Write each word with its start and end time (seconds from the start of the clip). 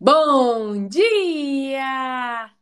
Bom 0.00 0.86
dia! 0.86 2.52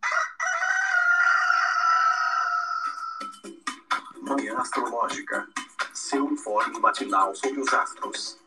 Manhã 4.22 4.56
Astrológica. 4.56 5.46
Seu 5.92 6.32
informe 6.32 6.80
matinal 6.80 7.34
sobre 7.34 7.60
os 7.60 7.74
astros. 7.74 8.38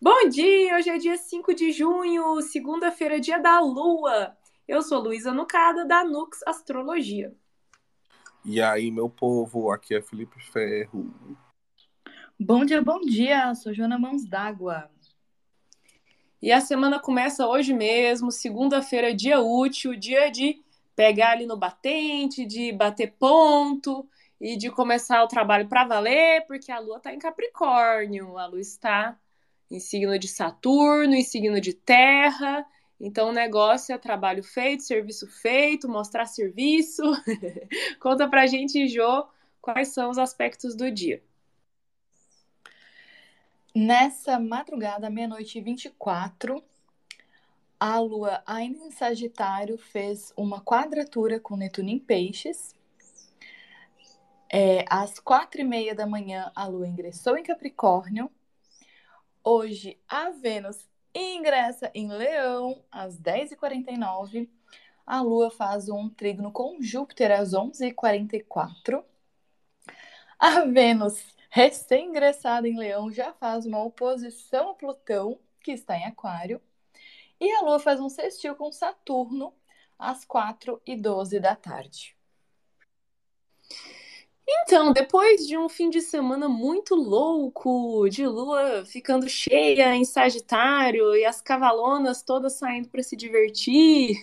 Bom 0.00 0.28
dia! 0.30 0.76
Hoje 0.76 0.88
é 0.88 0.96
dia 0.96 1.18
5 1.18 1.54
de 1.54 1.72
junho, 1.72 2.40
segunda-feira, 2.40 3.20
dia 3.20 3.38
da 3.38 3.60
Lua. 3.60 4.34
Eu 4.66 4.80
sou 4.80 4.98
Luísa 4.98 5.30
Nucada, 5.30 5.84
da 5.84 6.02
Nux 6.02 6.42
Astrologia. 6.46 7.36
E 8.42 8.62
aí, 8.62 8.90
meu 8.90 9.10
povo, 9.10 9.70
aqui 9.70 9.94
é 9.94 10.00
Felipe 10.00 10.42
Ferro. 10.42 11.14
Bom 12.42 12.64
dia, 12.64 12.80
bom 12.80 13.00
dia. 13.00 13.54
Sou 13.54 13.74
Joana 13.74 13.98
Mãos 13.98 14.24
d'Água. 14.24 14.90
E 16.40 16.50
a 16.50 16.58
semana 16.58 16.98
começa 16.98 17.46
hoje 17.46 17.74
mesmo, 17.74 18.32
segunda-feira, 18.32 19.14
dia 19.14 19.40
útil, 19.40 19.94
dia 19.94 20.30
de 20.30 20.58
pegar 20.96 21.32
ali 21.32 21.44
no 21.44 21.58
batente, 21.58 22.46
de 22.46 22.72
bater 22.72 23.12
ponto 23.18 24.08
e 24.40 24.56
de 24.56 24.70
começar 24.70 25.22
o 25.22 25.28
trabalho 25.28 25.68
para 25.68 25.84
valer, 25.84 26.46
porque 26.46 26.72
a 26.72 26.78
lua 26.78 26.96
está 26.96 27.12
em 27.12 27.18
Capricórnio, 27.18 28.38
a 28.38 28.46
lua 28.46 28.60
está 28.62 29.20
em 29.70 29.78
signo 29.78 30.18
de 30.18 30.26
Saturno, 30.26 31.14
em 31.14 31.22
signo 31.22 31.60
de 31.60 31.74
Terra. 31.74 32.64
Então 32.98 33.28
o 33.28 33.34
negócio 33.34 33.94
é 33.94 33.98
trabalho 33.98 34.42
feito, 34.42 34.82
serviço 34.82 35.26
feito, 35.26 35.90
mostrar 35.90 36.24
serviço. 36.24 37.02
Conta 38.00 38.26
pra 38.26 38.46
gente, 38.46 38.88
Jô, 38.88 39.26
quais 39.60 39.88
são 39.88 40.08
os 40.08 40.16
aspectos 40.16 40.74
do 40.74 40.90
dia. 40.90 41.22
Nessa 43.74 44.36
madrugada, 44.40 45.08
meia-noite 45.08 45.56
e 45.56 45.60
24, 45.60 46.60
a 47.78 48.00
Lua, 48.00 48.42
ainda 48.44 48.80
em 48.80 48.90
Sagitário, 48.90 49.78
fez 49.78 50.32
uma 50.36 50.60
quadratura 50.60 51.38
com 51.38 51.56
Netuno 51.56 51.88
em 51.88 51.98
Peixes. 51.98 52.74
É, 54.52 54.84
às 54.90 55.20
quatro 55.20 55.60
e 55.60 55.64
meia 55.64 55.94
da 55.94 56.04
manhã, 56.04 56.50
a 56.52 56.66
Lua 56.66 56.88
ingressou 56.88 57.36
em 57.36 57.44
Capricórnio. 57.44 58.28
Hoje, 59.44 59.96
a 60.08 60.30
Vênus 60.30 60.88
ingressa 61.14 61.92
em 61.94 62.08
Leão, 62.08 62.82
às 62.90 63.16
10h49. 63.20 64.48
A 65.06 65.20
Lua 65.22 65.48
faz 65.48 65.88
um 65.88 66.08
trígono 66.08 66.50
com 66.50 66.82
Júpiter 66.82 67.30
às 67.30 67.52
11h44. 67.52 69.04
A 70.40 70.64
Vênus 70.64 71.24
recém-ingressada 71.50 72.68
em 72.68 72.78
Leão, 72.78 73.10
já 73.10 73.32
faz 73.32 73.66
uma 73.66 73.82
oposição 73.82 74.70
a 74.70 74.74
Plutão, 74.74 75.38
que 75.60 75.72
está 75.72 75.96
em 75.98 76.06
Aquário, 76.06 76.60
e 77.40 77.50
a 77.52 77.60
Lua 77.62 77.80
faz 77.80 78.00
um 78.00 78.08
sextil 78.08 78.54
com 78.54 78.70
Saturno 78.72 79.52
às 79.98 80.24
4 80.24 80.80
e 80.86 80.96
12 80.96 81.40
da 81.40 81.54
tarde. 81.54 82.16
Então, 84.52 84.92
depois 84.92 85.46
de 85.46 85.56
um 85.56 85.68
fim 85.68 85.90
de 85.90 86.00
semana 86.00 86.48
muito 86.48 86.94
louco, 86.94 88.08
de 88.08 88.26
lua 88.26 88.84
ficando 88.84 89.28
cheia 89.28 89.94
em 89.94 90.04
Sagitário 90.04 91.14
e 91.14 91.24
as 91.24 91.40
cavalonas 91.40 92.22
todas 92.22 92.54
saindo 92.54 92.88
para 92.88 93.02
se 93.02 93.14
divertir, 93.14 94.16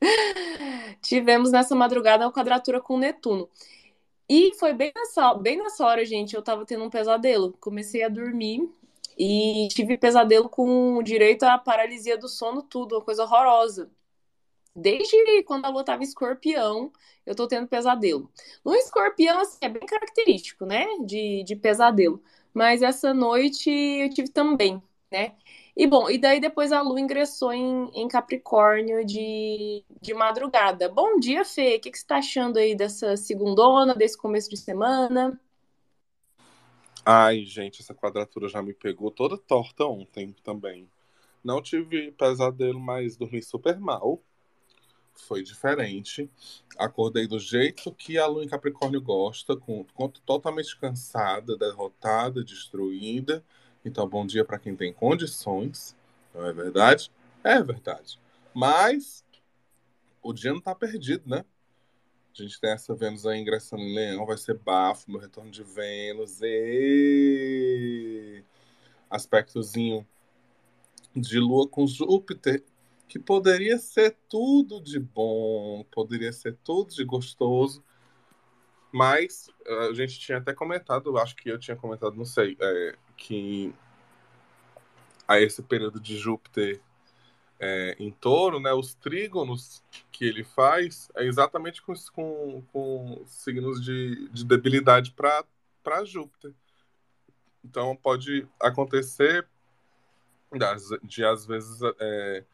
tivemos 1.00 1.52
nessa 1.52 1.76
madrugada 1.76 2.26
a 2.26 2.32
quadratura 2.32 2.80
com 2.80 2.98
Netuno. 2.98 3.48
E 4.28 4.54
foi 4.58 4.72
bem 4.72 4.92
nessa, 4.94 5.34
bem 5.34 5.56
nessa 5.58 5.84
hora, 5.86 6.04
gente, 6.04 6.34
eu 6.34 6.42
tava 6.42 6.64
tendo 6.66 6.84
um 6.84 6.90
pesadelo. 6.90 7.52
Comecei 7.60 8.02
a 8.02 8.08
dormir 8.08 8.68
e 9.18 9.68
tive 9.70 9.96
pesadelo 9.96 10.48
com 10.48 11.02
direito 11.02 11.44
à 11.44 11.58
paralisia 11.58 12.18
do 12.18 12.28
sono, 12.28 12.62
tudo, 12.62 12.96
uma 12.96 13.04
coisa 13.04 13.22
horrorosa. 13.24 13.90
Desde 14.74 15.42
quando 15.44 15.64
a 15.64 15.68
lua 15.70 15.84
tava 15.84 16.02
em 16.02 16.06
escorpião, 16.06 16.92
eu 17.24 17.34
tô 17.34 17.48
tendo 17.48 17.66
pesadelo. 17.68 18.30
No 18.64 18.74
escorpião, 18.74 19.40
assim, 19.40 19.58
é 19.62 19.68
bem 19.68 19.86
característico, 19.86 20.66
né, 20.66 20.86
de, 21.04 21.42
de 21.44 21.56
pesadelo. 21.56 22.22
Mas 22.52 22.82
essa 22.82 23.14
noite 23.14 23.70
eu 23.70 24.10
tive 24.10 24.30
também, 24.30 24.82
né? 25.10 25.34
E 25.76 25.86
bom, 25.86 26.08
e 26.08 26.16
daí 26.16 26.40
depois 26.40 26.72
a 26.72 26.80
Lua 26.80 26.98
ingressou 26.98 27.52
em, 27.52 27.90
em 27.92 28.08
Capricórnio 28.08 29.04
de, 29.04 29.84
de 30.00 30.14
madrugada. 30.14 30.88
Bom 30.88 31.18
dia, 31.20 31.44
Fê. 31.44 31.76
O 31.76 31.80
que, 31.80 31.90
que 31.90 31.98
você 31.98 32.02
está 32.02 32.16
achando 32.16 32.58
aí 32.58 32.74
dessa 32.74 33.14
segundona, 33.14 33.94
desse 33.94 34.16
começo 34.16 34.48
de 34.48 34.56
semana? 34.56 35.38
Ai, 37.04 37.44
gente, 37.44 37.82
essa 37.82 37.94
quadratura 37.94 38.48
já 38.48 38.62
me 38.62 38.72
pegou 38.72 39.10
toda 39.10 39.36
torta 39.36 39.84
ontem 39.84 40.34
também. 40.42 40.88
Não 41.44 41.60
tive 41.60 42.10
pesadelo, 42.12 42.80
mas 42.80 43.18
dormi 43.18 43.42
super 43.42 43.78
mal. 43.78 44.18
Foi 45.12 45.42
diferente. 45.42 46.30
Acordei 46.78 47.26
do 47.26 47.38
jeito 47.38 47.92
que 47.92 48.16
a 48.16 48.26
Lua 48.26 48.42
em 48.42 48.48
Capricórnio 48.48 49.02
gosta, 49.02 49.54
com, 49.54 49.84
com 49.92 50.08
totalmente 50.08 50.74
cansada, 50.80 51.54
derrotada, 51.54 52.42
destruída 52.42 53.44
então, 53.86 54.08
bom 54.08 54.26
dia 54.26 54.44
para 54.44 54.58
quem 54.58 54.74
tem 54.74 54.92
condições, 54.92 55.94
não 56.34 56.44
é 56.44 56.52
verdade? 56.52 57.08
É 57.44 57.62
verdade. 57.62 58.18
Mas 58.52 59.24
o 60.20 60.32
dia 60.32 60.50
não 60.50 60.58
está 60.58 60.74
perdido, 60.74 61.22
né? 61.24 61.44
A 62.36 62.42
gente 62.42 62.60
tem 62.60 62.72
essa 62.72 62.96
Vênus 62.96 63.24
aí 63.24 63.40
ingressando 63.40 63.84
em 63.84 63.94
Leão, 63.94 64.26
vai 64.26 64.36
ser 64.36 64.58
bafo, 64.58 65.08
meu 65.08 65.20
retorno 65.20 65.52
de 65.52 65.62
Vênus. 65.62 66.40
E... 66.42 68.42
Aspectozinho 69.08 70.04
de 71.14 71.38
Lua 71.38 71.68
com 71.68 71.86
Júpiter, 71.86 72.64
que 73.06 73.20
poderia 73.20 73.78
ser 73.78 74.16
tudo 74.28 74.80
de 74.80 74.98
bom, 74.98 75.84
poderia 75.92 76.32
ser 76.32 76.56
tudo 76.64 76.92
de 76.92 77.04
gostoso, 77.04 77.84
mas 78.92 79.50
a 79.66 79.92
gente 79.92 80.18
tinha 80.18 80.38
até 80.38 80.52
comentado, 80.52 81.18
acho 81.18 81.36
que 81.36 81.48
eu 81.48 81.58
tinha 81.58 81.76
comentado, 81.76 82.14
não 82.14 82.24
sei, 82.24 82.56
é, 82.60 82.96
que 83.16 83.74
a 85.26 85.40
esse 85.40 85.62
período 85.62 86.00
de 86.00 86.16
Júpiter 86.16 86.80
é, 87.58 87.96
em 87.98 88.10
touro, 88.10 88.60
né, 88.60 88.72
os 88.72 88.94
trígonos 88.94 89.82
que 90.12 90.24
ele 90.24 90.44
faz 90.44 91.10
é 91.16 91.24
exatamente 91.24 91.82
com, 91.82 91.94
com, 92.12 92.62
com 92.72 93.22
signos 93.26 93.82
de, 93.82 94.28
de 94.28 94.44
debilidade 94.44 95.12
para 95.12 96.04
Júpiter. 96.04 96.52
Então 97.64 97.96
pode 97.96 98.46
acontecer 98.60 99.46
de, 100.52 100.98
de 101.02 101.24
às 101.24 101.46
vezes 101.46 101.80
é, 101.98 102.44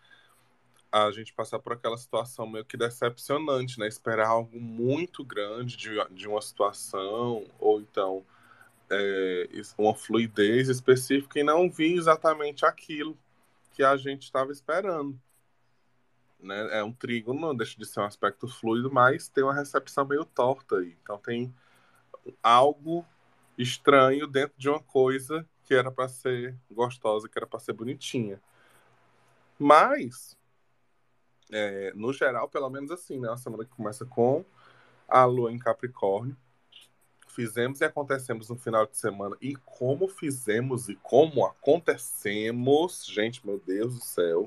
a 0.93 1.11
gente 1.11 1.33
passar 1.33 1.59
por 1.59 1.73
aquela 1.73 1.97
situação 1.97 2.47
meio 2.47 2.65
que 2.65 2.77
decepcionante, 2.77 3.81
né? 3.81 3.89
Esperar 3.89 4.29
algo 4.29 4.61
muito 4.61 5.25
grande 5.25 5.77
de, 5.77 5.91
de 6.11 6.29
uma 6.29 6.43
situação, 6.43 7.45
ou 7.59 7.81
então 7.81 8.25
é, 8.91 9.49
uma 9.79 9.95
fluidez 9.95 10.69
específica 10.69 11.41
e 11.41 11.43
não 11.43 11.71
vir 11.71 11.97
exatamente 11.97 12.67
aquilo 12.67 13.17
que 13.71 13.83
a 13.83 13.97
gente 13.97 14.25
estava 14.25 14.53
esperando. 14.53 15.19
Né? 16.39 16.79
É 16.79 16.85
um 16.85 16.93
trigo, 16.93 17.33
não 17.33 17.57
deixa 17.57 17.79
de 17.79 17.87
ser 17.87 18.01
um 18.01 18.05
aspecto 18.05 18.47
fluido, 18.47 18.93
mas 18.93 19.29
tem 19.29 19.43
uma 19.43 19.55
recepção 19.55 20.05
meio 20.05 20.25
torta 20.25 20.77
aí. 20.77 20.97
Então 21.03 21.17
tem 21.17 21.55
algo 22.43 23.07
estranho 23.57 24.27
dentro 24.27 24.55
de 24.59 24.69
uma 24.69 24.81
coisa 24.81 25.47
que 25.65 25.75
era 25.75 25.91
para 25.91 26.09
ser 26.09 26.55
gostosa, 26.71 27.29
que 27.29 27.39
era 27.39 27.47
para 27.47 27.61
ser 27.61 27.73
bonitinha. 27.73 28.41
Mas, 29.59 30.37
é, 31.53 31.93
no 31.95 32.13
geral, 32.13 32.49
pelo 32.49 32.69
menos 32.71 32.91
assim, 32.91 33.19
né? 33.19 33.29
Uma 33.29 33.37
semana 33.37 33.65
que 33.65 33.71
começa 33.71 34.05
com 34.05 34.45
a 35.09 35.25
lua 35.25 35.53
em 35.53 35.59
Capricórnio, 35.59 36.37
fizemos 37.29 37.81
e 37.81 37.85
acontecemos 37.85 38.49
no 38.49 38.57
final 38.57 38.87
de 38.87 38.97
semana 38.97 39.37
e 39.41 39.55
como 39.57 40.09
fizemos 40.09 40.89
e 40.89 40.95
como 40.97 41.47
acontecemos, 41.47 43.07
gente, 43.07 43.47
meu 43.47 43.61
Deus 43.65 43.95
do 43.95 44.05
céu. 44.05 44.47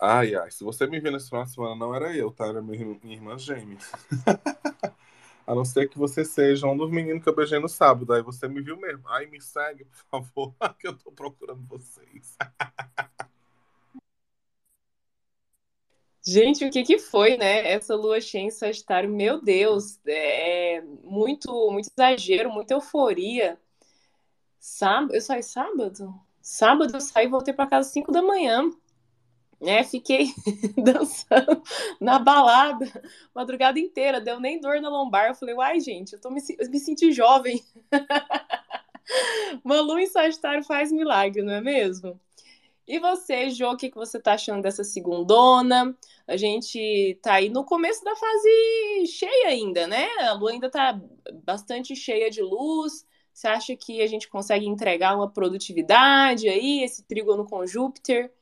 Ai, 0.00 0.34
ai, 0.34 0.50
se 0.50 0.64
você 0.64 0.86
me 0.86 0.98
viu 0.98 1.12
nesse 1.12 1.28
final 1.28 1.44
de 1.44 1.52
semana, 1.52 1.76
não 1.76 1.94
era 1.94 2.16
eu, 2.16 2.30
tá? 2.32 2.46
Era 2.46 2.60
minha, 2.60 2.98
irmã 3.04 3.38
gêmea. 3.38 3.78
A 5.46 5.54
não 5.54 5.64
ser 5.64 5.88
que 5.88 5.98
você 5.98 6.24
seja 6.24 6.66
um 6.66 6.76
dos 6.76 6.90
meninos 6.90 7.22
que 7.22 7.28
eu 7.28 7.34
beijei 7.34 7.58
no 7.58 7.68
sábado. 7.68 8.12
Aí 8.12 8.22
você 8.22 8.48
me 8.48 8.60
viu 8.60 8.76
mesmo. 8.76 9.02
Ai, 9.08 9.26
me 9.26 9.40
segue, 9.40 9.84
por 9.84 10.04
favor, 10.10 10.54
que 10.78 10.86
eu 10.86 10.96
tô 10.96 11.10
procurando 11.12 11.64
vocês. 11.66 12.36
Gente, 16.24 16.64
o 16.64 16.70
que 16.70 16.84
que 16.84 16.98
foi, 16.98 17.36
né? 17.36 17.72
Essa 17.72 17.96
lua 17.96 18.20
cheia 18.20 18.42
em 18.42 18.50
Sagitário, 18.50 19.10
meu 19.10 19.40
Deus, 19.42 19.98
é 20.06 20.80
muito, 21.02 21.70
muito 21.72 21.90
exagero, 21.90 22.50
muita 22.52 22.74
euforia. 22.74 23.58
Sábado, 24.58 25.14
eu 25.14 25.20
saí 25.20 25.42
sábado? 25.42 26.14
Sábado 26.40 26.94
eu 26.94 27.00
saí 27.00 27.26
e 27.26 27.28
voltei 27.28 27.52
para 27.52 27.68
casa 27.68 27.88
às 27.88 27.92
5 27.92 28.12
da 28.12 28.22
manhã. 28.22 28.70
Né, 29.60 29.84
fiquei 29.84 30.26
dançando 30.76 31.62
na 32.00 32.18
balada 32.18 32.84
madrugada 33.32 33.78
inteira, 33.78 34.20
deu 34.20 34.40
nem 34.40 34.60
dor 34.60 34.80
na 34.80 34.88
lombar. 34.88 35.28
Eu 35.28 35.34
falei, 35.34 35.54
uai, 35.54 35.80
gente, 35.80 36.14
eu 36.14 36.20
tô 36.20 36.30
me, 36.30 36.40
eu 36.58 36.70
me 36.70 36.78
senti 36.80 37.12
jovem. 37.12 37.62
Uma 39.64 39.80
lua 39.80 40.02
em 40.02 40.06
Sagitário 40.06 40.64
faz 40.64 40.92
milagre, 40.92 41.42
não 41.42 41.52
é 41.52 41.60
mesmo? 41.60 42.18
E 42.86 42.98
você, 42.98 43.48
Jô, 43.50 43.72
o 43.72 43.76
que, 43.76 43.90
que 43.90 43.96
você 43.96 44.20
tá 44.20 44.34
achando 44.34 44.62
dessa 44.62 44.82
segundona? 44.82 45.96
A 46.26 46.36
gente 46.36 47.18
tá 47.22 47.34
aí 47.34 47.48
no 47.48 47.64
começo 47.64 48.04
da 48.04 48.14
fase 48.16 49.06
cheia 49.06 49.48
ainda, 49.48 49.86
né? 49.86 50.08
A 50.20 50.32
lua 50.32 50.50
ainda 50.50 50.68
tá 50.68 51.00
bastante 51.44 51.94
cheia 51.94 52.28
de 52.30 52.42
luz. 52.42 53.06
Você 53.32 53.48
acha 53.48 53.76
que 53.76 54.02
a 54.02 54.06
gente 54.06 54.28
consegue 54.28 54.66
entregar 54.66 55.16
uma 55.16 55.30
produtividade 55.30 56.48
aí? 56.48 56.82
Esse 56.82 57.04
trígono 57.04 57.46
com 57.46 57.66
Júpiter 57.66 58.32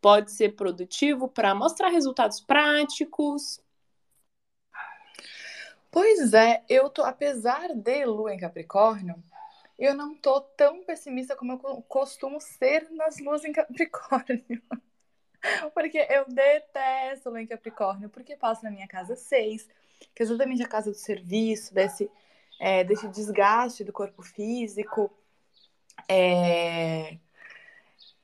pode 0.00 0.32
ser 0.32 0.56
produtivo 0.56 1.28
para 1.28 1.54
mostrar 1.54 1.88
resultados 1.88 2.40
práticos? 2.40 3.60
Pois 5.90 6.32
é, 6.32 6.64
eu 6.68 6.88
tô, 6.88 7.02
apesar 7.02 7.68
de 7.74 8.04
lua 8.06 8.34
em 8.34 8.38
Capricórnio, 8.38 9.22
eu 9.84 9.94
não 9.94 10.14
tô 10.14 10.40
tão 10.40 10.84
pessimista 10.84 11.34
como 11.34 11.52
eu 11.52 11.82
costumo 11.88 12.40
ser 12.40 12.88
nas 12.92 13.18
luas 13.18 13.44
em 13.44 13.52
Capricórnio. 13.52 14.62
Porque 15.74 15.98
eu 16.08 16.24
detesto 16.28 17.28
lua 17.28 17.42
em 17.42 17.46
Capricórnio, 17.48 18.08
porque 18.08 18.36
passa 18.36 18.62
na 18.62 18.70
minha 18.70 18.86
casa 18.86 19.16
6, 19.16 19.68
que 20.14 20.22
é 20.22 20.24
exatamente 20.24 20.62
a 20.62 20.68
casa 20.68 20.92
do 20.92 20.96
serviço, 20.96 21.74
desse, 21.74 22.08
é, 22.60 22.84
desse 22.84 23.08
desgaste 23.08 23.82
do 23.82 23.92
corpo 23.92 24.22
físico. 24.22 25.10
É... 26.08 27.18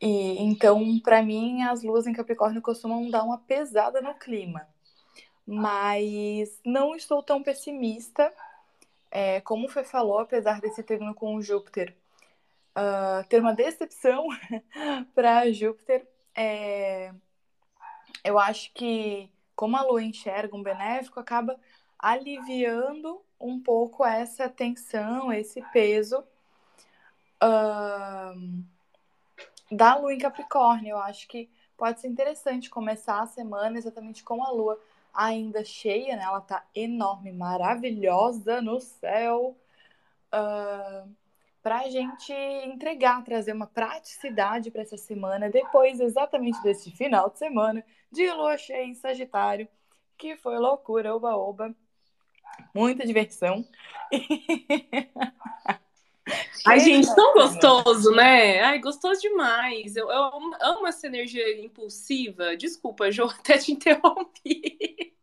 E 0.01 0.41
então, 0.41 1.01
para 1.01 1.21
mim, 1.25 1.65
as 1.65 1.83
luas 1.83 2.07
em 2.07 2.13
Capricórnio 2.13 2.63
costumam 2.63 3.11
dar 3.11 3.25
uma 3.25 3.39
pesada 3.39 4.01
no 4.01 4.15
clima. 4.15 4.65
Mas 5.45 6.61
não 6.65 6.95
estou 6.95 7.21
tão 7.21 7.43
pessimista 7.43 8.33
é, 9.11 9.41
como 9.41 9.67
o 9.67 9.69
Fê 9.69 9.85
falou, 9.85 10.19
apesar 10.19 10.61
desse 10.61 10.83
término 10.83 11.15
com 11.15 11.35
o 11.35 11.43
Júpiter 11.43 11.95
uh, 12.77 13.27
ter 13.29 13.41
uma 13.41 13.55
decepção 13.55 14.27
para 15.15 15.51
Júpiter, 15.53 16.07
é, 16.35 17.13
eu 18.25 18.39
acho 18.39 18.73
que, 18.73 19.31
como 19.57 19.77
a 19.77 19.83
Lua 19.83 20.03
enxerga 20.03 20.55
um 20.55 20.63
benéfico, 20.63 21.19
acaba 21.21 21.59
aliviando 21.99 23.21
um 23.41 23.61
pouco 23.61 24.05
essa 24.05 24.49
tensão, 24.49 25.33
esse 25.33 25.63
peso 25.73 26.25
uh, 27.43 28.65
da 29.71 29.97
Lua 29.97 30.13
em 30.13 30.19
Capricórnio. 30.19 30.91
Eu 30.91 30.99
acho 30.99 31.27
que 31.29 31.49
pode 31.77 32.01
ser 32.01 32.09
interessante 32.09 32.71
começar 32.71 33.21
a 33.21 33.27
semana 33.27 33.79
exatamente 33.79 34.23
com 34.23 34.43
a 34.45 34.51
Lua 34.51 34.79
ainda 35.19 35.65
cheia, 35.65 36.17
né? 36.17 36.23
Ela 36.23 36.41
tá 36.41 36.65
enorme, 36.73 37.33
maravilhosa 37.33 38.63
no 38.63 38.79
céu. 38.81 39.59
Uh, 40.33 41.13
para 41.61 41.81
a 41.81 41.91
gente 41.91 42.33
entregar, 42.33 43.25
trazer 43.25 43.53
uma 43.53 43.67
praticidade 43.67 44.71
para 44.71 44.83
essa 44.83 44.97
semana, 44.97 45.51
depois 45.51 45.99
exatamente 45.99 46.63
desse 46.63 46.93
final 46.93 47.29
de 47.31 47.39
semana 47.39 47.85
de 48.13 48.31
lua 48.31 48.57
cheia 48.57 48.85
em 48.85 48.95
Sagitário, 48.95 49.69
que 50.17 50.37
foi 50.37 50.57
loucura, 50.57 51.15
oba-oba, 51.15 51.75
muita 52.73 53.05
diversão. 53.05 53.67
Ai, 56.67 56.81
gente, 56.81 57.13
tão 57.15 57.33
gostoso, 57.35 58.11
né? 58.13 58.61
Ai, 58.61 58.79
gostoso 58.79 59.21
demais. 59.21 59.97
Eu, 59.97 60.11
eu 60.11 60.31
amo 60.61 60.87
essa 60.87 61.07
energia 61.07 61.61
impulsiva. 61.61 62.57
Desculpa, 62.57 63.11
Jô, 63.11 63.25
até 63.41 63.59
te 63.59 63.73
interrompi. 63.73 65.15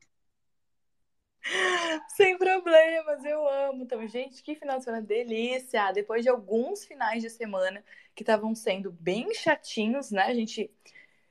Sem 2.16 2.38
problemas, 2.38 3.24
eu 3.26 3.48
amo. 3.48 3.84
Então, 3.84 4.06
gente, 4.08 4.42
que 4.42 4.56
final 4.56 4.78
de 4.78 4.84
semana 4.84 5.04
delícia! 5.04 5.92
Depois 5.92 6.24
de 6.24 6.30
alguns 6.30 6.86
finais 6.86 7.22
de 7.22 7.30
semana 7.30 7.84
que 8.16 8.24
estavam 8.24 8.56
sendo 8.56 8.92
bem 8.92 9.34
chatinhos, 9.34 10.12
né? 10.12 10.24
A 10.24 10.34
gente 10.34 10.72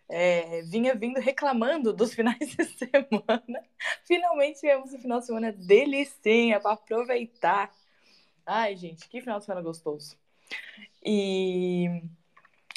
é, 0.08 0.62
vinha 0.62 0.94
vindo 0.94 1.20
reclamando 1.20 1.92
dos 1.92 2.14
finais 2.14 2.38
de 2.38 2.64
semana. 2.78 3.64
Finalmente 4.04 4.60
tivemos 4.60 4.92
um 4.92 5.00
final 5.00 5.20
de 5.20 5.26
semana 5.26 5.52
delicinha 5.52 6.60
para 6.60 6.72
aproveitar. 6.74 7.72
Ai, 8.46 8.76
gente, 8.76 9.08
que 9.08 9.20
final 9.20 9.38
de 9.38 9.44
semana 9.44 9.62
gostoso. 9.62 10.16
E 11.04 12.02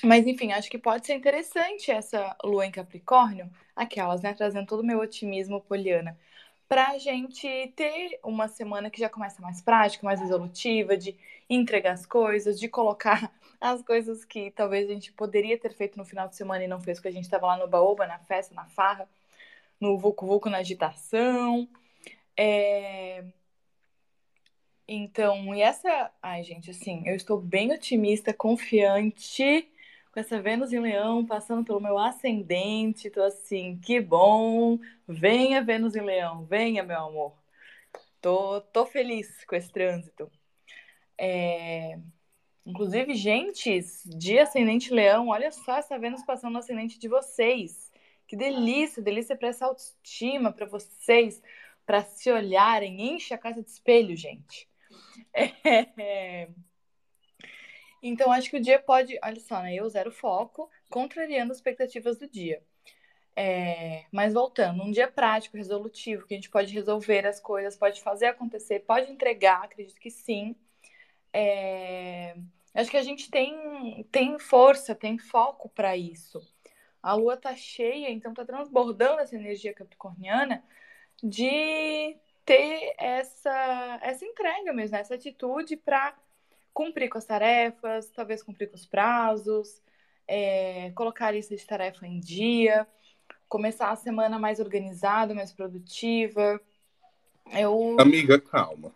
mas 0.03 0.27
enfim, 0.27 0.51
acho 0.53 0.69
que 0.69 0.77
pode 0.77 1.05
ser 1.07 1.15
interessante 1.15 1.91
essa 1.91 2.35
lua 2.43 2.65
em 2.65 2.71
Capricórnio, 2.71 3.49
aquelas, 3.75 4.21
né, 4.21 4.33
trazendo 4.33 4.67
todo 4.67 4.81
o 4.81 4.85
meu 4.85 4.99
otimismo 4.99 5.61
poliana 5.61 6.17
para 6.67 6.89
a 6.91 6.97
gente 6.97 7.73
ter 7.75 8.19
uma 8.23 8.47
semana 8.47 8.89
que 8.89 8.99
já 8.99 9.09
começa 9.09 9.41
mais 9.41 9.61
prática, 9.61 10.05
mais 10.05 10.19
resolutiva, 10.19 10.97
de 10.97 11.15
entregar 11.49 11.93
as 11.93 12.05
coisas, 12.05 12.59
de 12.59 12.67
colocar 12.67 13.31
as 13.59 13.81
coisas 13.81 14.25
que 14.25 14.51
talvez 14.51 14.89
a 14.89 14.93
gente 14.93 15.11
poderia 15.13 15.57
ter 15.57 15.73
feito 15.73 15.97
no 15.97 16.05
final 16.05 16.27
de 16.27 16.35
semana 16.35 16.63
e 16.63 16.67
não 16.67 16.81
fez, 16.81 16.97
porque 16.97 17.07
a 17.09 17.11
gente 17.11 17.23
estava 17.23 17.47
lá 17.47 17.57
no 17.57 17.67
baoba, 17.67 18.05
na 18.05 18.19
festa, 18.19 18.53
na 18.53 18.65
farra, 18.65 19.07
no 19.79 19.97
Vucu 19.97 20.25
Vucu, 20.27 20.49
na 20.49 20.57
agitação. 20.59 21.67
É... 22.37 23.23
Então, 24.87 25.53
e 25.53 25.61
essa. 25.61 26.11
Ai, 26.21 26.43
gente, 26.43 26.71
assim, 26.71 27.03
eu 27.05 27.15
estou 27.15 27.39
bem 27.39 27.73
otimista, 27.73 28.33
confiante 28.33 29.69
com 30.11 30.19
essa 30.19 30.41
Vênus 30.41 30.73
em 30.73 30.79
Leão 30.79 31.25
passando 31.25 31.63
pelo 31.65 31.81
meu 31.81 31.97
ascendente. 31.97 33.09
Tô 33.09 33.21
assim, 33.23 33.77
que 33.79 33.99
bom. 33.99 34.79
Venha, 35.07 35.61
Vênus 35.63 35.95
em 35.95 36.01
Leão, 36.01 36.45
venha, 36.45 36.83
meu 36.83 36.99
amor. 36.99 37.37
Tô, 38.21 38.61
tô 38.61 38.85
feliz 38.85 39.43
com 39.45 39.55
esse 39.55 39.71
trânsito. 39.71 40.31
É... 41.17 41.99
Inclusive, 42.65 43.15
gente, 43.15 43.79
de 44.05 44.39
ascendente 44.39 44.93
Leão, 44.93 45.29
olha 45.29 45.51
só 45.51 45.77
essa 45.77 45.99
Vênus 45.99 46.23
passando 46.23 46.53
no 46.53 46.59
ascendente 46.59 46.99
de 46.99 47.07
vocês. 47.07 47.91
Que 48.27 48.35
delícia, 48.35 49.01
delícia 49.01 49.35
para 49.35 49.49
essa 49.49 49.65
autoestima, 49.65 50.51
para 50.51 50.65
vocês, 50.65 51.41
para 51.85 52.03
se 52.03 52.31
olharem. 52.31 53.13
Enche 53.13 53.33
a 53.33 53.37
casa 53.37 53.61
de 53.61 53.69
espelho, 53.69 54.15
gente. 54.15 54.67
É... 55.97 56.49
Então, 58.01 58.31
acho 58.31 58.49
que 58.49 58.57
o 58.57 58.61
dia 58.61 58.79
pode. 58.79 59.17
Olha 59.23 59.39
só, 59.39 59.61
né? 59.61 59.75
Eu 59.75 59.89
zero 59.89 60.11
foco, 60.11 60.69
contrariando 60.89 61.51
as 61.51 61.57
expectativas 61.57 62.17
do 62.17 62.27
dia. 62.27 62.61
É, 63.35 64.05
mas 64.11 64.33
voltando, 64.33 64.81
um 64.81 64.89
dia 64.91 65.07
prático, 65.07 65.57
resolutivo, 65.57 66.25
que 66.25 66.33
a 66.33 66.37
gente 66.37 66.49
pode 66.49 66.73
resolver 66.73 67.23
as 67.27 67.39
coisas, 67.39 67.77
pode 67.77 68.01
fazer 68.01 68.25
acontecer, 68.25 68.79
pode 68.79 69.11
entregar, 69.11 69.63
acredito 69.63 69.99
que 69.99 70.09
sim. 70.09 70.55
É, 71.31 72.35
acho 72.73 72.89
que 72.89 72.97
a 72.97 73.03
gente 73.03 73.29
tem, 73.29 74.03
tem 74.11 74.39
força, 74.39 74.95
tem 74.95 75.19
foco 75.19 75.69
para 75.69 75.95
isso. 75.95 76.41
A 77.01 77.13
lua 77.13 77.37
tá 77.37 77.55
cheia, 77.55 78.09
então 78.09 78.33
tá 78.33 78.43
transbordando 78.43 79.21
essa 79.21 79.35
energia 79.35 79.73
capricorniana 79.73 80.63
de 81.23 82.17
ter 82.47 82.95
essa, 82.97 83.99
essa 84.01 84.25
entrega 84.25 84.71
mesmo, 84.71 84.95
né? 84.95 85.01
essa 85.01 85.15
atitude 85.15 85.75
para 85.75 86.17
cumprir 86.73 87.09
com 87.09 87.17
as 87.17 87.25
tarefas, 87.25 88.09
talvez 88.09 88.41
cumprir 88.41 88.69
com 88.69 88.77
os 88.77 88.85
prazos, 88.85 89.81
é, 90.25 90.91
colocar 90.91 91.27
a 91.27 91.31
lista 91.31 91.57
de 91.57 91.65
tarefa 91.65 92.07
em 92.07 92.21
dia, 92.21 92.87
começar 93.49 93.91
a 93.91 93.97
semana 93.97 94.39
mais 94.39 94.61
organizada, 94.61 95.35
mais 95.35 95.51
produtiva. 95.51 96.61
Eu... 97.51 97.97
Amiga, 97.99 98.39
calma. 98.39 98.95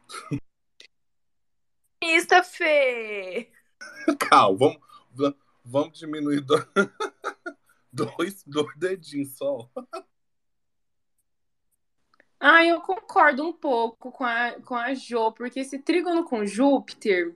Lista, 2.02 2.44
Fê! 2.44 3.52
Calma, 4.20 4.80
vamos, 5.12 5.38
vamos 5.64 6.00
diminuir 6.00 6.42
do... 6.42 6.56
dois, 7.92 8.44
dois 8.46 8.76
dedinhos 8.78 9.36
só. 9.36 9.70
Ah, 12.42 12.66
eu 12.66 12.82
concordo 12.82 13.44
um 13.48 13.54
pouco 13.54 14.12
com 14.12 14.24
a, 14.26 14.54
com 14.66 14.76
a 14.76 14.94
Jo, 14.96 15.32
porque 15.32 15.60
esse 15.60 15.78
trígono 15.80 16.24
com 16.26 16.46
Júpiter, 16.46 17.36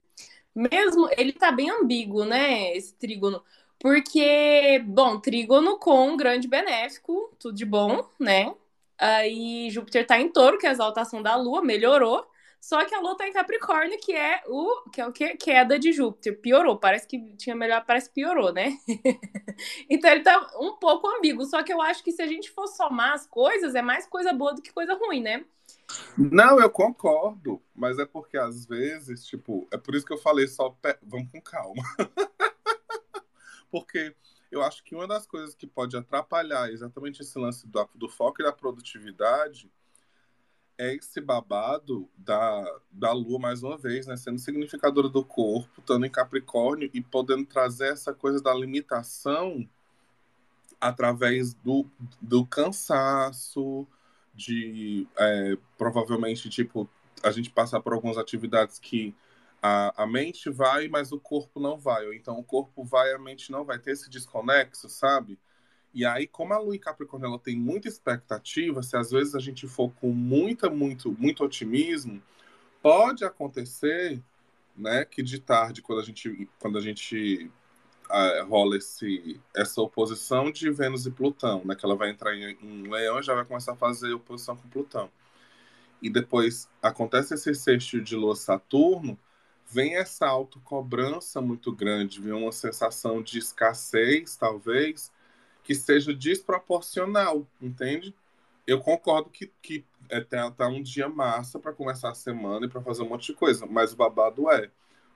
mesmo 0.54 1.08
ele 1.16 1.32
tá 1.32 1.52
bem 1.52 1.70
ambíguo, 1.70 2.24
né? 2.24 2.76
Esse 2.76 2.94
trígono. 2.94 3.42
Porque, 3.78 4.80
bom, 4.86 5.20
trígono 5.20 5.78
com 5.78 6.16
grande 6.16 6.48
benéfico, 6.48 7.30
tudo 7.38 7.56
de 7.56 7.64
bom, 7.66 8.08
né? 8.20 8.54
Aí 8.98 9.70
Júpiter 9.70 10.06
tá 10.06 10.18
em 10.20 10.30
touro, 10.32 10.58
que 10.58 10.66
é 10.66 10.70
a 10.70 10.72
exaltação 10.72 11.22
da 11.22 11.36
Lua, 11.36 11.62
melhorou. 11.62 12.26
Só 12.60 12.84
que 12.84 12.94
a 12.94 13.00
Lua 13.00 13.16
tá 13.16 13.28
em 13.28 13.32
Capricórnio, 13.32 13.98
que 14.00 14.12
é 14.12 14.42
o 14.46 14.90
que 14.90 15.00
é 15.00 15.06
o 15.06 15.12
que 15.12 15.36
queda 15.36 15.78
de 15.78 15.92
Júpiter. 15.92 16.40
Piorou, 16.40 16.78
parece 16.78 17.06
que 17.06 17.18
tinha 17.36 17.54
melhor, 17.54 17.84
parece 17.84 18.08
que 18.08 18.14
piorou, 18.14 18.52
né? 18.52 18.76
então 19.88 20.10
ele 20.10 20.22
tá 20.22 20.50
um 20.60 20.76
pouco 20.76 21.08
ambíguo. 21.08 21.44
Só 21.44 21.62
que 21.62 21.72
eu 21.72 21.80
acho 21.80 22.02
que 22.02 22.12
se 22.12 22.22
a 22.22 22.26
gente 22.26 22.50
for 22.50 22.66
somar 22.66 23.12
as 23.12 23.26
coisas, 23.26 23.74
é 23.74 23.82
mais 23.82 24.06
coisa 24.06 24.32
boa 24.32 24.54
do 24.54 24.62
que 24.62 24.72
coisa 24.72 24.94
ruim, 24.94 25.22
né? 25.22 25.44
Não, 26.16 26.60
eu 26.60 26.70
concordo, 26.70 27.62
mas 27.74 27.98
é 27.98 28.06
porque 28.06 28.36
às 28.36 28.66
vezes, 28.66 29.24
tipo, 29.24 29.68
é 29.70 29.76
por 29.76 29.94
isso 29.94 30.04
que 30.04 30.12
eu 30.12 30.18
falei 30.18 30.48
só, 30.48 30.70
pe... 30.70 30.96
vamos 31.02 31.30
com 31.30 31.40
calma. 31.40 31.82
porque 33.70 34.14
eu 34.50 34.62
acho 34.62 34.82
que 34.82 34.94
uma 34.94 35.06
das 35.06 35.26
coisas 35.26 35.54
que 35.54 35.66
pode 35.66 35.96
atrapalhar 35.96 36.70
exatamente 36.70 37.22
esse 37.22 37.38
lance 37.38 37.66
do, 37.66 37.88
do 37.94 38.08
foco 38.08 38.40
e 38.40 38.44
da 38.44 38.52
produtividade 38.52 39.70
é 40.78 40.94
esse 40.94 41.20
babado 41.20 42.08
da, 42.16 42.80
da 42.90 43.12
Lua, 43.12 43.38
mais 43.38 43.62
uma 43.62 43.78
vez, 43.78 44.06
né? 44.06 44.16
Sendo 44.16 44.38
significadora 44.38 45.08
do 45.08 45.24
corpo, 45.24 45.80
estando 45.80 46.04
em 46.04 46.10
Capricórnio 46.10 46.90
e 46.92 47.00
podendo 47.00 47.44
trazer 47.46 47.92
essa 47.92 48.12
coisa 48.12 48.42
da 48.42 48.54
limitação 48.54 49.68
através 50.80 51.54
do, 51.54 51.86
do 52.20 52.44
cansaço, 52.44 53.86
de 54.34 55.06
é, 55.16 55.56
provavelmente, 55.78 56.50
tipo, 56.50 56.88
a 57.22 57.30
gente 57.30 57.50
passar 57.50 57.80
por 57.80 57.94
algumas 57.94 58.18
atividades 58.18 58.78
que 58.78 59.14
a, 59.62 60.02
a 60.02 60.06
mente 60.06 60.50
vai, 60.50 60.88
mas 60.88 61.10
o 61.10 61.18
corpo 61.18 61.58
não 61.58 61.78
vai. 61.78 62.06
Ou 62.06 62.12
então 62.12 62.38
o 62.38 62.44
corpo 62.44 62.84
vai, 62.84 63.12
a 63.12 63.18
mente 63.18 63.50
não 63.50 63.64
vai. 63.64 63.78
Ter 63.78 63.92
esse 63.92 64.10
desconexo, 64.10 64.88
sabe? 64.88 65.38
E 65.96 66.04
aí, 66.04 66.26
como 66.26 66.52
a 66.52 66.58
Lua 66.58 66.76
em 66.76 66.78
Capricórnio 66.78 67.26
ela 67.26 67.38
tem 67.38 67.56
muita 67.56 67.88
expectativa, 67.88 68.82
se 68.82 68.98
às 68.98 69.10
vezes 69.10 69.34
a 69.34 69.40
gente 69.40 69.66
for 69.66 69.90
com 69.92 70.12
muita, 70.12 70.68
muito, 70.68 71.10
muito 71.18 71.42
otimismo, 71.42 72.22
pode 72.82 73.24
acontecer, 73.24 74.22
né, 74.76 75.06
que 75.06 75.22
de 75.22 75.40
tarde, 75.40 75.80
quando 75.80 76.00
a 76.00 76.04
gente, 76.04 76.46
quando 76.60 76.76
a 76.76 76.82
gente 76.82 77.50
uh, 78.10 78.46
rola 78.46 78.76
esse, 78.76 79.40
essa 79.56 79.80
oposição 79.80 80.52
de 80.52 80.70
Vênus 80.70 81.06
e 81.06 81.10
Plutão, 81.10 81.62
né, 81.64 81.74
que 81.74 81.86
ela 81.86 81.96
vai 81.96 82.10
entrar 82.10 82.36
em, 82.36 82.58
em 82.60 82.82
Leão 82.82 83.18
e 83.18 83.22
já 83.22 83.34
vai 83.34 83.46
começar 83.46 83.72
a 83.72 83.76
fazer 83.76 84.12
oposição 84.12 84.54
com 84.54 84.68
Plutão. 84.68 85.10
E 86.02 86.10
depois 86.10 86.68
acontece 86.82 87.32
esse 87.32 87.54
sexto 87.54 88.02
de 88.02 88.14
Lua 88.14 88.36
Saturno, 88.36 89.18
vem 89.66 89.96
essa 89.96 90.26
autocobrança 90.26 91.40
muito 91.40 91.72
grande, 91.72 92.20
vem 92.20 92.34
uma 92.34 92.52
sensação 92.52 93.22
de 93.22 93.38
escassez, 93.38 94.36
talvez, 94.36 95.10
que 95.66 95.74
seja 95.74 96.14
desproporcional, 96.14 97.44
entende? 97.60 98.14
Eu 98.64 98.80
concordo 98.80 99.28
que, 99.28 99.50
que 99.60 99.84
é, 100.08 100.20
tá, 100.20 100.48
tá 100.52 100.68
um 100.68 100.80
dia 100.80 101.08
massa 101.08 101.58
para 101.58 101.72
começar 101.72 102.10
a 102.10 102.14
semana 102.14 102.66
e 102.66 102.68
para 102.68 102.80
fazer 102.80 103.02
um 103.02 103.08
monte 103.08 103.32
de 103.32 103.34
coisa, 103.34 103.66
mas 103.66 103.92
o 103.92 103.96
babado 103.96 104.48
é 104.48 104.70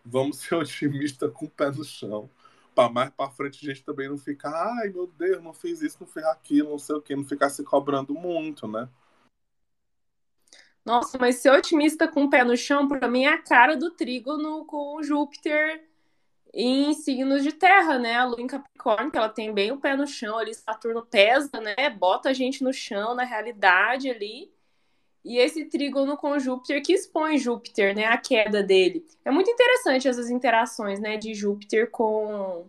vamos 0.04 0.38
ser 0.38 0.56
otimista 0.58 1.28
com 1.28 1.46
o 1.46 1.50
pé 1.50 1.70
no 1.70 1.84
chão. 1.84 2.28
Para 2.74 2.88
mais 2.88 3.10
para 3.10 3.30
frente 3.30 3.64
a 3.64 3.72
gente 3.72 3.84
também 3.84 4.08
não 4.08 4.18
ficar, 4.18 4.50
ai 4.50 4.88
meu 4.88 5.06
Deus, 5.06 5.40
não 5.40 5.54
fiz 5.54 5.82
isso, 5.82 5.98
não 6.00 6.06
fiz 6.08 6.24
aquilo, 6.24 6.70
não 6.70 6.78
sei 6.80 6.96
o 6.96 7.02
que, 7.02 7.14
não 7.14 7.24
ficar 7.24 7.48
se 7.48 7.62
cobrando 7.62 8.12
muito, 8.12 8.66
né? 8.66 8.88
Nossa, 10.84 11.16
mas 11.16 11.36
ser 11.36 11.50
otimista 11.52 12.08
com 12.08 12.24
o 12.24 12.30
pé 12.30 12.42
no 12.42 12.56
chão, 12.56 12.88
para 12.88 13.06
mim, 13.06 13.24
é 13.24 13.34
a 13.34 13.42
cara 13.42 13.76
do 13.76 13.90
trígono 13.90 14.64
com 14.64 15.00
Júpiter 15.02 15.89
em 16.52 16.92
signos 16.94 17.42
de 17.42 17.52
terra, 17.52 17.98
né? 17.98 18.16
A 18.16 18.24
lua 18.24 18.40
em 18.40 18.46
Capricórnio, 18.46 19.10
que 19.10 19.18
ela 19.18 19.28
tem 19.28 19.52
bem 19.52 19.72
o 19.72 19.78
pé 19.78 19.96
no 19.96 20.06
chão 20.06 20.38
ali, 20.38 20.54
Saturno 20.54 21.04
pesa, 21.04 21.60
né? 21.60 21.90
Bota 21.90 22.30
a 22.30 22.32
gente 22.32 22.64
no 22.64 22.72
chão, 22.72 23.14
na 23.14 23.24
realidade 23.24 24.10
ali. 24.10 24.52
E 25.24 25.38
esse 25.38 25.66
trígono 25.66 26.16
com 26.16 26.38
Júpiter 26.38 26.82
que 26.82 26.94
expõe 26.94 27.38
Júpiter, 27.38 27.94
né? 27.94 28.06
A 28.06 28.16
queda 28.16 28.62
dele. 28.62 29.06
É 29.24 29.30
muito 29.30 29.50
interessante 29.50 30.08
essas 30.08 30.30
interações, 30.30 30.98
né? 30.98 31.16
De 31.16 31.34
Júpiter 31.34 31.90
com, 31.90 32.66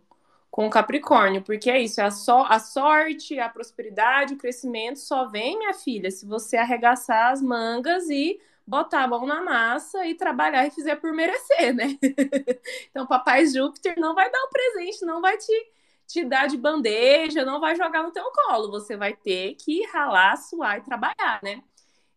com 0.51 0.69
Capricórnio, 0.69 1.41
porque 1.41 1.69
é 1.71 1.79
isso, 1.79 2.01
é 2.01 2.03
a, 2.03 2.11
so, 2.11 2.45
a 2.47 2.59
sorte, 2.59 3.39
a 3.39 3.47
prosperidade, 3.49 4.33
o 4.33 4.37
crescimento 4.37 4.99
só 4.99 5.27
vem, 5.27 5.57
minha 5.57 5.73
filha, 5.73 6.11
se 6.11 6.25
você 6.25 6.57
arregaçar 6.57 7.31
as 7.31 7.41
mangas 7.41 8.09
e 8.09 8.39
botar 8.71 9.03
a 9.03 9.07
mão 9.07 9.25
na 9.25 9.41
massa 9.41 10.05
e 10.05 10.15
trabalhar 10.15 10.65
e 10.65 10.71
fizer 10.71 10.95
por 10.95 11.11
merecer, 11.11 11.75
né? 11.75 11.99
então, 12.89 13.05
papai 13.05 13.45
Júpiter 13.45 13.99
não 13.99 14.15
vai 14.15 14.31
dar 14.31 14.41
o 14.45 14.49
presente, 14.49 15.05
não 15.05 15.19
vai 15.19 15.37
te, 15.37 15.71
te 16.07 16.23
dar 16.23 16.47
de 16.47 16.55
bandeja, 16.55 17.43
não 17.43 17.59
vai 17.59 17.75
jogar 17.75 18.01
no 18.01 18.11
teu 18.11 18.23
colo. 18.31 18.71
Você 18.71 18.95
vai 18.95 19.13
ter 19.13 19.55
que 19.55 19.85
ralar, 19.87 20.37
suar 20.37 20.77
e 20.77 20.83
trabalhar, 20.83 21.41
né? 21.43 21.61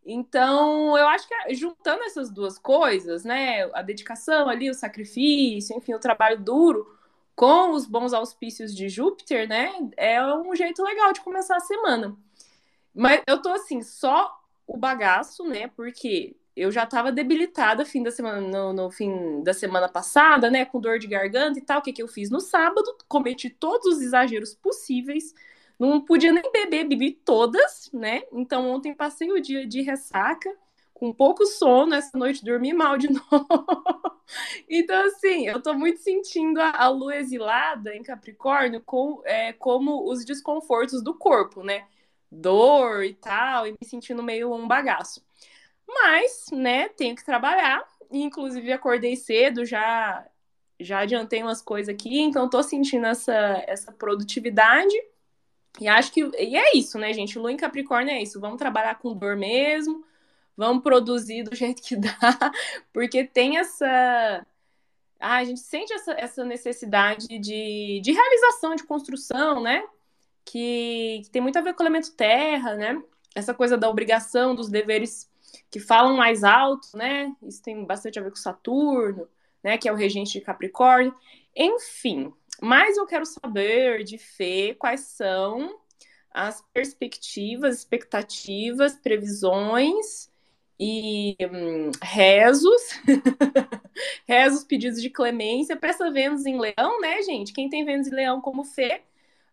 Então, 0.06 0.96
eu 0.96 1.08
acho 1.08 1.26
que 1.26 1.54
juntando 1.56 2.04
essas 2.04 2.30
duas 2.30 2.56
coisas, 2.56 3.25
né? 3.25 3.68
A 3.75 3.82
dedicação 3.82 4.49
ali, 4.49 4.70
o 4.70 4.75
sacrifício, 4.75 5.76
enfim, 5.76 5.94
o 5.94 5.99
trabalho 5.99 6.38
duro, 6.38 6.87
com 7.34 7.73
os 7.73 7.84
bons 7.84 8.12
auspícios 8.12 8.73
de 8.73 8.88
Júpiter, 8.88 9.49
né? 9.49 9.73
É 9.96 10.25
um 10.25 10.54
jeito 10.54 10.84
legal 10.84 11.12
de 11.12 11.20
começar 11.20 11.56
a 11.56 11.61
semana. 11.61 12.16
Mas 12.94 13.23
eu 13.26 13.42
tô 13.42 13.49
assim, 13.49 13.82
só 13.82 14.40
o 14.68 14.76
bagaço, 14.76 15.42
né? 15.42 15.66
Porque 15.66 16.37
eu 16.56 16.70
já 16.70 16.84
estava 16.84 17.11
debilitada 17.11 17.84
fim 17.84 18.02
da 18.02 18.11
semana, 18.11 18.40
no, 18.40 18.73
no, 18.73 18.90
fim 18.90 19.42
da 19.42 19.52
semana 19.52 19.88
passada, 19.88 20.50
né? 20.50 20.64
Com 20.64 20.80
dor 20.80 20.99
de 20.99 21.06
garganta 21.06 21.58
e 21.58 21.62
tal. 21.62 21.80
O 21.80 21.82
que, 21.82 21.92
que 21.92 22.02
eu 22.02 22.08
fiz? 22.08 22.30
No 22.30 22.40
sábado, 22.40 22.96
cometi 23.08 23.50
todos 23.50 23.87
os 23.96 24.00
exageros 24.00 24.54
possíveis. 24.54 25.34
Não 25.78 26.00
podia 26.00 26.32
nem 26.32 26.50
beber, 26.52 26.84
bebi 26.84 27.12
todas, 27.12 27.90
né? 27.92 28.23
Então 28.32 28.68
ontem 28.70 28.94
passei 28.94 29.32
o 29.32 29.40
dia 29.40 29.66
de 29.66 29.82
ressaca, 29.82 30.49
com 30.92 31.12
pouco 31.12 31.44
sono, 31.44 31.94
essa 31.94 32.16
noite 32.16 32.44
dormi 32.44 32.73
mal 32.73 32.96
de 32.96 33.08
novo. 33.12 34.23
então, 34.68 35.06
assim, 35.06 35.49
eu 35.49 35.61
tô 35.61 35.75
muito 35.75 35.99
sentindo 36.00 36.61
a, 36.61 36.70
a 36.70 36.88
lua 36.88 37.16
exilada 37.16 37.94
em 37.96 38.02
Capricórnio 38.02 38.80
com, 38.80 39.20
é, 39.25 39.52
como 39.52 40.08
os 40.08 40.25
desconfortos 40.25 41.02
do 41.02 41.14
corpo, 41.14 41.64
né? 41.64 41.87
Dor 42.30 43.04
e 43.04 43.14
tal, 43.14 43.66
e 43.66 43.73
me 43.73 43.87
sentindo 43.87 44.23
meio 44.23 44.52
um 44.54 44.68
bagaço. 44.68 45.20
Mas, 45.94 46.46
né, 46.52 46.88
tenho 46.90 47.14
que 47.14 47.24
trabalhar. 47.24 47.86
Inclusive, 48.10 48.72
acordei 48.72 49.16
cedo, 49.16 49.64
já 49.64 50.26
já 50.80 51.00
adiantei 51.00 51.42
umas 51.42 51.62
coisas 51.62 51.94
aqui, 51.94 52.20
então 52.20 52.50
tô 52.50 52.62
sentindo 52.62 53.06
essa, 53.06 53.62
essa 53.66 53.92
produtividade. 53.92 54.94
E 55.80 55.88
acho 55.88 56.12
que. 56.12 56.20
E 56.38 56.56
é 56.56 56.76
isso, 56.76 56.98
né, 56.98 57.12
gente? 57.12 57.38
Lua 57.38 57.52
em 57.52 57.56
Capricórnio 57.56 58.12
é 58.12 58.22
isso. 58.22 58.40
Vamos 58.40 58.58
trabalhar 58.58 58.96
com 58.96 59.14
dor 59.14 59.36
mesmo, 59.36 60.04
vamos 60.56 60.82
produzir 60.82 61.42
do 61.44 61.54
jeito 61.56 61.82
que 61.82 61.96
dá, 61.96 62.52
porque 62.92 63.24
tem 63.24 63.58
essa. 63.58 64.46
Ah, 65.20 65.36
a 65.36 65.44
gente 65.44 65.60
sente 65.60 65.92
essa, 65.92 66.12
essa 66.12 66.44
necessidade 66.44 67.26
de, 67.26 68.00
de 68.02 68.12
realização, 68.12 68.74
de 68.74 68.84
construção, 68.84 69.62
né? 69.62 69.84
Que, 70.44 71.22
que 71.24 71.30
tem 71.30 71.40
muito 71.40 71.58
a 71.58 71.62
ver 71.62 71.74
com 71.74 71.82
o 71.82 71.86
elemento 71.86 72.12
terra, 72.12 72.74
né? 72.74 73.02
Essa 73.34 73.54
coisa 73.54 73.76
da 73.76 73.88
obrigação, 73.88 74.54
dos 74.54 74.68
deveres 74.68 75.30
que 75.70 75.80
falam 75.80 76.16
mais 76.16 76.44
alto, 76.44 76.96
né? 76.96 77.34
Isso 77.42 77.62
tem 77.62 77.84
bastante 77.84 78.18
a 78.18 78.23
ver 78.23 78.30
com 78.30 78.37
Saturno, 78.37 79.28
né? 79.62 79.78
Que 79.78 79.88
é 79.88 79.92
o 79.92 79.96
regente 79.96 80.32
de 80.32 80.40
Capricórnio. 80.40 81.14
Enfim, 81.56 82.32
mas 82.61 82.96
eu 82.96 83.06
quero 83.06 83.26
saber 83.26 84.04
de 84.04 84.18
Fê 84.18 84.75
quais 84.78 85.00
são 85.00 85.78
as 86.30 86.62
perspectivas, 86.73 87.78
expectativas, 87.78 88.96
previsões 88.96 90.28
e 90.78 91.37
hum, 91.40 91.92
rezos, 92.02 92.82
rezos, 94.26 94.64
pedidos 94.64 95.00
de 95.00 95.08
clemência 95.08 95.76
para 95.76 95.90
essa 95.90 96.11
Vênus 96.11 96.44
em 96.44 96.58
Leão, 96.58 97.00
né, 97.00 97.23
gente? 97.23 97.52
Quem 97.52 97.68
tem 97.68 97.84
Vênus 97.84 98.08
em 98.08 98.14
Leão 98.14 98.40
como 98.40 98.64
Fê 98.64 99.02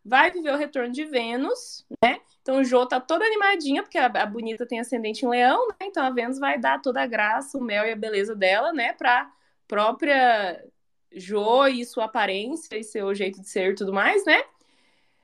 vai 0.04 0.32
viver 0.32 0.52
o 0.52 0.58
retorno 0.58 0.92
de 0.92 1.06
Vênus, 1.06 1.86
né? 2.04 2.20
Então 2.42 2.64
Jô 2.64 2.86
tá 2.86 3.00
toda 3.00 3.26
animadinha, 3.26 3.84
porque 3.84 3.98
a, 3.98 4.08
a, 4.08 4.26
bonita 4.26 4.66
tem 4.66 4.80
ascendente 4.80 5.26
em 5.26 5.30
leão, 5.30 5.68
né? 5.70 5.76
Então 5.84 6.04
a 6.04 6.10
Vênus 6.10 6.40
vai 6.40 6.60
dar 6.60 6.82
toda 6.82 7.02
a 7.02 7.08
graça, 7.08 7.58
o 7.58 7.62
mel 7.62 7.86
e 7.86 7.92
a 7.92 7.96
beleza 7.96 8.36
dela, 8.36 8.74
né? 8.74 8.94
Pra 8.94 9.32
própria 9.68 10.64
Jô 11.14 11.68
e 11.68 11.86
sua 11.86 12.06
aparência 12.06 12.76
e 12.78 12.84
seu 12.84 13.14
jeito 13.14 13.42
de 13.42 13.48
ser 13.48 13.72
e 13.72 13.76
tudo 13.76 13.94
mais, 13.94 14.26
né? 14.26 14.44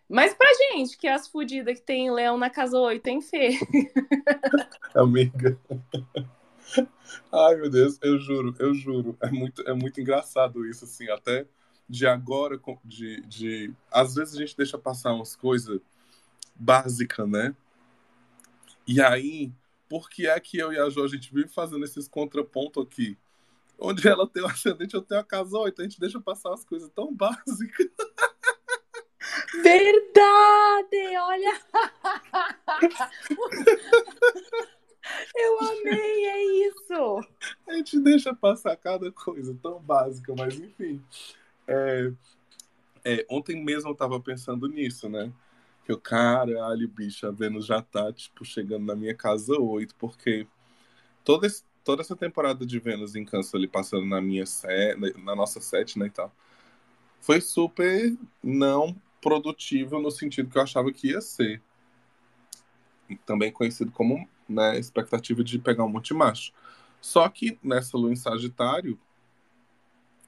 Mas 0.10 0.34
pra 0.34 0.48
gente, 0.54 0.98
que 0.98 1.08
é 1.08 1.14
as 1.14 1.28
fodidas 1.28 1.80
que 1.80 1.86
tem 1.86 2.12
leão 2.12 2.38
na 2.38 2.50
casa 2.50 2.78
8, 2.78 3.02
tem 3.02 3.20
fé. 3.20 3.50
Amiga. 4.96 5.58
Ai, 7.32 7.56
meu 7.56 7.70
Deus, 7.70 8.00
eu 8.02 8.18
juro, 8.18 8.56
eu 8.60 8.74
juro. 8.74 9.18
É 9.22 9.30
muito, 9.30 9.62
é 9.64 9.74
muito 9.74 10.00
engraçado 10.00 10.66
isso, 10.66 10.86
assim, 10.86 11.10
até 11.10 11.46
de 11.90 12.08
agora, 12.08 12.60
de, 12.86 13.22
de... 13.22 13.74
Às 13.92 14.16
vezes 14.16 14.36
a 14.36 14.40
gente 14.40 14.56
deixa 14.56 14.78
passar 14.78 15.14
umas 15.14 15.36
coisas 15.36 15.82
básica, 16.60 17.26
né? 17.26 17.56
E 18.86 19.02
aí, 19.02 19.52
por 19.90 20.10
que 20.10 20.28
é 20.28 20.40
que 20.40 20.58
eu 20.58 20.72
e 20.72 20.80
a 20.80 20.90
Jo, 20.90 21.04
a 21.04 21.08
gente 21.08 21.34
vive 21.34 21.50
fazendo 21.50 21.84
esses 21.84 22.08
contrapontos 22.08 22.84
aqui? 22.84 23.18
Onde 23.80 24.08
ela 24.08 24.28
tem 24.28 24.44
o 24.44 24.48
ascendente, 24.48 24.96
eu 24.96 25.02
tenho 25.02 25.22
a 25.22 25.24
casa 25.24 25.58
8, 25.58 25.82
a 25.82 25.84
gente 25.84 26.00
deixa 26.00 26.20
passar 26.20 26.54
as 26.54 26.66
coisas 26.66 26.90
tão 26.96 27.14
básicas. 27.14 27.88
Verdade! 29.62 31.18
Olha! 31.20 31.62
Eu 35.36 35.60
amei, 35.62 36.26
é 36.26 36.68
isso! 36.68 37.26
A 37.68 37.74
gente 37.74 38.00
deixa 38.00 38.36
passar 38.36 38.76
cada 38.76 39.10
coisa 39.12 39.58
tão 39.62 39.80
básica, 39.80 40.34
mas 40.38 40.60
enfim. 40.60 41.02
É, 41.68 42.12
é, 43.06 43.26
ontem 43.30 43.64
mesmo 43.64 43.90
eu 43.90 43.96
tava 43.96 44.20
pensando 44.20 44.68
nisso, 44.68 45.08
né? 45.08 45.32
Que 45.88 45.94
o 45.94 45.98
caralho, 45.98 46.86
bicho, 46.90 47.26
a 47.26 47.32
Vênus 47.32 47.66
já 47.66 47.82
tá, 47.82 48.12
tipo, 48.12 48.44
chegando 48.44 48.86
na 48.86 48.94
minha 48.94 49.16
casa 49.16 49.58
8, 49.58 49.96
porque 49.96 50.46
toda, 51.24 51.48
esse, 51.48 51.64
toda 51.82 52.02
essa 52.02 52.14
temporada 52.14 52.66
de 52.66 52.78
Vênus 52.78 53.16
em 53.16 53.24
Câncer 53.24 53.56
ali 53.56 53.68
passando 53.70 54.06
na 54.06 54.22
minha 54.22 54.46
set, 54.46 55.00
na 55.24 55.34
nossa 55.34 55.62
set, 55.62 55.98
né, 55.98 56.08
e 56.08 56.10
tal, 56.10 56.36
foi 57.22 57.40
super 57.40 58.14
não 58.44 58.94
produtivo 59.22 59.98
no 59.98 60.12
sentido 60.12 60.50
que 60.50 60.58
eu 60.58 60.62
achava 60.62 60.92
que 60.92 61.12
ia 61.12 61.22
ser. 61.22 61.62
Também 63.26 63.50
conhecido 63.50 63.90
como 63.90 64.28
né? 64.48 64.78
Expectativa 64.78 65.44
de 65.44 65.60
pegar 65.60 65.84
um 65.84 65.90
monte 65.90 66.08
de 66.08 66.14
macho. 66.14 66.54
Só 67.02 67.28
que 67.30 67.58
nessa 67.62 67.98
lua 67.98 68.12
em 68.12 68.16
Sagitário 68.16 69.00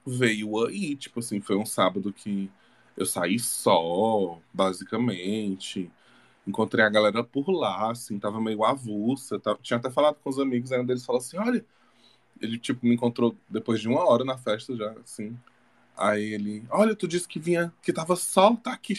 veio 0.06 0.66
aí, 0.66 0.96
tipo 0.96 1.20
assim, 1.20 1.40
foi 1.40 1.56
um 1.56 1.66
sábado 1.66 2.12
que 2.12 2.50
eu 3.02 3.06
saí 3.06 3.38
só, 3.38 4.38
basicamente. 4.52 5.90
Encontrei 6.46 6.84
a 6.84 6.90
galera 6.90 7.24
por 7.24 7.50
lá, 7.50 7.90
assim, 7.92 8.18
tava 8.18 8.40
meio 8.40 8.64
avulsa. 8.64 9.38
Tava... 9.40 9.58
Tinha 9.62 9.78
até 9.78 9.90
falado 9.90 10.16
com 10.22 10.30
os 10.30 10.38
amigos, 10.40 10.72
aí 10.72 10.80
um 10.80 10.86
deles 10.86 11.04
falou 11.06 11.20
assim: 11.20 11.38
olha, 11.38 11.64
ele, 12.40 12.58
tipo, 12.58 12.86
me 12.86 12.94
encontrou 12.94 13.36
depois 13.48 13.80
de 13.80 13.88
uma 13.88 14.04
hora 14.06 14.24
na 14.24 14.38
festa 14.38 14.76
já, 14.76 14.92
assim. 15.04 15.38
Aí 15.96 16.34
ele, 16.34 16.64
olha, 16.70 16.96
tu 16.96 17.08
disse 17.08 17.28
que 17.28 17.38
vinha, 17.40 17.72
que 17.82 17.92
tava 17.92 18.16
só, 18.16 18.56
tá 18.56 18.72
aqui. 18.72 18.94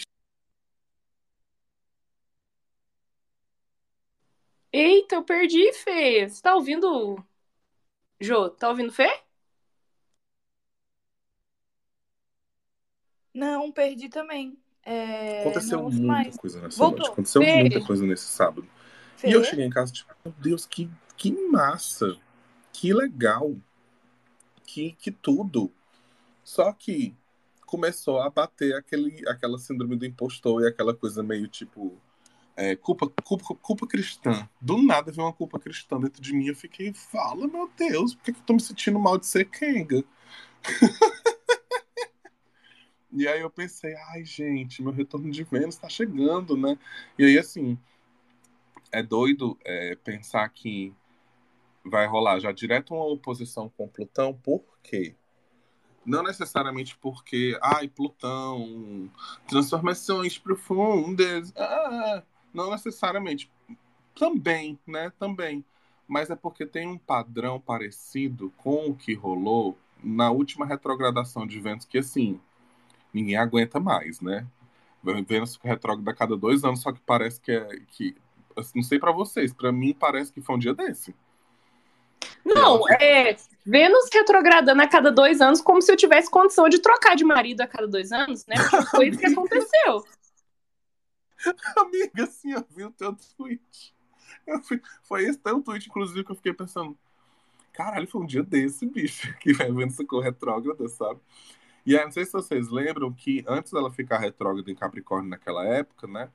Eita, 4.72 5.14
eu 5.16 5.24
perdi, 5.24 5.72
Fê. 5.72 6.28
Você 6.28 6.42
tá 6.42 6.54
ouvindo? 6.54 7.16
Jô, 8.20 8.48
tá 8.50 8.68
ouvindo 8.70 8.92
Fê? 8.92 9.08
Não, 13.34 13.70
perdi 13.72 14.08
também. 14.08 14.56
É, 14.84 15.42
Aconteceu 15.42 15.82
muita 15.82 16.02
mais. 16.02 16.36
coisa 16.36 16.60
nessa 16.60 16.76
Voltou. 16.78 16.98
noite. 16.98 17.12
Aconteceu 17.12 17.42
muita 17.42 17.80
coisa 17.84 18.04
nesse 18.06 18.24
sábado. 18.24 18.66
E 19.24 19.30
eu 19.30 19.44
cheguei 19.44 19.64
em 19.64 19.70
casa, 19.70 19.92
tipo, 19.92 20.12
meu 20.24 20.34
Deus, 20.38 20.66
que, 20.66 20.90
que 21.16 21.30
massa. 21.48 22.16
Que 22.72 22.92
legal. 22.92 23.54
Que, 24.66 24.92
que 24.98 25.10
tudo. 25.10 25.70
Só 26.42 26.72
que 26.72 27.14
começou 27.66 28.20
a 28.20 28.28
bater 28.28 28.74
aquele, 28.74 29.22
aquela 29.28 29.58
síndrome 29.58 29.96
do 29.96 30.04
impostor 30.04 30.62
e 30.62 30.66
aquela 30.66 30.92
coisa 30.92 31.22
meio 31.22 31.46
tipo. 31.46 31.96
é, 32.56 32.74
culpa, 32.74 33.08
culpa, 33.22 33.54
culpa 33.54 33.86
cristã. 33.86 34.48
Do 34.60 34.82
nada 34.82 35.12
veio 35.12 35.26
uma 35.26 35.32
culpa 35.32 35.58
cristã 35.60 36.00
dentro 36.00 36.20
de 36.20 36.32
mim. 36.34 36.48
Eu 36.48 36.56
fiquei, 36.56 36.92
fala, 36.92 37.46
meu 37.46 37.70
Deus, 37.76 38.14
por 38.14 38.24
que, 38.24 38.32
que 38.32 38.40
eu 38.40 38.44
tô 38.44 38.52
me 38.54 38.60
sentindo 38.60 38.98
mal 38.98 39.16
de 39.16 39.26
ser 39.26 39.44
Kenga? 39.44 40.02
E 43.12 43.28
aí 43.28 43.40
eu 43.40 43.50
pensei, 43.50 43.94
ai, 44.10 44.24
gente, 44.24 44.82
meu 44.82 44.92
retorno 44.92 45.30
de 45.30 45.44
Vênus 45.44 45.76
tá 45.76 45.88
chegando, 45.88 46.56
né? 46.56 46.78
E 47.18 47.24
aí, 47.24 47.38
assim, 47.38 47.78
é 48.90 49.02
doido 49.02 49.58
é, 49.64 49.94
pensar 49.96 50.48
que 50.48 50.94
vai 51.84 52.06
rolar 52.06 52.38
já 52.38 52.52
direto 52.52 52.94
uma 52.94 53.04
oposição 53.04 53.68
com 53.68 53.88
Plutão, 53.88 54.32
por 54.32 54.62
quê? 54.82 55.14
Não 56.06 56.22
necessariamente 56.22 56.96
porque, 56.96 57.58
ai, 57.62 57.86
Plutão, 57.86 59.10
transformações 59.46 60.38
profundas, 60.38 61.52
ah, 61.56 62.22
não 62.52 62.70
necessariamente. 62.70 63.50
Também, 64.14 64.78
né? 64.86 65.12
Também. 65.18 65.64
Mas 66.08 66.30
é 66.30 66.36
porque 66.36 66.66
tem 66.66 66.86
um 66.88 66.98
padrão 66.98 67.60
parecido 67.60 68.52
com 68.58 68.88
o 68.88 68.94
que 68.94 69.14
rolou 69.14 69.78
na 70.02 70.30
última 70.30 70.66
retrogradação 70.66 71.46
de 71.46 71.60
Vênus, 71.60 71.84
que 71.84 71.98
assim, 71.98 72.40
ninguém 73.12 73.36
aguenta 73.36 73.78
mais, 73.80 74.20
né? 74.20 74.46
Vênus 75.26 75.58
retrógrada 75.62 76.10
a 76.10 76.14
cada 76.14 76.36
dois 76.36 76.64
anos, 76.64 76.80
só 76.80 76.92
que 76.92 77.00
parece 77.00 77.40
que 77.40 77.50
é. 77.52 77.80
Que, 77.88 78.16
assim, 78.56 78.72
não 78.76 78.82
sei 78.82 78.98
pra 78.98 79.10
vocês, 79.10 79.52
pra 79.52 79.72
mim 79.72 79.92
parece 79.92 80.32
que 80.32 80.40
foi 80.40 80.54
um 80.54 80.58
dia 80.58 80.74
desse. 80.74 81.14
Não, 82.44 82.88
é 82.88 83.36
Vênus 83.64 84.08
retrogradando 84.12 84.82
a 84.82 84.88
cada 84.88 85.10
dois 85.10 85.40
anos, 85.40 85.60
como 85.60 85.80
se 85.80 85.90
eu 85.90 85.96
tivesse 85.96 86.30
condição 86.30 86.68
de 86.68 86.80
trocar 86.80 87.14
de 87.14 87.24
marido 87.24 87.60
a 87.60 87.66
cada 87.66 87.86
dois 87.86 88.12
anos, 88.12 88.44
né? 88.46 88.56
Porque 88.56 88.86
foi 88.90 89.08
isso 89.08 89.18
que 89.18 89.26
aconteceu. 89.26 90.04
Amiga, 91.76 92.24
assim, 92.24 92.52
eu 92.52 92.64
vi 92.70 92.84
o 92.84 92.90
teu 92.90 93.16
tweet. 93.36 93.94
Fui- 94.64 94.82
foi 95.02 95.24
esse 95.24 95.38
teu 95.38 95.60
tweet, 95.62 95.88
inclusive, 95.88 96.24
que 96.24 96.32
eu 96.32 96.36
fiquei 96.36 96.52
pensando. 96.52 96.96
Caralho, 97.72 98.06
foi 98.06 98.20
um 98.20 98.26
dia 98.26 98.42
desse, 98.42 98.84
bicho, 98.86 99.32
que 99.38 99.52
vai 99.52 99.70
vendo 99.70 99.92
ficou 99.92 100.20
retrógrada, 100.20 100.88
sabe? 100.88 101.20
E 101.84 101.96
aí, 101.96 102.04
não 102.04 102.12
sei 102.12 102.24
se 102.24 102.32
vocês 102.32 102.68
lembram 102.70 103.12
que 103.12 103.44
antes 103.46 103.72
dela 103.72 103.90
ficar 103.90 104.18
retrógrada 104.18 104.70
em 104.70 104.74
Capricórnio 104.74 105.30
naquela 105.30 105.64
época, 105.66 106.06
né? 106.06 106.30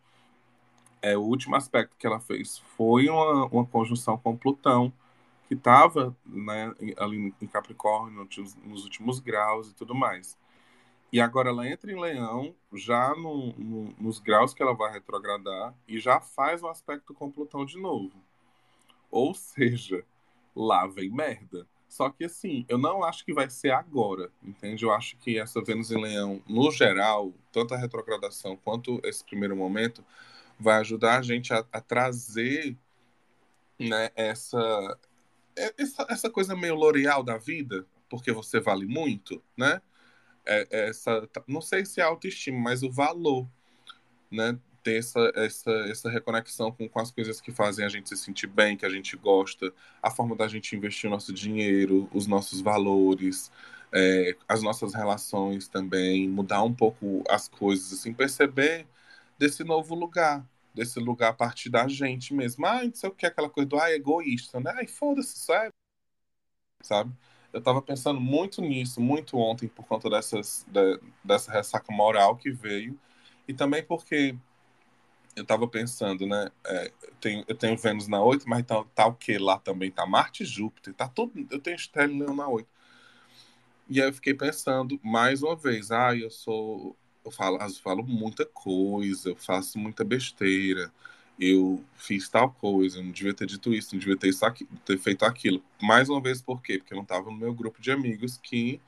É, 1.02 1.18
o 1.18 1.22
último 1.22 1.56
aspecto 1.56 1.96
que 1.98 2.08
ela 2.08 2.20
fez 2.20 2.58
foi 2.76 3.08
uma, 3.10 3.46
uma 3.46 3.66
conjunção 3.66 4.18
com 4.18 4.36
Plutão, 4.36 4.92
que 5.48 5.54
estava 5.54 6.16
né, 6.26 6.74
ali 6.98 7.34
em 7.42 7.48
Capricórnio 7.48 8.26
nos, 8.26 8.56
nos 8.56 8.84
últimos 8.84 9.20
graus 9.20 9.70
e 9.70 9.76
tudo 9.76 9.96
mais. 9.96 10.38
E 11.12 11.22
agora 11.22 11.50
ela 11.50 11.68
entra 11.70 11.92
em 11.92 12.00
Leão, 12.00 12.56
já 12.74 13.16
no- 13.16 13.54
no- 13.54 13.96
nos 14.00 14.20
graus 14.20 14.54
que 14.54 14.62
ela 14.64 14.76
vai 14.76 14.92
retrogradar, 14.94 15.76
e 15.88 16.00
já 16.00 16.20
faz 16.22 16.64
um 16.64 16.70
aspecto 16.70 17.14
com 17.14 17.32
Plutão 17.32 17.66
de 17.66 17.80
novo. 17.80 18.14
Ou 19.12 19.34
seja, 19.34 20.06
lá 20.56 20.88
vem 20.88 21.10
merda. 21.10 21.68
Só 21.88 22.10
que 22.10 22.26
assim, 22.26 22.66
eu 22.68 22.78
não 22.78 23.04
acho 23.04 23.24
que 23.26 23.34
vai 23.34 23.50
ser 23.50 23.72
agora, 23.72 24.32
entende? 24.44 24.84
Eu 24.86 24.92
acho 24.92 25.18
que 25.18 25.40
essa 25.40 25.62
Vênus 25.64 25.92
em 25.92 26.02
Leão, 26.02 26.42
no 26.48 26.72
geral, 26.72 27.34
tanto 27.52 27.74
a 27.74 27.78
retrogradação 27.78 28.58
quanto 28.58 29.00
esse 29.04 29.24
primeiro 29.24 29.56
momento, 29.56 30.04
vai 30.60 30.80
ajudar 30.80 31.20
a 31.20 31.22
gente 31.22 31.54
a, 31.54 31.66
a 31.72 31.82
trazer 31.82 32.78
né, 33.80 34.10
essa, 34.16 34.98
é- 35.58 35.74
essa, 35.78 36.06
essa 36.10 36.30
coisa 36.30 36.56
meio 36.56 36.76
L'Oreal 36.76 37.24
da 37.24 37.38
vida, 37.38 37.86
porque 38.10 38.32
você 38.32 38.60
vale 38.60 38.86
muito, 38.86 39.44
né? 39.58 39.82
É- 40.46 40.68
é 40.72 40.90
essa, 40.90 41.30
não 41.48 41.62
sei 41.62 41.86
se 41.86 42.02
é 42.02 42.04
autoestima, 42.04 42.60
mas 42.60 42.84
o 42.84 42.92
valor, 42.92 43.48
né? 44.32 44.60
Ter 44.88 45.00
essa, 45.00 45.20
essa, 45.36 45.72
essa 45.90 46.10
reconexão 46.10 46.72
com, 46.72 46.88
com 46.88 47.00
as 47.02 47.12
coisas 47.12 47.42
que 47.42 47.52
fazem 47.52 47.84
a 47.86 47.90
gente 47.90 48.08
se 48.08 48.16
sentir 48.16 48.48
bem, 48.48 48.78
que 48.78 48.86
a 48.86 48.90
gente 48.90 49.18
gosta, 49.18 49.74
a 50.02 50.10
forma 50.10 50.34
da 50.34 50.48
gente 50.48 50.74
investir 50.78 51.10
o 51.10 51.12
nosso 51.12 51.34
dinheiro, 51.34 52.10
os 52.14 52.26
nossos 52.26 52.62
valores, 52.62 53.52
é, 53.92 54.38
as 54.48 54.64
nossas 54.64 54.94
relações 54.94 55.68
também, 55.68 56.30
mudar 56.30 56.64
um 56.64 56.74
pouco 56.74 57.22
as 57.30 57.50
coisas, 57.50 57.92
assim, 57.92 58.14
perceber 58.14 58.88
desse 59.38 59.62
novo 59.62 59.94
lugar, 59.94 60.48
desse 60.74 61.02
lugar 61.02 61.32
a 61.32 61.34
partir 61.34 61.70
da 61.70 61.86
gente 61.90 62.34
mesmo. 62.34 62.66
Ah, 62.66 62.82
não 62.86 62.94
sei 62.94 63.10
o 63.10 63.14
que, 63.14 63.26
aquela 63.26 63.50
coisa 63.50 63.68
do 63.68 63.78
ah, 63.78 63.92
egoísta, 63.92 64.62
né? 64.62 64.72
Ai, 64.78 64.88
foda-se, 64.88 65.38
sério. 65.38 65.74
Sabe? 66.82 67.12
Eu 67.52 67.62
tava 67.62 67.82
pensando 67.82 68.22
muito 68.22 68.62
nisso, 68.62 69.02
muito 69.02 69.38
ontem, 69.38 69.68
por 69.68 69.86
conta 69.86 70.10
dessas, 70.10 70.66
de- 70.70 71.00
dessa 71.24 71.52
ressaca 71.52 71.92
moral 71.92 72.38
que 72.38 72.52
veio, 72.52 72.98
e 73.48 73.54
também 73.54 73.84
porque 73.84 74.36
eu 75.38 75.46
tava 75.46 75.68
pensando, 75.68 76.26
né? 76.26 76.52
é, 76.66 76.92
eu, 77.04 77.14
tenho, 77.22 77.46
eu 77.48 77.56
tenho 77.56 77.78
Vênus 77.78 78.08
na 78.08 78.22
8, 78.22 78.50
mas 78.50 78.66
tá, 78.66 78.84
tá 78.96 79.06
o 79.06 79.14
que 79.14 79.38
lá 79.38 79.60
também? 79.60 79.92
Tá 79.92 80.06
Marte 80.06 80.42
e 80.44 80.46
Júpiter, 80.46 80.94
tá 80.96 81.08
tudo. 81.08 81.48
Eu 81.52 81.60
tenho 81.60 81.76
Estela 81.76 82.12
e 82.12 82.20
Leão 82.20 82.36
na 82.36 82.48
8. 82.48 82.68
E 83.88 84.02
aí 84.02 84.08
eu 84.10 84.14
fiquei 84.14 84.34
pensando, 84.34 85.00
mais 85.04 85.44
uma 85.44 85.56
vez, 85.56 85.92
ah, 85.92 86.16
eu 86.16 86.32
sou. 86.32 86.98
Eu 87.24 87.32
falo, 87.32 87.58
eu 87.62 87.70
falo 87.76 88.04
muita 88.04 88.46
coisa, 88.46 89.30
eu 89.30 89.36
faço 89.36 89.78
muita 89.78 90.04
besteira, 90.04 90.92
eu 91.40 91.84
fiz 91.96 92.28
tal 92.30 92.50
coisa, 92.52 92.98
eu 93.00 93.04
não 93.04 93.12
devia 93.12 93.34
ter 93.34 93.46
dito 93.46 93.74
isso, 93.74 93.94
não 93.94 94.00
devia 94.00 94.18
ter, 94.18 94.30
isso 94.30 94.46
aqui, 94.46 94.66
ter 94.86 94.98
feito 94.98 95.24
aquilo. 95.24 95.64
Mais 95.82 96.10
uma 96.10 96.22
vez, 96.22 96.42
por 96.42 96.62
quê? 96.62 96.80
Porque 96.80 96.94
eu 96.94 96.98
não 96.98 97.04
estava 97.04 97.30
no 97.30 97.38
meu 97.38 97.54
grupo 97.54 97.82
de 97.82 97.92
amigos 97.92 98.38
que 98.38 98.82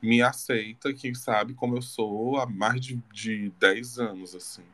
me 0.00 0.22
aceita, 0.22 0.92
que 0.94 1.14
sabe 1.14 1.54
como 1.54 1.76
eu 1.76 1.82
sou 1.82 2.38
há 2.38 2.46
mais 2.46 2.80
de, 2.80 2.96
de 3.12 3.50
10 3.58 3.98
anos, 3.98 4.34
assim. 4.34 4.64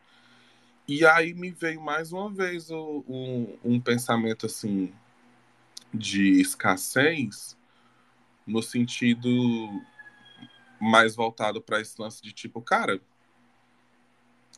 E 0.93 1.07
aí 1.07 1.33
me 1.35 1.53
veio 1.53 1.81
mais 1.81 2.11
uma 2.11 2.29
vez 2.29 2.69
o- 2.69 3.05
um, 3.07 3.57
um 3.63 3.81
pensamento 3.81 4.47
assim 4.47 4.93
de 5.95 6.41
escassez 6.41 7.57
no 8.45 8.61
sentido 8.61 9.31
mais 10.81 11.15
voltado 11.15 11.63
para 11.63 11.81
esse 11.81 11.95
lance 12.03 12.21
de 12.21 12.33
tipo, 12.33 12.61
cara, 12.61 13.01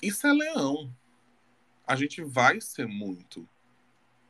isso 0.00 0.26
é 0.26 0.32
leão. 0.32 0.90
A 1.86 1.94
gente 1.96 2.22
vai 2.22 2.62
ser 2.62 2.86
muito. 2.88 3.46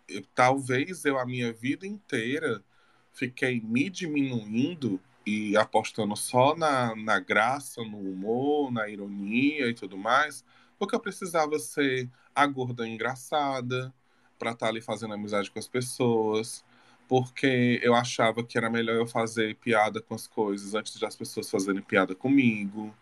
Eu- 0.09 0.27
talvez 0.35 1.05
eu 1.05 1.21
a 1.21 1.25
minha 1.25 1.53
vida 1.53 1.87
inteira 1.87 2.65
fiquei 3.13 3.61
me 3.61 3.89
diminuindo 3.89 5.01
e 5.25 5.57
apostando 5.57 6.17
só 6.17 6.57
na, 6.57 6.97
na 6.97 7.21
graça, 7.21 7.81
no 7.85 7.99
humor, 7.99 8.73
na 8.73 8.89
ironia 8.89 9.69
e 9.69 9.75
tudo 9.75 9.97
mais, 9.97 10.45
porque 10.83 10.97
eu 10.97 11.01
precisava 11.01 11.61
ser 11.61 12.11
a 12.35 12.45
gorda 12.45 12.85
engraçada 12.85 13.95
para 14.37 14.51
estar 14.51 14.67
ali 14.67 14.81
fazendo 14.81 15.15
amizade 15.15 15.49
com 15.49 15.61
as 15.61 15.69
pessoas, 15.69 16.65
porque 17.07 17.79
eu 17.85 17.95
achava 17.95 18.43
que 18.43 18.59
era 18.59 18.69
melhor 18.69 18.97
eu 18.97 19.07
fazer 19.07 19.55
piada 19.59 20.03
com 20.03 20.13
as 20.13 20.27
coisas 20.27 20.75
antes 20.75 20.99
de 20.99 21.07
as 21.07 21.15
pessoas 21.15 21.49
fazerem 21.49 21.81
piada 21.81 22.17
comigo, 22.17 22.93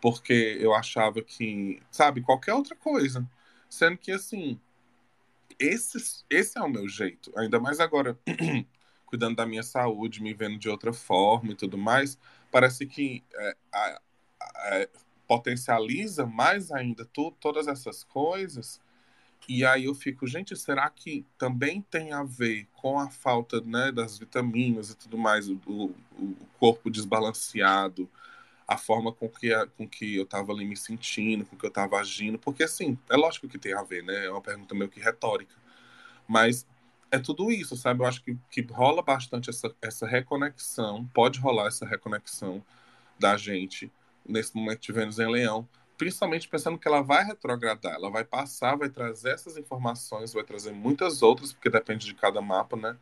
porque 0.00 0.58
eu 0.60 0.74
achava 0.74 1.22
que, 1.22 1.80
sabe, 1.88 2.20
qualquer 2.20 2.52
outra 2.52 2.74
coisa. 2.74 3.24
Sendo 3.68 3.96
que, 3.96 4.10
assim, 4.10 4.58
esse, 5.56 6.24
esse 6.28 6.58
é 6.58 6.62
o 6.62 6.68
meu 6.68 6.88
jeito. 6.88 7.30
Ainda 7.38 7.60
mais 7.60 7.78
agora, 7.78 8.18
cuidando 9.06 9.36
da 9.36 9.46
minha 9.46 9.62
saúde, 9.62 10.20
me 10.20 10.34
vendo 10.34 10.58
de 10.58 10.68
outra 10.68 10.92
forma 10.92 11.52
e 11.52 11.54
tudo 11.54 11.78
mais, 11.78 12.18
parece 12.50 12.86
que 12.86 13.22
é, 13.34 13.56
potencializa 15.30 16.26
mais 16.26 16.72
ainda 16.72 17.04
tu, 17.04 17.30
todas 17.40 17.68
essas 17.68 18.02
coisas 18.02 18.80
E 19.48 19.64
aí 19.64 19.84
eu 19.84 19.94
fico, 19.94 20.26
gente, 20.26 20.56
será 20.56 20.90
que 20.90 21.24
também 21.38 21.82
tem 21.82 22.12
a 22.12 22.24
ver 22.24 22.66
com 22.72 22.98
a 22.98 23.08
falta 23.08 23.60
né, 23.60 23.92
das 23.92 24.18
vitaminas 24.18 24.90
e 24.90 24.96
tudo 24.96 25.16
mais, 25.16 25.48
o, 25.48 25.54
o 25.66 26.34
corpo 26.58 26.90
desbalanceado, 26.90 28.10
a 28.66 28.76
forma 28.76 29.12
com 29.12 29.28
que, 29.28 29.50
com 29.76 29.88
que 29.88 30.16
eu 30.16 30.24
estava 30.24 30.52
ali 30.52 30.64
me 30.64 30.76
sentindo, 30.76 31.46
com 31.46 31.56
que 31.56 31.64
eu 31.64 31.68
estava 31.68 31.98
agindo? 31.98 32.38
Porque, 32.38 32.64
assim, 32.64 32.98
é 33.08 33.16
lógico 33.16 33.48
que 33.48 33.58
tem 33.58 33.72
a 33.72 33.84
ver, 33.84 34.02
né? 34.02 34.26
É 34.26 34.30
uma 34.30 34.42
pergunta 34.42 34.74
meio 34.74 34.90
que 34.90 35.00
retórica. 35.00 35.54
Mas 36.26 36.66
é 37.10 37.20
tudo 37.20 37.52
isso, 37.52 37.76
sabe? 37.76 38.02
Eu 38.02 38.06
acho 38.06 38.22
que, 38.24 38.36
que 38.50 38.62
rola 38.62 39.02
bastante 39.02 39.48
essa, 39.48 39.72
essa 39.80 40.08
reconexão, 40.08 41.06
pode 41.14 41.38
rolar 41.38 41.68
essa 41.68 41.86
reconexão 41.86 42.64
da 43.18 43.36
gente 43.36 43.92
nesse 44.26 44.54
momento 44.54 44.80
de 44.80 44.92
Vênus 44.92 45.18
em 45.18 45.30
Leão, 45.30 45.68
principalmente 45.96 46.48
pensando 46.48 46.78
que 46.78 46.88
ela 46.88 47.02
vai 47.02 47.24
retrogradar, 47.24 47.94
ela 47.94 48.10
vai 48.10 48.24
passar, 48.24 48.76
vai 48.76 48.88
trazer 48.88 49.30
essas 49.30 49.56
informações, 49.56 50.32
vai 50.32 50.42
trazer 50.42 50.72
muitas 50.72 51.22
outras, 51.22 51.52
porque 51.52 51.68
depende 51.68 52.06
de 52.06 52.14
cada 52.14 52.40
mapa, 52.40 52.76
né? 52.76 52.96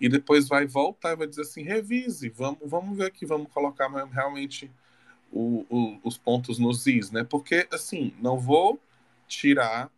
E 0.00 0.08
depois 0.08 0.46
vai 0.46 0.66
voltar 0.66 1.12
e 1.12 1.16
vai 1.16 1.26
dizer 1.26 1.42
assim, 1.42 1.62
revise, 1.62 2.28
vamos, 2.28 2.58
vamos 2.62 2.96
ver 2.96 3.06
aqui, 3.06 3.26
vamos 3.26 3.50
colocar 3.52 3.88
realmente 4.06 4.70
o, 5.32 5.66
o, 5.68 6.00
os 6.04 6.16
pontos 6.16 6.58
nos 6.58 6.86
is, 6.86 7.10
né? 7.10 7.24
Porque, 7.24 7.66
assim, 7.72 8.14
não 8.20 8.38
vou 8.38 8.80
tirar 9.26 9.90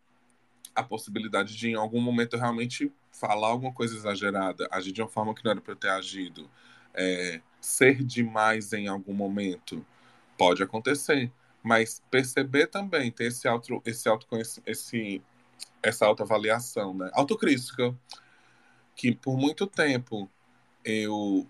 a 0.75 0.83
possibilidade 0.83 1.57
de 1.57 1.71
em 1.71 1.75
algum 1.75 2.01
momento 2.01 2.37
realmente 2.37 2.93
falar 3.11 3.49
alguma 3.49 3.73
coisa 3.73 3.97
exagerada, 3.97 4.69
agir 4.71 4.93
de 4.93 5.03
uma 5.03 5.09
forma 5.09 5.35
que 5.35 5.45
não 5.45 5.51
era 5.51 5.61
para 5.61 5.75
ter 5.75 5.91
agido, 5.91 6.49
é, 6.95 7.41
ser 7.61 8.03
demais 8.05 8.73
em 8.73 8.87
algum 8.87 9.13
momento, 9.13 9.85
pode 10.39 10.63
acontecer. 10.63 11.31
Mas 11.63 12.01
perceber 12.11 12.69
também, 12.69 13.11
ter 13.11 13.25
esse 13.25 13.49
auto, 13.49 13.83
esse 13.85 14.09
autoconhecimento, 14.09 14.71
esse, 14.71 15.21
essa 15.83 16.07
autoavaliação, 16.07 16.95
né? 16.95 17.11
Autocrítica, 17.13 17.95
que 18.95 19.15
por 19.15 19.37
muito 19.37 19.67
tempo 19.67 20.31
eu 20.85 21.47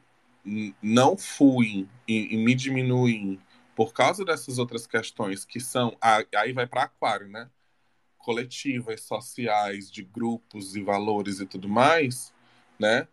não 0.83 1.17
fui 1.17 1.87
e, 2.07 2.35
e 2.35 2.37
me 2.39 2.55
diminui 2.55 3.39
por 3.77 3.93
causa 3.93 4.25
dessas 4.25 4.59
outras 4.59 4.87
questões 4.87 5.45
que 5.45 5.61
são 5.61 5.97
aí 6.35 6.53
vai 6.53 6.67
para 6.67 6.85
aquário, 6.85 7.29
né? 7.29 7.49
Coletivas, 8.17 9.03
sociais, 9.03 9.91
de 9.91 10.03
grupos 10.03 10.75
e 10.75 10.83
valores 10.83 11.39
e 11.39 11.47
tudo 11.47 11.69
mais, 11.69 12.33
né? 12.79 13.07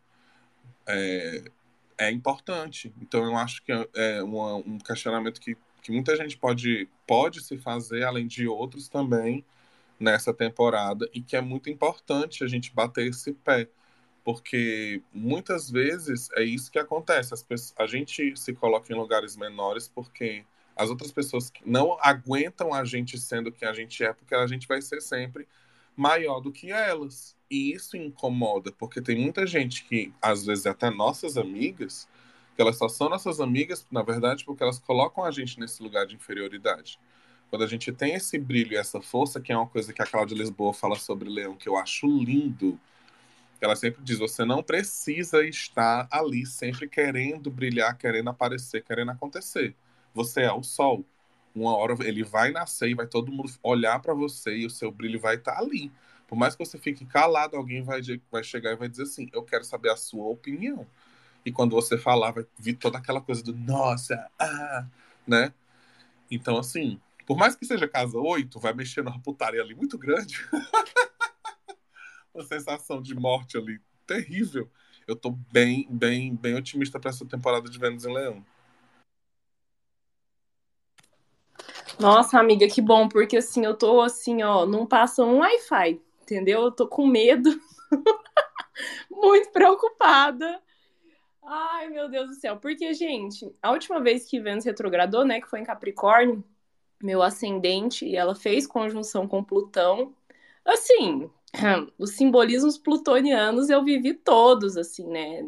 É, 0.87 1.51
é 1.97 2.11
importante. 2.11 2.93
Então 3.01 3.23
eu 3.23 3.35
acho 3.37 3.63
que 3.63 3.71
é, 3.71 3.87
é 3.95 4.23
uma, 4.23 4.55
um 4.55 4.77
questionamento 4.77 5.39
que, 5.39 5.57
que 5.81 5.91
muita 5.91 6.15
gente 6.15 6.37
pode, 6.37 6.87
pode 7.07 7.41
se 7.41 7.57
fazer, 7.57 8.03
além 8.03 8.27
de 8.27 8.47
outros 8.47 8.87
também, 8.87 9.43
nessa 9.99 10.33
temporada, 10.33 11.09
e 11.13 11.21
que 11.21 11.35
é 11.35 11.41
muito 11.41 11.69
importante 11.69 12.43
a 12.43 12.47
gente 12.47 12.73
bater 12.73 13.07
esse 13.07 13.33
pé. 13.33 13.67
Porque 14.23 15.01
muitas 15.13 15.69
vezes 15.69 16.29
é 16.33 16.43
isso 16.43 16.71
que 16.71 16.79
acontece. 16.79 17.33
As 17.33 17.43
pessoas, 17.43 17.75
a 17.77 17.85
gente 17.85 18.35
se 18.35 18.53
coloca 18.53 18.91
em 18.91 18.95
lugares 18.95 19.37
menores 19.37 19.87
porque 19.87 20.43
as 20.75 20.89
outras 20.89 21.11
pessoas 21.11 21.51
não 21.65 21.97
aguentam 22.01 22.73
a 22.73 22.83
gente 22.83 23.17
sendo 23.17 23.51
quem 23.51 23.67
a 23.67 23.73
gente 23.73 24.03
é, 24.03 24.11
porque 24.11 24.35
a 24.35 24.47
gente 24.47 24.67
vai 24.67 24.81
ser 24.81 25.01
sempre 25.01 25.47
maior 25.95 26.39
do 26.41 26.51
que 26.51 26.71
elas. 26.71 27.34
E 27.55 27.71
isso 27.71 27.95
incomoda, 27.95 28.69
porque 28.73 29.01
tem 29.01 29.17
muita 29.17 29.47
gente 29.47 29.85
que, 29.85 30.11
às 30.21 30.45
vezes, 30.45 30.65
até 30.65 30.89
nossas 30.89 31.37
amigas, 31.37 32.05
que 32.53 32.61
elas 32.61 32.77
só 32.77 32.89
são 32.89 33.07
nossas 33.07 33.39
amigas, 33.39 33.87
na 33.89 34.03
verdade, 34.03 34.43
porque 34.43 34.61
elas 34.61 34.77
colocam 34.77 35.23
a 35.23 35.31
gente 35.31 35.57
nesse 35.57 35.81
lugar 35.81 36.05
de 36.05 36.15
inferioridade. 36.15 36.99
Quando 37.49 37.63
a 37.63 37.67
gente 37.67 37.93
tem 37.93 38.13
esse 38.13 38.37
brilho 38.37 38.73
e 38.73 38.75
essa 38.75 38.99
força, 38.99 39.39
que 39.39 39.53
é 39.53 39.57
uma 39.57 39.67
coisa 39.67 39.93
que 39.93 40.01
a 40.01 40.05
Cláudia 40.05 40.35
Lisboa 40.35 40.73
fala 40.73 40.97
sobre 40.97 41.29
Leão, 41.29 41.55
que 41.55 41.69
eu 41.69 41.77
acho 41.77 42.05
lindo, 42.05 42.77
ela 43.61 43.77
sempre 43.77 44.03
diz: 44.03 44.19
você 44.19 44.43
não 44.43 44.61
precisa 44.61 45.47
estar 45.47 46.09
ali 46.11 46.45
sempre 46.45 46.89
querendo 46.89 47.49
brilhar, 47.49 47.97
querendo 47.97 48.31
aparecer, 48.31 48.83
querendo 48.83 49.11
acontecer. 49.11 49.73
Você 50.13 50.41
é 50.41 50.51
o 50.51 50.61
sol. 50.61 51.05
Uma 51.55 51.73
hora 51.77 51.95
ele 52.05 52.21
vai 52.21 52.51
nascer 52.51 52.89
e 52.89 52.95
vai 52.95 53.07
todo 53.07 53.31
mundo 53.31 53.49
olhar 53.63 54.01
para 54.01 54.13
você 54.13 54.57
e 54.57 54.65
o 54.65 54.69
seu 54.69 54.91
brilho 54.91 55.21
vai 55.21 55.35
estar 55.35 55.53
tá 55.53 55.59
ali. 55.61 55.89
Por 56.35 56.39
mais 56.39 56.53
que 56.53 56.65
você 56.65 56.77
fique 56.77 57.05
calado, 57.05 57.55
alguém 57.55 57.81
vai, 57.81 58.01
vai 58.29 58.43
chegar 58.43 58.73
e 58.73 58.75
vai 58.75 58.89
dizer 58.89 59.03
assim: 59.03 59.29
Eu 59.31 59.41
quero 59.41 59.63
saber 59.63 59.89
a 59.89 59.95
sua 59.95 60.25
opinião. 60.25 60.85
E 61.45 61.51
quando 61.51 61.71
você 61.71 61.97
falar, 61.97 62.31
vai 62.31 62.45
vir 62.59 62.73
toda 62.73 62.97
aquela 62.97 63.21
coisa 63.21 63.41
do 63.41 63.55
nossa, 63.55 64.29
ah, 64.37 64.85
né? 65.25 65.53
Então, 66.29 66.57
assim, 66.57 66.99
por 67.25 67.37
mais 67.37 67.55
que 67.55 67.65
seja 67.65 67.87
casa 67.87 68.17
8, 68.17 68.59
vai 68.59 68.73
mexer 68.73 69.01
numa 69.01 69.17
putaria 69.17 69.61
ali 69.61 69.73
muito 69.73 69.97
grande. 69.97 70.45
uma 72.35 72.43
sensação 72.43 73.01
de 73.01 73.15
morte 73.15 73.57
ali 73.57 73.79
terrível. 74.05 74.69
Eu 75.07 75.15
tô 75.15 75.31
bem, 75.53 75.87
bem, 75.89 76.35
bem 76.35 76.55
otimista 76.55 76.99
para 76.99 77.11
essa 77.11 77.25
temporada 77.25 77.69
de 77.69 77.79
Vênus 77.79 78.03
em 78.03 78.13
Leão. 78.13 78.45
Nossa, 81.97 82.37
amiga, 82.37 82.67
que 82.67 82.81
bom, 82.81 83.07
porque 83.07 83.37
assim, 83.37 83.63
eu 83.63 83.73
tô 83.73 84.01
assim, 84.01 84.43
ó, 84.43 84.65
não 84.65 84.85
passa 84.85 85.23
um 85.23 85.37
Wi-Fi, 85.37 86.01
entendeu? 86.25 86.63
Eu 86.63 86.71
tô 86.71 86.87
com 86.87 87.05
medo, 87.05 87.49
muito 89.09 89.51
preocupada. 89.51 90.59
Ai, 91.43 91.89
meu 91.89 92.09
Deus 92.09 92.29
do 92.29 92.33
céu, 92.33 92.57
porque, 92.57 92.91
gente, 92.95 93.55
a 93.61 93.71
última 93.71 94.01
vez 94.01 94.25
que 94.25 94.39
Vênus 94.39 94.65
retrogradou, 94.65 95.23
né, 95.23 95.39
que 95.39 95.47
foi 95.47 95.59
em 95.59 95.63
Capricórnio, 95.63 96.43
meu 97.01 97.21
ascendente, 97.21 98.05
e 98.05 98.15
ela 98.15 98.33
fez 98.33 98.65
conjunção 98.65 99.27
com 99.27 99.43
Plutão, 99.43 100.15
assim, 100.65 101.29
os 101.99 102.11
simbolismos 102.11 102.79
plutonianos 102.79 103.69
eu 103.69 103.83
vivi 103.83 104.15
todos, 104.15 104.75
assim, 104.75 105.07
né, 105.07 105.47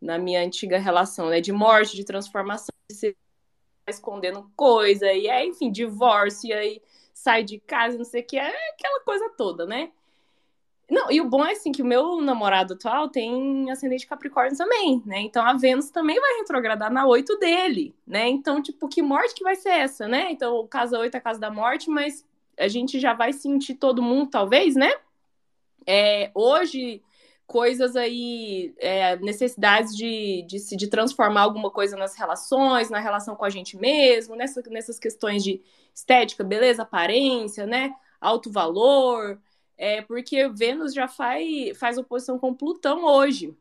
na 0.00 0.18
minha 0.18 0.42
antiga 0.42 0.78
relação, 0.78 1.28
né, 1.30 1.40
de 1.40 1.52
morte, 1.52 1.94
de 1.94 2.04
transformação, 2.04 2.74
de 2.90 2.96
ser 2.96 3.16
escondendo 3.86 4.50
coisa, 4.56 5.12
e 5.12 5.30
aí, 5.30 5.48
enfim, 5.48 5.70
divórcio, 5.70 6.48
e 6.48 6.52
aí 6.52 6.82
sai 7.14 7.44
de 7.44 7.60
casa, 7.60 7.96
não 7.96 8.04
sei 8.04 8.22
o 8.22 8.26
que, 8.26 8.36
é 8.36 8.70
aquela 8.70 9.00
coisa 9.04 9.30
toda, 9.36 9.64
né? 9.66 9.92
Não, 10.90 11.08
e 11.10 11.20
o 11.20 11.28
bom 11.28 11.44
é 11.44 11.52
assim 11.52 11.70
que 11.70 11.82
o 11.82 11.86
meu 11.86 12.20
namorado 12.20 12.74
atual 12.74 13.08
tem 13.08 13.70
ascendente 13.70 14.08
Capricórnio 14.08 14.58
também, 14.58 15.00
né? 15.06 15.20
Então 15.20 15.46
a 15.46 15.52
Vênus 15.52 15.88
também 15.88 16.20
vai 16.20 16.38
retrogradar 16.38 16.92
na 16.92 17.06
8 17.06 17.38
dele, 17.38 17.94
né? 18.04 18.28
Então, 18.28 18.60
tipo, 18.60 18.88
que 18.88 19.00
morte 19.00 19.34
que 19.34 19.44
vai 19.44 19.54
ser 19.54 19.70
essa, 19.70 20.08
né? 20.08 20.32
Então, 20.32 20.66
casa 20.66 20.98
8 20.98 21.14
é 21.14 21.18
a 21.18 21.20
casa 21.20 21.38
da 21.38 21.50
morte, 21.50 21.88
mas 21.88 22.26
a 22.58 22.66
gente 22.66 22.98
já 22.98 23.14
vai 23.14 23.32
sentir 23.32 23.76
todo 23.76 24.02
mundo, 24.02 24.30
talvez, 24.30 24.74
né? 24.74 24.90
É, 25.86 26.30
hoje, 26.34 27.00
coisas 27.46 27.94
aí, 27.94 28.74
é, 28.78 29.16
necessidades 29.18 29.96
de, 29.96 30.42
de, 30.42 30.76
de 30.76 30.88
transformar 30.88 31.42
alguma 31.42 31.70
coisa 31.70 31.96
nas 31.96 32.16
relações, 32.16 32.90
na 32.90 32.98
relação 32.98 33.36
com 33.36 33.44
a 33.44 33.50
gente 33.50 33.76
mesmo, 33.76 34.34
nessa, 34.34 34.60
nessas 34.68 34.98
questões 34.98 35.44
de 35.44 35.62
estética, 35.94 36.42
beleza, 36.42 36.82
aparência, 36.82 37.64
né? 37.64 37.94
Alto 38.20 38.50
valor, 38.50 39.40
é, 39.80 40.02
porque 40.02 40.46
Vênus 40.46 40.92
já 40.92 41.08
faz, 41.08 41.78
faz 41.78 41.96
oposição 41.96 42.38
com 42.38 42.52
Plutão 42.52 43.02
hoje, 43.02 43.56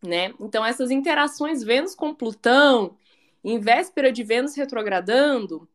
né? 0.00 0.32
Então, 0.38 0.64
essas 0.64 0.88
interações 0.92 1.64
Vênus 1.64 1.96
com 1.96 2.14
Plutão, 2.14 2.96
em 3.42 3.58
véspera 3.58 4.12
de 4.12 4.22
Vênus 4.22 4.54
retrogradando, 4.54 5.68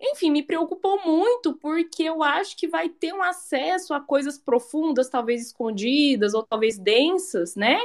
enfim, 0.00 0.30
me 0.30 0.40
preocupou 0.40 1.04
muito 1.04 1.54
porque 1.54 2.04
eu 2.04 2.22
acho 2.22 2.56
que 2.56 2.68
vai 2.68 2.88
ter 2.88 3.12
um 3.12 3.24
acesso 3.24 3.92
a 3.92 4.00
coisas 4.00 4.38
profundas, 4.38 5.08
talvez 5.08 5.46
escondidas 5.46 6.32
ou 6.32 6.44
talvez 6.44 6.78
densas, 6.78 7.56
né? 7.56 7.80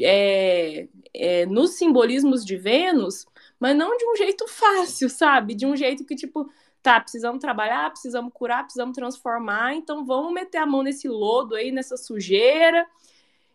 É, 0.00 0.88
é, 1.12 1.44
nos 1.44 1.72
simbolismos 1.72 2.46
de 2.46 2.56
Vênus, 2.56 3.26
mas 3.60 3.76
não 3.76 3.94
de 3.94 4.06
um 4.06 4.16
jeito 4.16 4.48
fácil, 4.48 5.10
sabe? 5.10 5.54
De 5.54 5.66
um 5.66 5.76
jeito 5.76 6.02
que, 6.06 6.16
tipo, 6.16 6.50
tá, 6.86 7.00
precisamos 7.00 7.40
trabalhar, 7.40 7.90
precisamos 7.90 8.32
curar, 8.32 8.62
precisamos 8.62 8.94
transformar, 8.94 9.74
então 9.74 10.04
vamos 10.04 10.32
meter 10.32 10.58
a 10.58 10.66
mão 10.66 10.84
nesse 10.84 11.08
lodo 11.08 11.56
aí, 11.56 11.72
nessa 11.72 11.96
sujeira. 11.96 12.86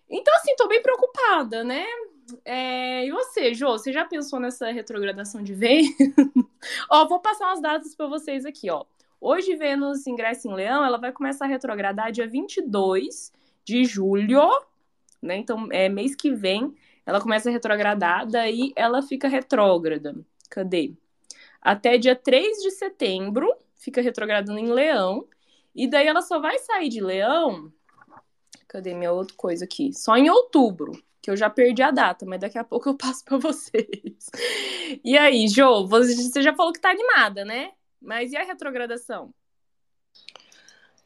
Então, 0.10 0.36
assim, 0.36 0.54
tô 0.58 0.67
bem 0.67 0.82
preocupada, 0.82 1.63
né? 1.63 1.86
É, 2.44 3.06
e 3.06 3.12
você, 3.12 3.54
Jô, 3.54 3.72
você 3.72 3.94
já 3.94 4.04
pensou 4.04 4.38
nessa 4.38 4.70
retrogradação 4.70 5.41
de 5.41 5.54
Vênus? 5.54 5.96
ó, 6.91 7.08
vou 7.08 7.22
passar 7.22 7.48
umas 7.48 7.62
datas 7.62 7.96
para 7.96 8.08
vocês 8.08 8.46
aqui, 8.46 8.70
ó. 8.70 8.84
Hoje 9.22 9.56
Vênus 9.56 10.06
ingressa 10.08 10.50
em 10.50 10.54
Leão, 10.54 10.84
ela 10.84 10.98
vai 10.98 11.13
começar 11.13 11.46
a 11.46 11.48
retrogradar 11.48 12.12
dia 12.12 12.28
22 12.28 13.32
de 13.63 13.86
julho, 13.86 14.50
né? 15.22 15.38
Então, 15.38 15.70
é 15.72 15.88
mês 15.88 16.15
que 16.15 16.32
vem, 16.32 16.76
ela 17.06 17.22
começa 17.22 17.48
a 17.48 17.52
retrogradar, 17.54 18.28
daí 18.28 18.74
ela 18.76 19.02
fica 19.02 19.30
retrógrada. 19.30 20.17
Cadê? 20.50 20.96
Até 21.62 21.97
dia 21.97 22.15
3 22.15 22.58
de 22.58 22.71
setembro, 22.71 23.54
fica 23.76 24.02
retrogradando 24.02 24.60
em 24.60 24.71
Leão, 24.71 25.28
e 25.76 25.88
daí 25.88 26.08
ela 26.08 26.21
só 26.21 26.39
vai 26.39 26.58
sair 26.60 26.89
de 26.89 27.02
Leão. 27.02 27.71
Cadê 28.67 28.93
minha 28.93 29.12
outra 29.12 29.36
coisa 29.36 29.65
aqui? 29.65 29.93
Só 29.93 30.15
em 30.17 30.30
outubro 30.30 30.91
que 31.21 31.30
eu 31.30 31.38
já 31.38 31.50
perdi 31.50 31.84
a 31.84 31.91
data, 31.91 32.26
mas 32.26 32.39
daqui 32.39 32.58
a 32.58 32.63
pouco 32.63 32.89
eu 32.89 32.97
passo 32.97 33.24
para 33.24 33.38
vocês. 33.38 34.30
E 35.04 35.17
aí, 35.17 35.47
Jo, 35.47 35.88
você 35.88 36.41
já 36.41 36.54
falou 36.54 36.74
que 36.74 36.80
tá 36.80 36.89
animada, 36.89 37.45
né? 37.45 37.71
Mas 38.02 38.32
e 38.32 38.38
a 38.38 38.43
retrogradação? 38.43 39.34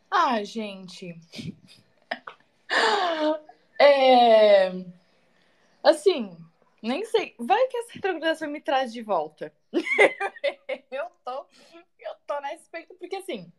Ah, 0.09 0.43
gente. 0.43 1.15
É... 3.77 4.71
Assim, 5.83 6.37
nem 6.81 7.03
sei. 7.03 7.35
Vai 7.37 7.67
que 7.67 7.77
essa 7.77 7.93
retrogradação 7.93 8.49
me 8.49 8.61
traz 8.61 8.93
de 8.93 9.01
volta. 9.01 9.51
eu 10.91 11.05
tô, 11.23 11.45
eu 11.99 12.15
tô 12.25 12.41
na 12.41 12.53
expectativa, 12.53 12.99
porque 12.99 13.17
assim, 13.17 13.51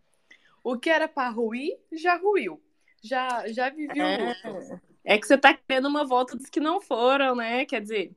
o 0.62 0.78
que 0.78 0.90
era 0.90 1.08
para 1.08 1.30
ruir, 1.30 1.78
já 1.92 2.16
ruiu. 2.16 2.62
Já, 3.02 3.46
já 3.48 3.70
vivi 3.70 4.00
é. 4.00 4.16
o 4.16 4.58
luto. 4.58 4.80
É 5.04 5.18
que 5.18 5.26
você 5.26 5.38
tá 5.38 5.54
querendo 5.54 5.86
uma 5.86 6.04
volta 6.04 6.36
dos 6.36 6.50
que 6.50 6.58
não 6.58 6.80
foram, 6.80 7.36
né? 7.36 7.64
Quer 7.64 7.80
dizer. 7.80 8.16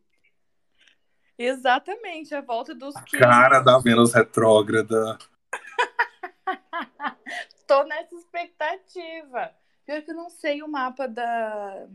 Exatamente, 1.38 2.34
a 2.34 2.42
volta 2.42 2.74
dos 2.74 2.96
que. 3.02 3.18
Cara 3.18 3.60
da 3.60 3.78
Vênus 3.78 4.14
retrógrada. 4.14 5.18
Tô 7.68 7.84
nessa 7.84 8.16
expectativa. 8.16 9.54
Pior 9.86 10.02
que 10.02 10.12
eu 10.12 10.16
não 10.16 10.30
sei 10.30 10.64
o 10.64 10.68
mapa 10.68 11.08
da 11.08 11.88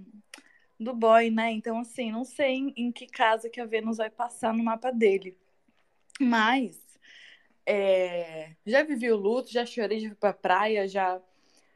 do 0.79 0.95
boy, 0.95 1.31
né? 1.31 1.51
Então, 1.51 1.79
assim, 1.79 2.13
não 2.13 2.25
sei 2.25 2.55
em, 2.55 2.75
em 2.77 2.93
que 2.93 3.07
casa 3.07 3.49
que 3.49 3.61
a 3.61 3.67
Vênus 3.67 3.97
vai 3.97 4.11
passar 4.11 4.53
no 4.53 4.63
mapa 4.63 4.93
dele. 4.93 5.37
Mas 6.21 6.81
é, 7.67 8.55
já 8.65 8.83
vivi 8.83 9.11
o 9.11 9.17
luto, 9.17 9.51
já 9.51 9.65
chorei 9.65 9.99
de 9.99 10.07
ir 10.07 10.15
pra 10.15 10.33
praia, 10.33 10.87
já, 10.87 11.21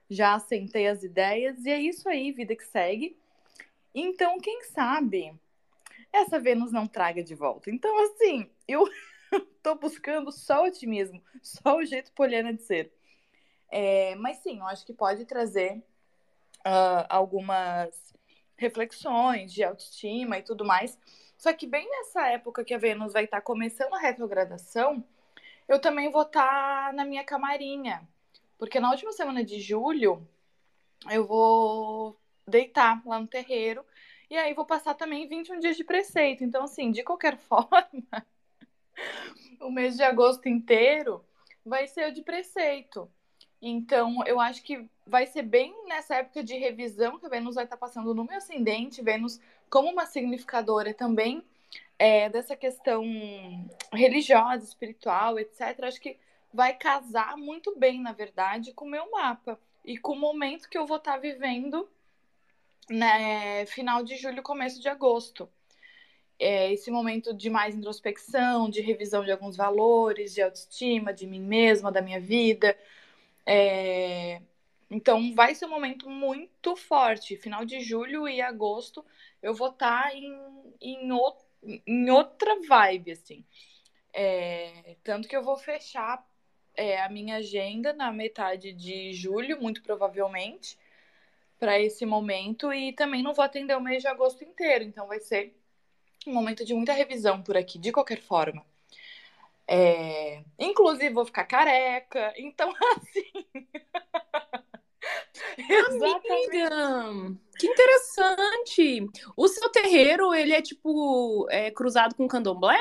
já 0.09 0.35
assentei 0.35 0.87
as 0.87 1.03
ideias, 1.03 1.65
e 1.65 1.71
é 1.71 1.81
isso 1.81 2.09
aí, 2.09 2.33
vida 2.33 2.55
que 2.55 2.65
segue. 2.65 3.17
Então, 3.95 4.39
quem 4.39 4.63
sabe 4.65 5.35
essa 6.13 6.39
Vênus 6.39 6.73
não 6.73 6.87
traga 6.87 7.23
de 7.23 7.35
volta. 7.35 7.71
Então, 7.71 7.97
assim, 8.05 8.51
eu 8.67 8.85
tô 9.63 9.75
buscando 9.75 10.31
só 10.31 10.65
otimismo, 10.65 11.23
só 11.43 11.77
o 11.77 11.85
jeito 11.85 12.13
poliana 12.13 12.53
de 12.53 12.63
ser. 12.63 12.93
É, 13.71 14.15
mas 14.17 14.39
sim, 14.39 14.59
eu 14.59 14.67
acho 14.67 14.87
que 14.87 14.95
pode 14.95 15.25
trazer 15.27 15.83
uh, 16.67 17.05
algumas 17.09 18.15
reflexões 18.57 19.53
de 19.53 19.63
autoestima 19.63 20.39
e 20.39 20.43
tudo 20.43 20.65
mais. 20.65 20.99
Só 21.39 21.53
que 21.53 21.69
bem 21.69 21.89
nessa 21.89 22.27
época 22.27 22.65
que 22.65 22.75
a 22.75 22.79
Vênus 22.79 23.13
vai 23.13 23.25
estar 23.25 23.39
tá 23.39 23.43
começando 23.43 23.95
a 23.95 23.99
retrogradação, 23.99 25.05
eu 25.69 25.81
também 25.81 26.11
vou 26.11 26.23
estar 26.23 26.89
tá 26.89 26.93
na 26.93 27.05
minha 27.05 27.23
camarinha. 27.25 28.07
Porque 28.59 28.81
na 28.81 28.91
última 28.91 29.13
semana 29.13 29.45
de 29.45 29.61
julho, 29.61 30.27
eu 31.09 31.25
vou 31.25 32.19
deitar 32.45 33.01
lá 33.07 33.21
no 33.21 33.29
terreiro. 33.29 33.85
E 34.29 34.37
aí 34.37 34.53
vou 34.53 34.67
passar 34.67 34.95
também 34.95 35.29
21 35.29 35.61
dias 35.61 35.77
de 35.77 35.85
preceito. 35.85 36.43
Então, 36.43 36.65
assim, 36.65 36.91
de 36.91 37.05
qualquer 37.05 37.39
forma, 37.47 38.27
o 39.61 39.71
mês 39.71 39.97
de 39.97 40.03
agosto 40.03 40.49
inteiro 40.49 41.25
vai 41.65 41.87
ser 41.87 42.11
o 42.11 42.13
de 42.13 42.23
preceito. 42.23 43.09
Então, 43.61 44.25
eu 44.25 44.41
acho 44.41 44.63
que 44.63 44.87
vai 45.07 45.27
ser 45.27 45.43
bem 45.43 45.75
nessa 45.87 46.17
época 46.17 46.45
de 46.45 46.57
revisão 46.57 47.19
que 47.19 47.29
Vênus 47.29 47.57
vai 47.57 47.65
estar 47.65 47.77
passando 47.77 48.15
no 48.15 48.25
meu 48.25 48.37
ascendente, 48.37 49.03
Vênus 49.03 49.41
como 49.69 49.91
uma 49.91 50.07
significadora 50.07 50.95
também 50.95 51.43
é, 51.99 52.29
dessa 52.29 52.57
questão 52.57 53.05
religiosa, 53.93 54.65
espiritual, 54.65 55.39
etc. 55.39 55.85
Acho 55.85 56.01
que 56.01 56.17
vai 56.53 56.75
casar 56.75 57.37
muito 57.37 57.77
bem, 57.77 58.01
na 58.01 58.13
verdade, 58.13 58.73
com 58.73 58.85
o 58.85 58.91
meu 58.91 59.11
mapa 59.11 59.59
e 59.85 59.99
com 59.99 60.13
o 60.13 60.19
momento 60.19 60.69
que 60.69 60.79
eu 60.79 60.87
vou 60.87 60.99
estar 60.99 61.19
vivendo, 61.19 61.89
né, 62.89 63.67
final 63.67 64.03
de 64.03 64.17
julho, 64.17 64.43
começo 64.43 64.81
de 64.81 64.89
agosto. 64.89 65.49
É 66.39 66.73
esse 66.73 66.91
momento 66.91 67.35
de 67.35 67.51
mais 67.51 67.75
introspecção, 67.75 68.71
de 68.71 68.81
revisão 68.81 69.25
de 69.25 69.33
alguns 69.33 69.57
valores, 69.57 70.33
de 70.33 70.41
autoestima, 70.41 71.13
de 71.13 71.27
mim 71.27 71.41
mesma, 71.41 71.91
da 71.91 72.01
minha 72.01 72.21
vida, 72.21 72.77
é... 73.49 74.43
Então 74.91 75.35
vai 75.35 75.55
ser 75.55 75.67
um 75.67 75.71
momento 75.71 76.09
muito 76.09 76.77
forte. 76.77 77.37
Final 77.37 77.65
de 77.65 77.81
julho 77.81 78.29
e 78.29 78.41
agosto 78.43 79.05
eu 79.43 79.55
vou 79.55 79.71
estar 79.71 80.11
tá 80.11 80.15
em, 80.15 80.39
em, 80.81 81.09
em 81.87 82.11
outra 82.11 82.61
vibe, 82.69 83.13
assim. 83.13 83.45
É... 84.13 84.97
Tanto 85.03 85.29
que 85.29 85.37
eu 85.37 85.43
vou 85.43 85.57
fechar 85.57 86.27
é, 86.75 87.01
a 87.03 87.09
minha 87.09 87.37
agenda 87.37 87.93
na 87.93 88.13
metade 88.13 88.73
de 88.73 89.13
julho, 89.15 89.61
muito 89.61 89.83
provavelmente, 89.83 90.79
para 91.59 91.81
esse 91.81 92.05
momento. 92.07 92.73
E 92.73 92.93
também 92.93 93.23
não 93.23 93.35
vou 93.35 93.45
atender 93.45 93.77
o 93.77 93.81
mês 93.81 94.03
de 94.03 94.09
agosto 94.09 94.45
inteiro. 94.45 94.85
Então 94.85 95.07
vai 95.07 95.21
ser 95.21 95.55
um 96.27 96.33
momento 96.35 96.65
de 96.65 96.75
muita 96.75 96.93
revisão 96.93 97.43
por 97.43 97.57
aqui, 97.57 97.79
de 97.79 97.93
qualquer 97.93 98.21
forma. 98.21 98.65
É... 99.69 100.43
Inclusive, 100.59 101.11
vou 101.11 101.27
ficar 101.27 101.45
careca. 101.45 102.33
Então, 102.37 102.73
assim. 102.97 103.31
Amiga, 105.89 106.71
que 107.59 107.67
interessante. 107.67 109.07
O 109.37 109.47
seu 109.47 109.69
terreiro, 109.69 110.35
ele 110.35 110.55
é 110.55 110.63
tipo 110.63 111.47
é, 111.51 111.71
cruzado 111.71 112.15
com 112.15 112.27
candomblé? 112.27 112.79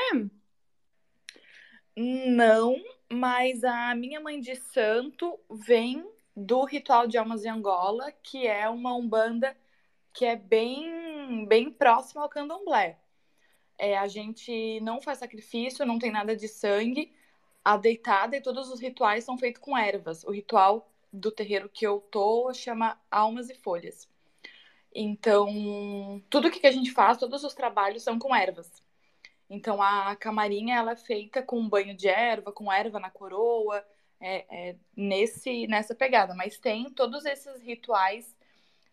Não, 1.96 2.76
mas 3.10 3.64
a 3.64 3.94
minha 3.94 4.20
mãe 4.20 4.40
de 4.40 4.56
santo 4.56 5.38
vem 5.50 6.08
do 6.34 6.64
ritual 6.64 7.06
de 7.06 7.18
almas 7.18 7.42
de 7.42 7.48
Angola, 7.48 8.12
que 8.22 8.46
é 8.46 8.68
uma 8.68 8.94
umbanda 8.94 9.56
que 10.12 10.24
é 10.24 10.36
bem, 10.36 11.46
bem 11.46 11.70
próxima 11.70 12.22
ao 12.22 12.28
candomblé. 12.28 12.98
É, 13.78 13.96
a 13.96 14.08
gente 14.08 14.80
não 14.80 15.00
faz 15.00 15.18
sacrifício, 15.18 15.86
não 15.86 15.98
tem 15.98 16.10
nada 16.10 16.36
de 16.36 16.48
sangue. 16.48 17.12
A 17.64 17.76
deitada 17.76 18.36
e 18.36 18.40
todos 18.40 18.70
os 18.70 18.80
rituais 18.80 19.24
são 19.24 19.38
feitos 19.38 19.62
com 19.62 19.76
ervas. 19.78 20.24
O 20.24 20.30
ritual 20.30 20.90
do 21.12 21.30
terreiro 21.30 21.68
que 21.68 21.86
eu 21.86 22.00
tô 22.00 22.52
chama 22.52 23.00
Almas 23.10 23.48
e 23.50 23.54
Folhas. 23.54 24.08
Então, 24.94 26.22
tudo 26.28 26.50
que 26.50 26.66
a 26.66 26.72
gente 26.72 26.90
faz, 26.92 27.18
todos 27.18 27.44
os 27.44 27.54
trabalhos 27.54 28.02
são 28.02 28.18
com 28.18 28.34
ervas. 28.34 28.82
Então, 29.48 29.80
a 29.82 30.14
camarinha 30.16 30.76
ela 30.76 30.92
é 30.92 30.96
feita 30.96 31.42
com 31.42 31.68
banho 31.68 31.94
de 31.94 32.08
erva, 32.08 32.52
com 32.52 32.72
erva 32.72 32.98
na 33.00 33.10
coroa, 33.10 33.84
é, 34.20 34.70
é 34.70 34.76
nesse 34.96 35.66
nessa 35.66 35.94
pegada. 35.94 36.34
Mas 36.34 36.58
tem 36.58 36.90
todos 36.90 37.24
esses 37.24 37.62
rituais 37.62 38.36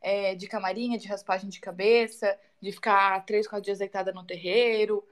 é, 0.01 0.35
de 0.35 0.47
camarinha, 0.47 0.97
de 0.97 1.07
raspagem 1.07 1.49
de 1.49 1.59
cabeça, 1.59 2.39
de 2.61 2.71
ficar 2.71 3.25
três, 3.25 3.47
quatro 3.47 3.65
dias 3.65 3.79
deitada 3.79 4.11
no 4.11 4.25
terreiro. 4.25 5.05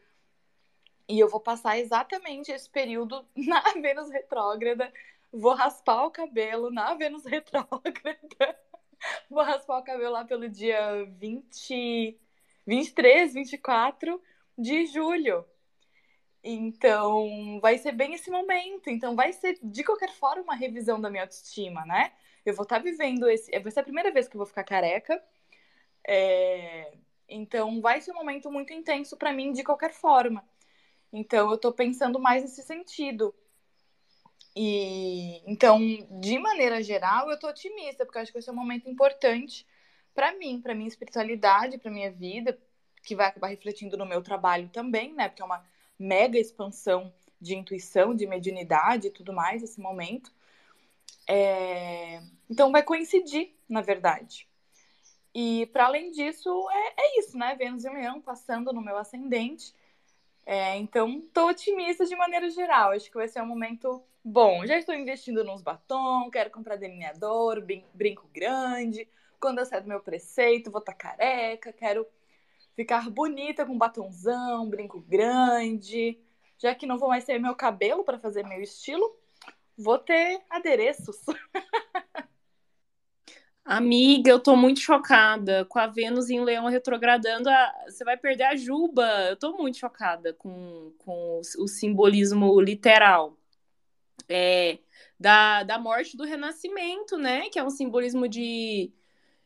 E 1.07 1.19
eu 1.19 1.27
vou 1.27 1.39
passar 1.39 1.77
exatamente 1.77 2.51
esse 2.51 2.69
período 2.69 3.25
na 3.35 3.61
Vênus 3.73 4.09
retrógrada. 4.09 4.91
Vou 5.31 5.53
raspar 5.53 6.05
o 6.05 6.11
cabelo 6.11 6.71
na 6.71 6.93
Vênus 6.95 7.25
retrógrada. 7.25 8.59
Vou 9.29 9.43
raspar 9.43 9.79
o 9.79 9.83
cabelo 9.83 10.13
lá 10.13 10.23
pelo 10.25 10.47
dia 10.49 11.05
20, 11.19 12.17
23, 12.65 13.33
24 13.33 14.21
de 14.57 14.85
julho. 14.85 15.45
Então, 16.43 17.59
vai 17.61 17.77
ser 17.77 17.93
bem 17.93 18.13
esse 18.13 18.29
momento. 18.29 18.89
Então, 18.89 19.15
vai 19.15 19.31
ser, 19.33 19.57
de 19.63 19.83
qualquer 19.83 20.11
forma, 20.11 20.43
uma 20.43 20.55
revisão 20.55 20.99
da 20.99 21.09
minha 21.09 21.23
autoestima, 21.23 21.85
né? 21.85 22.11
Eu 22.45 22.53
vou 22.55 22.63
estar 22.63 22.77
tá 22.77 22.83
vivendo 22.83 23.29
esse. 23.29 23.51
Vai 23.59 23.71
ser 23.71 23.81
a 23.81 23.83
primeira 23.83 24.11
vez 24.11 24.27
que 24.27 24.35
eu 24.35 24.39
vou 24.39 24.47
ficar 24.47 24.63
careca. 24.63 25.21
É... 26.07 26.93
Então, 27.27 27.81
vai 27.81 28.01
ser 28.01 28.11
um 28.11 28.15
momento 28.15 28.51
muito 28.51 28.73
intenso 28.73 29.17
para 29.17 29.33
mim 29.33 29.53
de 29.53 29.63
qualquer 29.63 29.93
forma. 29.93 30.43
Então, 31.11 31.49
eu 31.49 31.55
estou 31.55 31.71
pensando 31.71 32.19
mais 32.19 32.43
nesse 32.43 32.61
sentido. 32.63 33.33
E 34.55 35.41
então, 35.49 35.79
de 36.21 36.37
maneira 36.37 36.81
geral, 36.83 37.27
eu 37.29 37.35
estou 37.35 37.49
otimista, 37.49 38.05
porque 38.05 38.17
eu 38.17 38.21
acho 38.21 38.31
que 38.31 38.37
vai 38.37 38.41
ser 38.41 38.51
um 38.51 38.55
momento 38.55 38.89
importante 38.89 39.65
para 40.13 40.33
mim, 40.37 40.61
para 40.61 40.75
minha 40.75 40.87
espiritualidade, 40.87 41.77
para 41.77 41.89
minha 41.91 42.11
vida, 42.11 42.57
que 43.03 43.15
vai 43.15 43.27
acabar 43.27 43.47
refletindo 43.47 43.97
no 43.97 44.05
meu 44.05 44.21
trabalho 44.21 44.69
também, 44.69 45.13
né? 45.13 45.27
Porque 45.27 45.41
é 45.41 45.45
uma 45.45 45.65
mega 45.97 46.37
expansão 46.37 47.11
de 47.41 47.55
intuição, 47.55 48.15
de 48.15 48.27
mediunidade 48.27 49.07
e 49.07 49.11
tudo 49.11 49.33
mais 49.33 49.63
esse 49.63 49.79
momento. 49.79 50.31
É... 51.27 52.21
Então 52.49 52.71
vai 52.71 52.83
coincidir, 52.83 53.53
na 53.67 53.81
verdade. 53.81 54.47
E 55.33 55.65
para 55.67 55.85
além 55.85 56.11
disso, 56.11 56.49
é, 56.69 56.93
é, 56.97 57.19
isso, 57.19 57.37
né? 57.37 57.55
Vênus 57.55 57.85
e 57.85 57.89
Leão 57.89 58.21
passando 58.21 58.71
no 58.71 58.81
meu 58.81 58.97
ascendente. 58.97 59.73
É, 60.45 60.77
então, 60.77 61.19
estou 61.19 61.49
otimista 61.49 62.05
de 62.05 62.15
maneira 62.15 62.49
geral. 62.49 62.91
Acho 62.91 63.09
que 63.09 63.17
vai 63.17 63.27
ser 63.27 63.41
um 63.41 63.47
momento 63.47 64.03
bom. 64.23 64.65
Já 64.65 64.77
estou 64.77 64.93
investindo 64.93 65.43
nos 65.43 65.61
batom, 65.61 66.29
quero 66.29 66.51
comprar 66.51 66.75
delineador, 66.75 67.63
brinco 67.93 68.29
grande. 68.33 69.07
Quando 69.39 69.59
eu 69.59 69.65
sair 69.65 69.81
do 69.81 69.87
meu 69.87 69.99
preceito, 69.99 70.71
vou 70.71 70.79
estar 70.79 70.93
tá 70.93 70.97
careca, 70.97 71.73
quero 71.73 72.05
ficar 72.75 73.09
bonita 73.09 73.65
com 73.65 73.77
batonzão, 73.77 74.69
brinco 74.69 74.99
grande. 75.01 76.19
Já 76.57 76.75
que 76.75 76.85
não 76.85 76.97
vou 76.97 77.09
mais 77.09 77.25
ter 77.25 77.39
meu 77.39 77.55
cabelo 77.55 78.03
para 78.03 78.19
fazer 78.19 78.45
meu 78.45 78.61
estilo, 78.61 79.17
vou 79.77 79.97
ter 79.99 80.41
adereços. 80.49 81.17
Amiga, 83.65 84.29
eu 84.29 84.39
tô 84.39 84.55
muito 84.57 84.79
chocada 84.81 85.63
com 85.65 85.79
a 85.79 85.87
Vênus 85.87 86.29
em 86.29 86.41
Leão 86.43 86.67
retrogradando. 86.67 87.49
A... 87.49 87.73
Você 87.87 88.03
vai 88.03 88.17
perder 88.17 88.43
a 88.43 88.55
Juba. 88.55 89.03
Eu 89.29 89.37
tô 89.37 89.53
muito 89.57 89.77
chocada 89.77 90.33
com, 90.33 90.93
com 90.99 91.39
o 91.59 91.67
simbolismo 91.67 92.59
literal. 92.59 93.37
é, 94.29 94.79
da, 95.19 95.63
da 95.63 95.79
morte 95.79 96.17
do 96.17 96.23
renascimento, 96.25 97.17
né? 97.17 97.49
Que 97.49 97.59
é 97.59 97.63
um 97.63 97.69
simbolismo 97.69 98.27
de, 98.27 98.91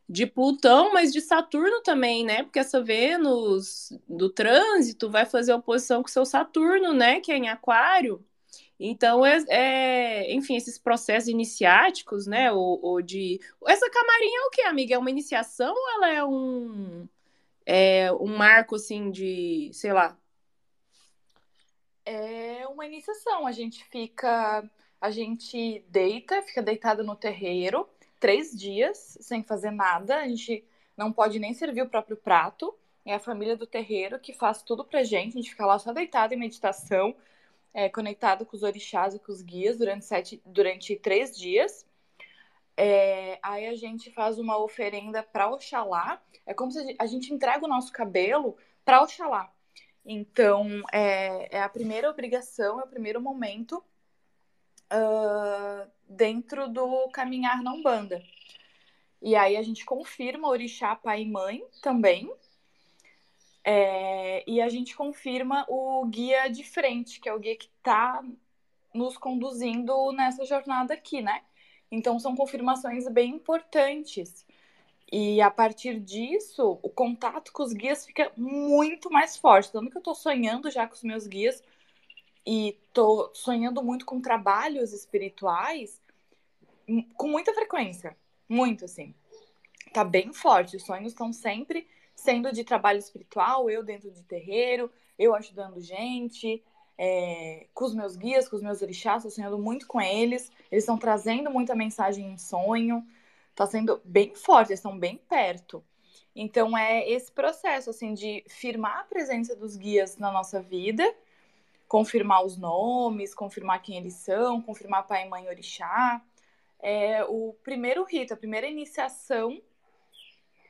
de 0.10 0.26
Plutão, 0.28 0.94
mas 0.94 1.13
de 1.13 1.22
Saturno 1.22 1.82
também, 1.84 2.26
né? 2.26 2.44
Porque 2.44 2.60
essa 2.60 2.82
Vênus 2.84 3.92
do 4.08 4.30
trânsito 4.30 5.10
vai 5.10 5.26
fazer 5.26 5.54
oposição 5.54 6.02
com 6.02 6.10
seu 6.10 6.26
Saturno, 6.26 6.94
né? 6.94 7.22
Que 7.22 7.32
é 7.32 7.38
em 7.38 7.50
Aquário. 7.50 8.26
Então, 8.80 9.26
é, 9.26 9.44
é, 9.50 10.34
enfim, 10.34 10.56
esses 10.56 10.78
processos 10.78 11.30
iniciáticos, 11.30 12.28
né? 12.28 12.52
Ou, 12.52 12.80
ou, 12.82 13.02
de. 13.02 13.40
Essa 13.68 13.90
camarinha 13.90 14.40
é 14.40 14.46
o 14.46 14.50
que, 14.52 14.62
amiga? 14.62 14.96
É 14.96 14.98
uma 14.98 15.10
iniciação 15.10 15.74
ou 15.74 15.90
ela 15.96 16.10
é 16.12 16.24
um. 16.24 17.08
É 17.66 18.12
um 18.13 18.38
marco, 18.38 18.76
assim, 18.76 19.10
de. 19.10 19.72
sei 19.74 19.94
lá. 19.94 20.18
É 22.06 22.68
uma 22.68 22.86
iniciação. 22.86 23.48
A 23.48 23.52
gente 23.52 23.84
fica. 23.86 24.70
A 25.02 25.12
gente 25.12 25.84
deita, 25.90 26.42
fica 26.42 26.62
deitado 26.62 27.04
no 27.04 27.16
terreiro 27.16 27.88
três 28.20 28.52
dias 28.52 29.18
sem 29.22 29.44
fazer 29.44 29.72
nada. 29.72 30.18
A 30.18 30.28
gente 30.28 30.63
não 30.96 31.12
pode 31.12 31.40
nem 31.40 31.54
servir 31.54 31.82
o 31.82 31.90
próprio 31.90 32.18
prato. 32.18 32.76
É 33.06 33.13
a 33.16 33.20
família 33.20 33.56
do 33.56 33.66
terreiro 33.66 34.20
que 34.20 34.34
faz 34.34 34.62
tudo 34.62 34.84
pra 34.84 35.04
gente. 35.04 35.38
A 35.38 35.42
gente 35.42 35.52
fica 35.52 35.66
lá 35.66 35.80
só 35.80 35.94
deitado 35.94 36.34
em 36.34 36.38
meditação 36.38 37.16
é, 37.78 37.88
conectado 37.90 38.44
com 38.44 38.58
os 38.58 38.63
orixás 38.63 39.13
e 39.13 39.20
com 39.20 39.32
os 39.32 39.44
guias 39.44 39.78
durante, 39.78 40.04
sete, 40.04 40.42
durante 40.44 40.96
três 40.96 41.38
dias. 41.38 41.86
É, 42.76 43.38
aí 43.40 43.68
a 43.68 43.76
gente 43.76 44.10
faz 44.10 44.40
uma 44.40 44.58
oferenda 44.58 45.22
para 45.22 45.48
Oxalá. 45.48 46.20
É 46.44 46.56
como 46.56 46.72
se 46.72 46.96
a 46.98 47.06
gente 47.06 47.32
entrega 47.32 47.63
o 47.63 47.68
nosso 47.68 47.92
cabelo 47.94 48.58
para 48.84 49.04
Oxalá. 49.04 49.54
Então, 50.04 50.82
é, 50.92 51.56
é, 51.56 51.62
a 51.62 51.70
primeira 51.70 52.10
obrigação, 52.10 52.80
é 52.80 52.84
o 52.84 52.88
primeiro 52.88 53.22
momento 53.22 53.84
uh, 54.92 55.88
dentro 56.10 56.68
do 56.68 57.08
caminhar 57.10 57.62
na 57.62 57.74
Umbanda. 57.74 58.24
E 59.22 59.36
aí 59.36 59.56
a 59.56 59.62
gente 59.62 59.86
confirma 59.86 60.48
orixá, 60.48 60.96
pai 60.96 61.22
e 61.22 61.30
mãe 61.30 61.63
também, 61.84 62.34
é, 63.69 64.45
e 64.47 64.62
a 64.62 64.69
gente 64.69 64.95
confirma 64.95 65.65
o 65.67 66.06
guia 66.06 66.47
de 66.47 66.63
frente, 66.63 67.19
que 67.19 67.27
é 67.27 67.34
o 67.34 67.39
guia 67.39 67.53
que 67.53 67.69
está 67.77 68.23
nos 68.93 69.17
conduzindo 69.17 70.13
nessa 70.13 70.45
jornada 70.45 70.93
aqui, 70.93 71.21
né? 71.21 71.41
Então 71.91 72.17
são 72.17 72.34
confirmações 72.34 73.06
bem 73.10 73.32
importantes. 73.32 74.45
E 75.12 75.41
a 75.41 75.51
partir 75.51 75.99
disso, 75.99 76.80
o 76.82 76.89
contato 76.89 77.51
com 77.51 77.62
os 77.62 77.73
guias 77.73 78.06
fica 78.06 78.32
muito 78.38 79.12
mais 79.12 79.36
forte. 79.36 79.69
Tanto 79.69 79.91
que 79.91 79.97
eu 79.97 79.99
estou 79.99 80.15
sonhando 80.15 80.71
já 80.71 80.88
com 80.88 80.95
os 80.95 81.03
meus 81.03 81.27
guias 81.27 81.62
e 82.45 82.69
estou 82.69 83.30
sonhando 83.34 83.84
muito 83.84 84.06
com 84.06 84.21
trabalhos 84.21 84.93
espirituais 84.93 86.01
hum, 86.88 87.03
com 87.17 87.27
muita 87.27 87.53
frequência. 87.53 88.15
Muito, 88.47 88.86
assim. 88.86 89.13
Tá 89.91 90.06
bem 90.06 90.32
forte. 90.32 90.77
Os 90.77 90.86
sonhos 90.86 91.12
estão 91.12 91.34
sempre 91.34 91.86
sendo 92.17 92.51
de 92.51 92.63
trabalho 92.63 92.97
espiritual, 92.97 93.69
eu 93.69 93.84
dentro 93.84 94.10
de 94.12 94.23
terreiro, 94.23 94.91
eu 95.17 95.36
ajudando 95.36 95.80
gente, 95.80 96.63
é, 96.97 97.67
com 97.75 97.86
os 97.86 97.93
meus 97.93 98.15
guias, 98.17 98.49
com 98.49 98.56
os 98.56 98.62
meus 98.62 98.82
orixás, 98.82 99.17
estou 99.17 99.32
sonhando 99.32 99.60
muito 99.60 99.86
com 99.86 100.01
eles, 100.01 100.51
eles 100.71 100.84
estão 100.84 100.97
trazendo 100.97 101.51
muita 101.51 101.75
mensagem 101.75 102.34
em 102.34 102.38
sonho, 102.38 103.06
está 103.51 103.67
sendo 103.67 104.01
bem 104.03 104.34
forte, 104.34 104.69
eles 104.69 104.80
estão 104.80 104.97
bem 104.97 105.17
perto. 105.30 105.84
Então 106.36 106.75
é 106.75 107.08
esse 107.08 107.32
processo 107.32 107.91
assim 107.91 108.13
de 108.15 108.43
firmar 108.47 109.01
a 109.01 109.03
presença 109.03 109.56
dos 109.56 109.77
guias 109.77 110.17
na 110.17 110.32
nossa 110.32 110.60
vida, 110.60 111.03
confirmar 111.88 112.43
os 112.43 112.58
nomes, 112.58 113.34
confirmar 113.36 113.82
quem 113.84 113.97
eles 113.97 114.15
são, 114.15 114.62
confirmar 114.62 115.08
pai, 115.08 115.30
mãe, 115.30 115.47
orixá. 115.47 116.21
É 116.80 117.23
o 117.25 117.56
primeiro 117.63 118.03
rito, 118.03 118.34
a 118.34 118.38
primeira 118.38 118.67
iniciação 118.67 119.62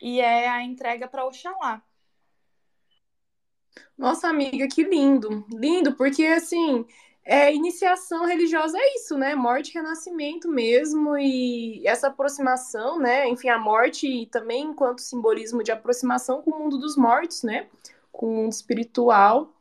e 0.02 0.20
é 0.20 0.48
a 0.48 0.64
entrega 0.64 1.08
para 1.08 1.26
Oxalá. 1.26 1.82
Nossa 3.98 4.28
amiga, 4.28 4.68
que 4.68 4.84
lindo, 4.84 5.46
lindo, 5.52 5.96
porque 5.96 6.26
assim, 6.26 6.86
é, 7.28 7.54
iniciação 7.54 8.26
religiosa 8.26 8.78
é 8.80 8.96
isso, 8.96 9.18
né? 9.18 9.36
Morte 9.36 9.74
renascimento 9.74 10.48
mesmo, 10.48 11.18
e 11.18 11.86
essa 11.86 12.08
aproximação, 12.08 12.98
né? 12.98 13.28
Enfim, 13.28 13.50
a 13.50 13.60
morte 13.60 14.28
também 14.32 14.64
enquanto 14.64 15.02
simbolismo 15.02 15.62
de 15.62 15.72
aproximação 15.72 16.42
com 16.42 16.52
o 16.52 16.60
mundo 16.60 16.78
dos 16.78 16.96
mortos, 16.96 17.44
né? 17.44 17.68
Com 18.12 18.28
o 18.28 18.36
mundo 18.36 18.54
espiritual. 18.54 19.54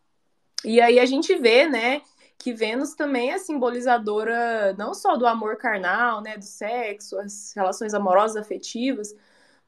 E 0.64 0.80
aí 0.80 1.00
a 1.00 1.06
gente 1.06 1.34
vê, 1.34 1.66
né? 1.66 2.02
Que 2.38 2.52
Vênus 2.52 2.94
também 2.94 3.32
é 3.32 3.38
simbolizadora 3.38 4.72
não 4.78 4.94
só 4.94 5.16
do 5.16 5.26
amor 5.26 5.56
carnal, 5.56 6.20
né? 6.20 6.38
Do 6.38 6.44
sexo, 6.44 7.18
as 7.18 7.52
relações 7.56 7.94
amorosas, 7.94 8.36
afetivas, 8.36 9.12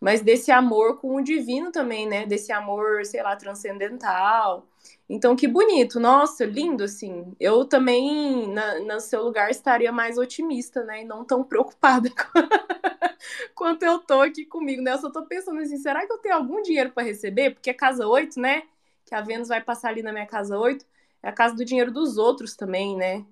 mas 0.01 0.21
desse 0.21 0.51
amor 0.51 0.99
com 0.99 1.17
o 1.17 1.23
divino 1.23 1.73
também, 1.73 2.07
né? 2.07 2.27
Desse 2.27 2.53
amor, 2.53 3.05
sei 3.05 3.23
lá, 3.23 3.35
transcendental. 3.37 4.67
Então, 5.09 5.35
que 5.35 5.49
bonito, 5.49 5.99
nossa, 5.99 6.45
lindo, 6.45 6.85
assim. 6.85 7.35
Eu 7.41 7.65
também, 7.65 8.49
na, 8.49 8.81
no 8.81 9.01
seu 9.01 9.25
lugar, 9.25 9.51
estaria 9.51 9.91
mais 9.91 10.19
otimista, 10.19 10.85
né? 10.85 11.03
E 11.03 11.05
não 11.05 11.25
tão 11.25 11.43
preocupada 11.43 12.11
quanto 13.55 13.83
eu 13.83 13.99
tô 13.99 14.21
aqui 14.21 14.45
comigo, 14.45 14.83
né? 14.83 14.93
Eu 14.93 14.99
só 14.99 15.11
tô 15.11 15.25
pensando 15.27 15.61
assim, 15.61 15.79
será 15.79 16.07
que 16.07 16.13
eu 16.13 16.19
tenho 16.19 16.37
algum 16.37 16.63
dinheiro 16.63 16.91
para 16.91 17.03
receber? 17.03 17.51
Porque 17.51 17.71
é 17.71 17.75
casa 17.75 18.07
8, 18.07 18.41
né? 18.41 18.63
Que 19.07 19.15
a 19.15 19.21
Vênus 19.21 19.49
vai 19.49 19.61
passar 19.63 19.89
ali 19.89 20.03
na 20.03 20.13
minha 20.13 20.27
casa 20.27 20.59
8. 20.59 20.85
É 21.23 21.29
a 21.29 21.33
casa 21.33 21.55
do 21.57 21.65
dinheiro 21.65 21.91
dos 21.93 22.17
outros 22.19 22.55
também, 22.55 22.97
né? 22.97 23.25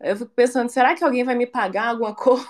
Eu 0.00 0.16
fico 0.16 0.30
pensando, 0.32 0.70
será 0.70 0.94
que 0.94 1.04
alguém 1.04 1.24
vai 1.24 1.34
me 1.34 1.46
pagar 1.46 1.88
alguma 1.88 2.14
coisa? 2.16 2.46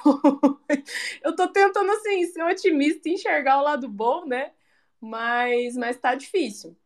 eu 1.23 1.35
tô 1.35 1.49
tentando, 1.49 1.91
assim, 1.93 2.27
ser 2.27 2.43
otimista 2.45 3.09
e 3.09 3.15
enxergar 3.15 3.59
o 3.61 3.65
lado 3.65 3.89
bom, 3.89 4.25
né? 4.27 4.53
Mas, 5.01 5.77
mas 5.77 5.97
tá 5.99 6.15
difícil. 6.15 6.77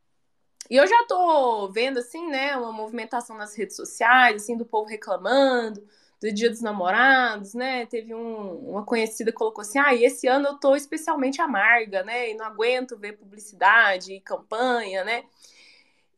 E 0.71 0.77
eu 0.77 0.87
já 0.87 1.05
tô 1.07 1.71
vendo, 1.71 1.99
assim, 1.99 2.27
né, 2.29 2.57
uma 2.57 2.73
movimentação 2.73 3.37
nas 3.37 3.55
redes 3.55 3.77
sociais, 3.77 4.43
assim, 4.43 4.57
do 4.57 4.65
povo 4.65 4.89
reclamando 4.89 5.87
do 6.21 6.33
Dia 6.33 6.49
dos 6.49 6.63
Namorados, 6.63 7.53
né? 7.55 7.85
Teve 7.87 8.15
um, 8.15 8.71
uma 8.71 8.85
conhecida 8.85 9.31
que 9.31 9.37
colocou 9.37 9.61
assim: 9.63 9.79
ah, 9.79 9.95
e 9.95 10.05
esse 10.05 10.27
ano 10.27 10.49
eu 10.49 10.59
tô 10.59 10.75
especialmente 10.75 11.41
amarga, 11.43 12.03
né? 12.03 12.31
E 12.31 12.35
não 12.35 12.47
aguento 12.47 12.97
ver 12.99 13.13
publicidade 13.19 14.15
e 14.15 14.21
campanha, 14.21 15.05
né? 15.05 15.25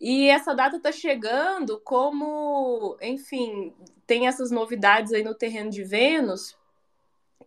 E 0.01 0.29
essa 0.29 0.55
data 0.55 0.77
está 0.77 0.93
chegando 0.93 1.81
como, 1.81 2.97
enfim, 3.01 3.75
tem 4.07 4.27
essas 4.27 4.51
novidades 4.51 5.13
aí 5.13 5.23
no 5.23 5.35
terreno 5.35 5.71
de 5.71 5.83
Vênus. 5.83 6.57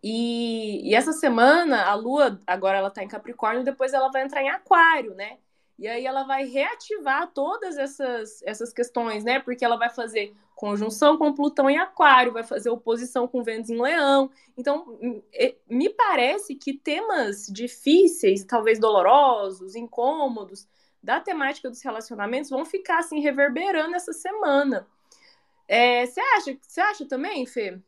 E, 0.02 0.88
e 0.88 0.94
essa 0.94 1.12
semana 1.12 1.84
a 1.84 1.94
Lua 1.94 2.40
agora 2.46 2.78
ela 2.78 2.88
está 2.88 3.02
em 3.02 3.08
Capricórnio, 3.08 3.64
depois 3.64 3.92
ela 3.92 4.10
vai 4.10 4.24
entrar 4.24 4.42
em 4.42 4.48
Aquário, 4.48 5.14
né? 5.14 5.38
E 5.78 5.88
aí 5.88 6.04
ela 6.04 6.24
vai 6.24 6.44
reativar 6.44 7.30
todas 7.32 7.78
essas, 7.78 8.42
essas 8.42 8.72
questões, 8.72 9.24
né? 9.24 9.40
Porque 9.40 9.64
ela 9.64 9.78
vai 9.78 9.88
fazer 9.88 10.34
conjunção 10.54 11.16
com 11.16 11.32
Plutão 11.32 11.70
em 11.70 11.78
Aquário, 11.78 12.34
vai 12.34 12.44
fazer 12.44 12.68
oposição 12.68 13.26
com 13.26 13.42
Vênus 13.42 13.70
em 13.70 13.80
Leão. 13.80 14.30
Então, 14.58 14.98
me 15.66 15.88
parece 15.88 16.54
que 16.54 16.74
temas 16.74 17.46
difíceis, 17.46 18.44
talvez 18.44 18.78
dolorosos, 18.78 19.74
incômodos, 19.74 20.68
da 21.02 21.20
temática 21.20 21.70
dos 21.70 21.82
relacionamentos 21.82 22.50
vão 22.50 22.64
ficar 22.64 22.98
assim 22.98 23.20
reverberando 23.20 23.94
essa 23.94 24.12
semana. 24.12 24.86
É, 25.66 26.04
você 26.04 26.20
é, 26.20 26.36
acha? 26.36 26.58
Você 26.60 26.80
acha 26.80 27.06
também, 27.06 27.46
Fê? 27.46 27.80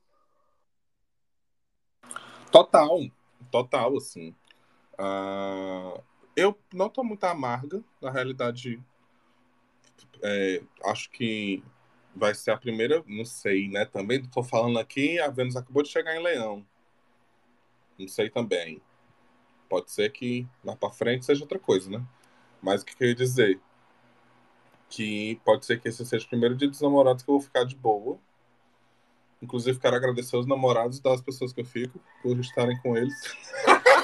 Total, 2.51 3.01
total, 3.51 3.97
assim. 3.97 4.35
Uh, 4.93 6.03
eu 6.37 6.59
não 6.73 6.89
tô 6.89 7.03
muito 7.03 7.25
amarga, 7.25 7.83
na 8.01 8.11
realidade. 8.11 8.81
É, 10.23 10.63
acho 10.85 11.11
que 11.11 11.63
vai 12.15 12.35
ser 12.35 12.51
a 12.51 12.57
primeira, 12.57 13.03
não 13.07 13.25
sei, 13.25 13.69
né? 13.69 13.85
Também 13.85 14.25
tô 14.25 14.43
falando 14.43 14.79
aqui, 14.79 15.19
a 15.19 15.29
Vênus 15.29 15.57
acabou 15.57 15.83
de 15.83 15.89
chegar 15.89 16.15
em 16.15 16.23
Leão. 16.23 16.65
Não 17.99 18.07
sei 18.07 18.31
também. 18.31 18.81
Pode 19.69 19.91
ser 19.91 20.11
que 20.13 20.47
lá 20.63 20.77
para 20.77 20.91
frente 20.91 21.25
seja 21.25 21.43
outra 21.43 21.59
coisa, 21.59 21.91
né? 21.91 22.05
Mas 22.63 22.83
o 22.83 22.87
que, 22.87 22.95
que 22.95 23.03
eu 23.03 23.09
ia 23.09 23.15
dizer? 23.15 23.61
Que 24.89 25.41
pode 25.45 25.67
ser 25.67 25.81
que 25.81 25.89
esse 25.89 26.07
seja 26.07 26.25
o 26.25 26.29
primeiro 26.29 26.55
dia 26.55 26.69
dos 26.69 26.81
namorados 26.81 27.25
que 27.25 27.31
eu 27.31 27.35
vou 27.35 27.43
ficar 27.43 27.65
de 27.65 27.75
boa. 27.75 28.19
Inclusive, 29.43 29.81
quero 29.81 29.97
agradecer 29.97 30.37
aos 30.37 30.47
namorados 30.47 31.01
das 31.01 31.21
pessoas 31.21 31.53
que 31.53 31.61
eu 31.61 31.65
fico 31.65 32.01
por 32.23 32.39
estarem 32.39 32.79
com 32.81 32.97
eles. 32.97 33.15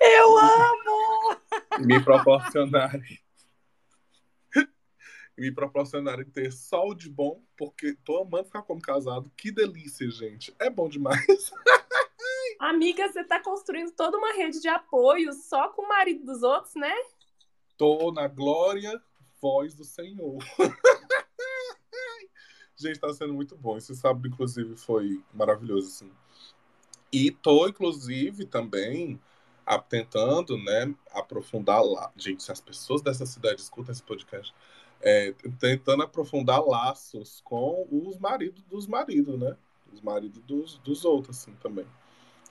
Eu 0.00 0.38
amo! 0.38 1.36
Me 1.80 2.02
proporcionarem. 2.02 3.20
me 5.36 5.52
proporcionarem 5.52 6.24
ter 6.24 6.50
sol 6.50 6.94
de 6.94 7.10
bom, 7.10 7.42
porque 7.56 7.94
tô 8.04 8.22
amando 8.22 8.46
ficar 8.46 8.62
como 8.62 8.80
casado. 8.80 9.30
Que 9.36 9.52
delícia, 9.52 10.10
gente. 10.10 10.54
É 10.58 10.70
bom 10.70 10.88
demais. 10.88 11.26
Amiga, 12.58 13.08
você 13.08 13.24
tá 13.24 13.40
construindo 13.40 13.92
toda 13.92 14.16
uma 14.16 14.32
rede 14.32 14.60
de 14.60 14.68
apoio 14.68 15.32
só 15.32 15.68
com 15.68 15.82
o 15.82 15.88
marido 15.88 16.24
dos 16.24 16.42
outros, 16.42 16.74
né? 16.74 16.92
Tô 17.76 18.10
na 18.12 18.26
glória, 18.26 19.00
voz 19.40 19.74
do 19.74 19.84
Senhor. 19.84 20.38
Gente, 22.76 22.98
tá 22.98 23.12
sendo 23.12 23.32
muito 23.32 23.56
bom. 23.56 23.76
Esse 23.76 23.94
sábado, 23.94 24.26
inclusive, 24.26 24.76
foi 24.76 25.22
maravilhoso, 25.32 25.88
assim. 25.88 26.10
E 27.12 27.30
tô, 27.30 27.66
inclusive, 27.66 28.46
também 28.46 29.20
tentando, 29.88 30.56
né, 30.58 30.94
aprofundar 31.10 31.82
lá. 31.82 32.12
Gente, 32.16 32.42
se 32.42 32.52
as 32.52 32.60
pessoas 32.60 33.02
dessa 33.02 33.26
cidade 33.26 33.60
escutam 33.60 33.92
esse 33.92 34.02
podcast, 34.02 34.54
é, 35.00 35.32
tentando 35.58 36.02
aprofundar 36.02 36.64
laços 36.64 37.40
com 37.44 37.86
os 37.90 38.18
maridos 38.18 38.62
dos 38.64 38.86
maridos, 38.86 39.38
né? 39.38 39.56
Os 39.92 40.00
maridos 40.00 40.40
dos, 40.42 40.78
dos 40.78 41.04
outros, 41.04 41.38
assim, 41.38 41.52
também. 41.56 41.86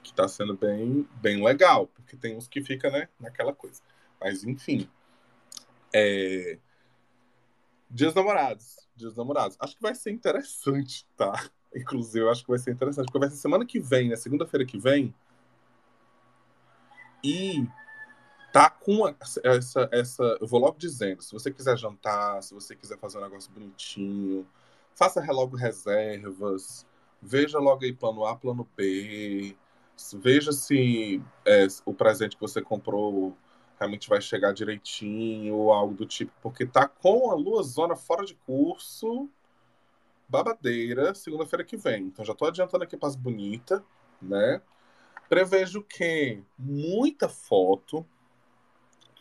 Que 0.06 0.14
tá 0.14 0.28
sendo 0.28 0.56
bem, 0.56 1.10
bem 1.16 1.43
legal, 1.43 1.88
porque 1.88 2.16
tem 2.16 2.38
uns 2.38 2.47
que 2.47 2.62
fica, 2.62 2.91
né, 2.91 3.10
naquela 3.20 3.51
coisa. 3.51 3.82
Mas, 4.22 4.43
enfim. 4.43 4.88
É... 5.91 6.60
Dias 7.89 8.14
namorados. 8.14 8.88
Dias 8.95 9.16
namorados. 9.16 9.58
Acho 9.60 9.76
que 9.76 9.82
vai 9.82 9.95
ser 9.95 10.12
interessante, 10.12 11.08
tá? 11.18 11.49
Inclusive, 11.76 12.24
eu 12.24 12.30
acho 12.30 12.43
que 12.43 12.49
vai 12.49 12.60
ser 12.60 12.72
interessante, 12.72 13.08
porque 13.08 13.18
vai 13.18 13.30
ser 13.30 13.38
semana 13.38 13.66
que 13.66 13.80
vem, 13.80 14.10
né? 14.10 14.16
Segunda-feira 14.16 14.64
que 14.64 14.78
vem. 14.78 15.12
E 17.24 17.68
tá 18.53 18.70
com 18.70 19.12
essa, 19.43 19.89
essa. 19.91 20.38
Eu 20.39 20.45
vou 20.45 20.60
logo 20.60 20.78
dizendo: 20.78 21.24
se 21.24 21.34
você 21.34 21.51
quiser 21.51 21.76
jantar, 21.80 22.43
se 22.43 22.53
você 22.53 22.76
quiser 22.76 22.99
fazer 22.99 23.18
um 23.18 23.22
negócio 23.22 23.51
bonitinho, 23.51 24.47
faça 24.93 25.20
logo 25.32 25.58
reservas, 25.58 26.86
veja 27.20 27.58
logo 27.58 27.84
aí 27.84 27.91
plano 27.91 28.24
A, 28.24 28.36
plano 28.36 28.70
B, 28.78 29.58
veja 30.14 30.52
se 30.52 31.22
é, 31.46 31.68
o 31.86 31.93
presente 31.93 32.36
que 32.36 32.41
você 32.41 32.62
comprou 32.62 33.36
realmente 33.78 34.08
vai 34.10 34.22
chegar 34.22 34.54
direitinho 34.54 35.56
ou 35.56 35.74
algo 35.74 35.93
do 35.93 36.06
tipo, 36.06 36.32
porque 36.41 36.66
tá 36.66 36.88
com 36.88 37.30
a 37.32 37.36
lua 37.36 37.62
zona 37.64 37.96
fora 37.96 38.26
de 38.26 38.34
curso, 38.46 39.30
babadeira, 40.28 41.14
segunda-feira 41.14 41.64
que 41.64 41.78
vem. 41.78 42.04
Então 42.04 42.26
já 42.26 42.34
tô 42.34 42.46
adiantando 42.46 42.84
aqui 42.84 42.98
para 42.98 43.10
as 43.10 43.16
bonitas, 43.16 43.82
né? 44.22 44.62
Prevejo 45.28 45.82
que 45.84 46.41
muita 46.58 47.28
foto, 47.28 48.06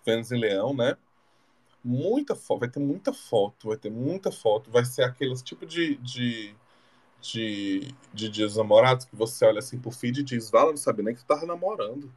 Vênus 0.05 0.31
em 0.31 0.39
Leão, 0.39 0.75
né? 0.75 0.97
Muita 1.83 2.35
foto, 2.35 2.61
vai 2.61 2.68
ter 2.68 2.81
muita 2.81 3.12
foto, 3.12 3.68
vai 3.68 3.77
ter 3.77 3.91
muita 3.91 4.31
foto, 4.31 4.70
vai 4.70 4.85
ser 4.85 5.03
aqueles 5.03 5.43
tipo 5.43 5.66
de, 5.66 5.97
de, 5.97 6.55
de, 7.25 7.95
de 8.12 8.29
dias 8.29 8.57
namorados 8.57 9.07
que 9.07 9.16
você 9.16 9.47
olha 9.47 9.59
assim 9.59 9.79
pro 9.79 9.91
feed 9.91 10.20
e 10.20 10.22
diz, 10.22 10.51
Vala, 10.51 10.70
não 10.70 10.77
sabe 10.77 11.03
nem 11.03 11.14
que 11.14 11.22
tu 11.22 11.27
tava 11.27 11.47
namorando. 11.47 12.12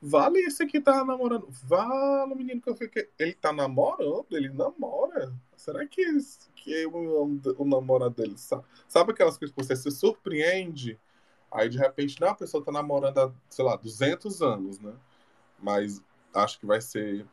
Vale 0.00 0.38
esse 0.40 0.62
aqui 0.62 0.80
tava 0.80 1.04
namorando. 1.04 1.48
Vale, 1.64 2.34
menino 2.34 2.60
que 2.60 2.70
eu 2.70 2.76
fiquei. 2.76 3.08
Ele 3.18 3.34
tá 3.34 3.52
namorando, 3.52 4.26
ele 4.30 4.50
namora. 4.50 5.32
Será 5.56 5.84
que, 5.86 6.04
que 6.54 6.86
o, 6.86 7.40
o 7.58 7.64
namorado 7.64 8.14
dele 8.14 8.38
sabe? 8.38 8.64
Sabe 8.86 9.12
aquelas 9.12 9.36
coisas 9.36 9.54
que 9.54 9.64
você 9.64 9.74
se 9.74 9.90
surpreende? 9.90 10.98
Aí 11.50 11.68
de 11.68 11.78
repente, 11.78 12.20
não, 12.20 12.28
a 12.28 12.34
pessoa 12.34 12.64
tá 12.64 12.70
namorando 12.70 13.18
há, 13.18 13.32
sei 13.48 13.64
lá, 13.64 13.76
200 13.76 14.42
anos, 14.42 14.78
né? 14.78 14.92
Mas 15.58 16.02
acho 16.34 16.60
que 16.60 16.66
vai 16.66 16.80
ser 16.80 17.26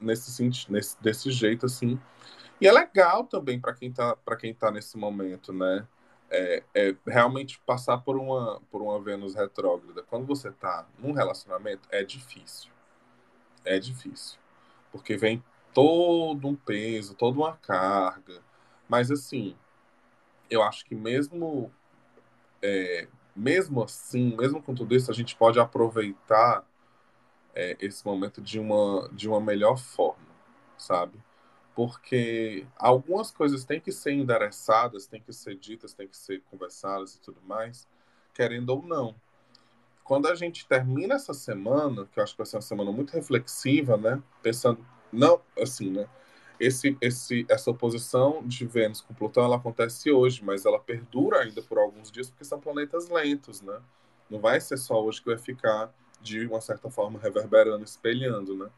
nesse 0.00 0.30
sentido, 0.30 0.72
nesse, 0.72 1.02
desse 1.02 1.30
jeito 1.32 1.66
assim. 1.66 1.98
E 2.60 2.68
é 2.68 2.72
legal 2.72 3.24
também 3.24 3.58
para 3.58 3.74
quem 3.74 3.90
tá 3.92 4.14
para 4.16 4.36
quem 4.36 4.54
tá 4.54 4.70
nesse 4.70 4.96
momento, 4.96 5.52
né? 5.52 5.86
É, 6.30 6.62
é, 6.74 6.96
realmente 7.06 7.60
passar 7.60 7.98
por 7.98 8.16
uma 8.16 8.60
por 8.70 8.82
uma 8.82 9.00
Vênus 9.00 9.34
retrógrada. 9.34 10.02
Quando 10.02 10.26
você 10.26 10.50
tá 10.50 10.86
num 10.98 11.12
relacionamento 11.12 11.88
é 11.90 12.02
difícil. 12.02 12.70
É 13.64 13.78
difícil. 13.78 14.38
Porque 14.90 15.16
vem 15.16 15.42
todo 15.72 16.48
um 16.48 16.54
peso, 16.54 17.14
toda 17.14 17.38
uma 17.38 17.56
carga. 17.56 18.42
Mas 18.88 19.10
assim, 19.10 19.56
eu 20.50 20.62
acho 20.62 20.84
que 20.84 20.94
mesmo 20.94 21.70
é, 22.62 23.08
mesmo 23.34 23.82
assim, 23.82 24.36
mesmo 24.36 24.62
com 24.62 24.74
tudo 24.74 24.94
isso, 24.94 25.10
a 25.10 25.14
gente 25.14 25.36
pode 25.36 25.58
aproveitar 25.58 26.64
é, 27.54 27.76
esse 27.80 28.04
momento 28.04 28.40
de 28.40 28.58
uma, 28.58 29.08
de 29.12 29.28
uma 29.28 29.40
melhor 29.40 29.76
forma, 29.76 30.26
sabe? 30.76 31.18
Porque 31.74 32.66
algumas 32.76 33.30
coisas 33.30 33.64
têm 33.64 33.80
que 33.80 33.90
ser 33.90 34.12
endereçadas, 34.12 35.06
têm 35.06 35.20
que 35.20 35.32
ser 35.32 35.56
ditas, 35.56 35.92
têm 35.92 36.06
que 36.06 36.16
ser 36.16 36.40
conversadas 36.50 37.16
e 37.16 37.20
tudo 37.20 37.40
mais, 37.44 37.88
querendo 38.32 38.70
ou 38.70 38.82
não. 38.82 39.14
Quando 40.04 40.28
a 40.28 40.34
gente 40.34 40.66
termina 40.66 41.14
essa 41.14 41.34
semana, 41.34 42.06
que 42.12 42.20
eu 42.20 42.22
acho 42.22 42.34
que 42.34 42.38
vai 42.38 42.46
ser 42.46 42.56
uma 42.56 42.62
semana 42.62 42.92
muito 42.92 43.12
reflexiva, 43.12 43.96
né? 43.96 44.22
Pensando, 44.42 44.84
não, 45.12 45.40
assim, 45.58 45.90
né? 45.90 46.06
Esse, 46.60 46.96
esse, 47.00 47.44
essa 47.48 47.70
oposição 47.70 48.46
de 48.46 48.64
Vênus 48.66 49.00
com 49.00 49.12
Plutão, 49.12 49.44
ela 49.44 49.56
acontece 49.56 50.12
hoje, 50.12 50.44
mas 50.44 50.64
ela 50.64 50.78
perdura 50.78 51.40
ainda 51.40 51.60
por 51.62 51.78
alguns 51.78 52.10
dias, 52.10 52.30
porque 52.30 52.44
são 52.44 52.60
planetas 52.60 53.08
lentos, 53.08 53.60
né? 53.60 53.80
Não 54.30 54.38
vai 54.38 54.60
ser 54.60 54.76
só 54.76 55.02
hoje 55.02 55.20
que 55.20 55.28
vai 55.28 55.38
ficar 55.38 55.92
de 56.20 56.46
uma 56.46 56.60
certa 56.60 56.88
forma 56.90 57.18
reverberando, 57.18 57.84
espelhando, 57.84 58.56
né? 58.56 58.70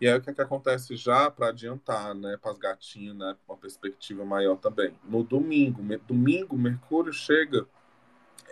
E 0.00 0.06
aí 0.06 0.16
o 0.16 0.20
que, 0.20 0.30
é 0.30 0.34
que 0.34 0.42
acontece 0.42 0.94
já 0.94 1.30
para 1.30 1.48
adiantar, 1.48 2.14
né, 2.14 2.36
para 2.40 2.50
as 2.50 2.58
gatinhas, 2.58 3.16
né, 3.16 3.34
uma 3.48 3.56
perspectiva 3.56 4.24
maior 4.24 4.56
também. 4.56 4.94
No 5.04 5.22
domingo, 5.22 5.82
domingo 6.06 6.56
Mercúrio 6.56 7.12
chega 7.12 7.66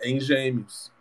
em 0.03 0.19
Gêmeos. 0.19 0.91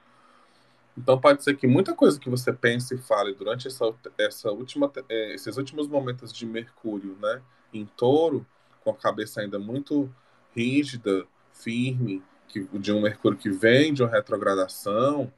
Então 0.97 1.19
pode 1.19 1.43
ser 1.43 1.57
que 1.57 1.67
muita 1.67 1.95
coisa 1.95 2.21
que 2.21 2.29
você 2.29 2.53
pense 2.53 2.95
e 2.95 2.99
fale 2.99 3.35
durante 3.35 3.67
essa, 3.69 3.93
essa 4.19 4.51
última, 4.51 4.93
é, 5.09 5.35
esses 5.35 5.57
últimos 5.57 5.89
momentos 5.89 6.33
de 6.33 6.47
Mercúrio, 6.47 7.17
né, 7.21 7.43
em 7.73 7.87
Touro, 7.87 8.47
com 8.83 8.91
a 8.91 8.95
cabeça 8.95 9.41
ainda 9.41 9.59
muito 9.59 10.15
rígida, 10.55 11.27
firme, 11.53 12.23
que, 12.49 12.61
de 12.61 12.93
um 12.93 13.01
Mercúrio 13.01 13.39
que 13.39 13.51
vem 13.51 13.95
de 13.95 14.03
uma 14.03 14.11
retrogradação, 14.11 15.33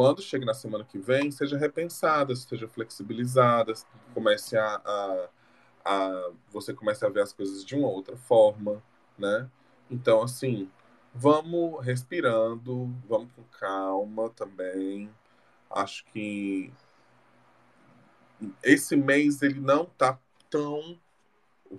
quando 0.00 0.22
chegue 0.22 0.46
na 0.46 0.54
semana 0.54 0.82
que 0.82 0.98
vem, 0.98 1.30
seja 1.30 1.58
repensada, 1.58 2.34
seja 2.34 2.66
flexibilizada, 2.66 3.74
comece 4.14 4.56
a, 4.56 4.80
a, 4.82 5.28
a, 5.84 6.30
você 6.50 6.72
comece 6.72 7.04
a 7.04 7.10
ver 7.10 7.20
as 7.20 7.34
coisas 7.34 7.62
de 7.62 7.76
uma 7.76 7.86
outra 7.86 8.16
forma, 8.16 8.82
né? 9.18 9.46
Então, 9.90 10.22
assim, 10.22 10.70
vamos 11.14 11.84
respirando, 11.84 12.90
vamos 13.06 13.30
com 13.36 13.42
calma 13.58 14.30
também. 14.30 15.10
Acho 15.70 16.02
que 16.06 16.72
esse 18.62 18.96
mês 18.96 19.42
ele 19.42 19.60
não 19.60 19.84
tá 19.84 20.18
tão 20.48 20.98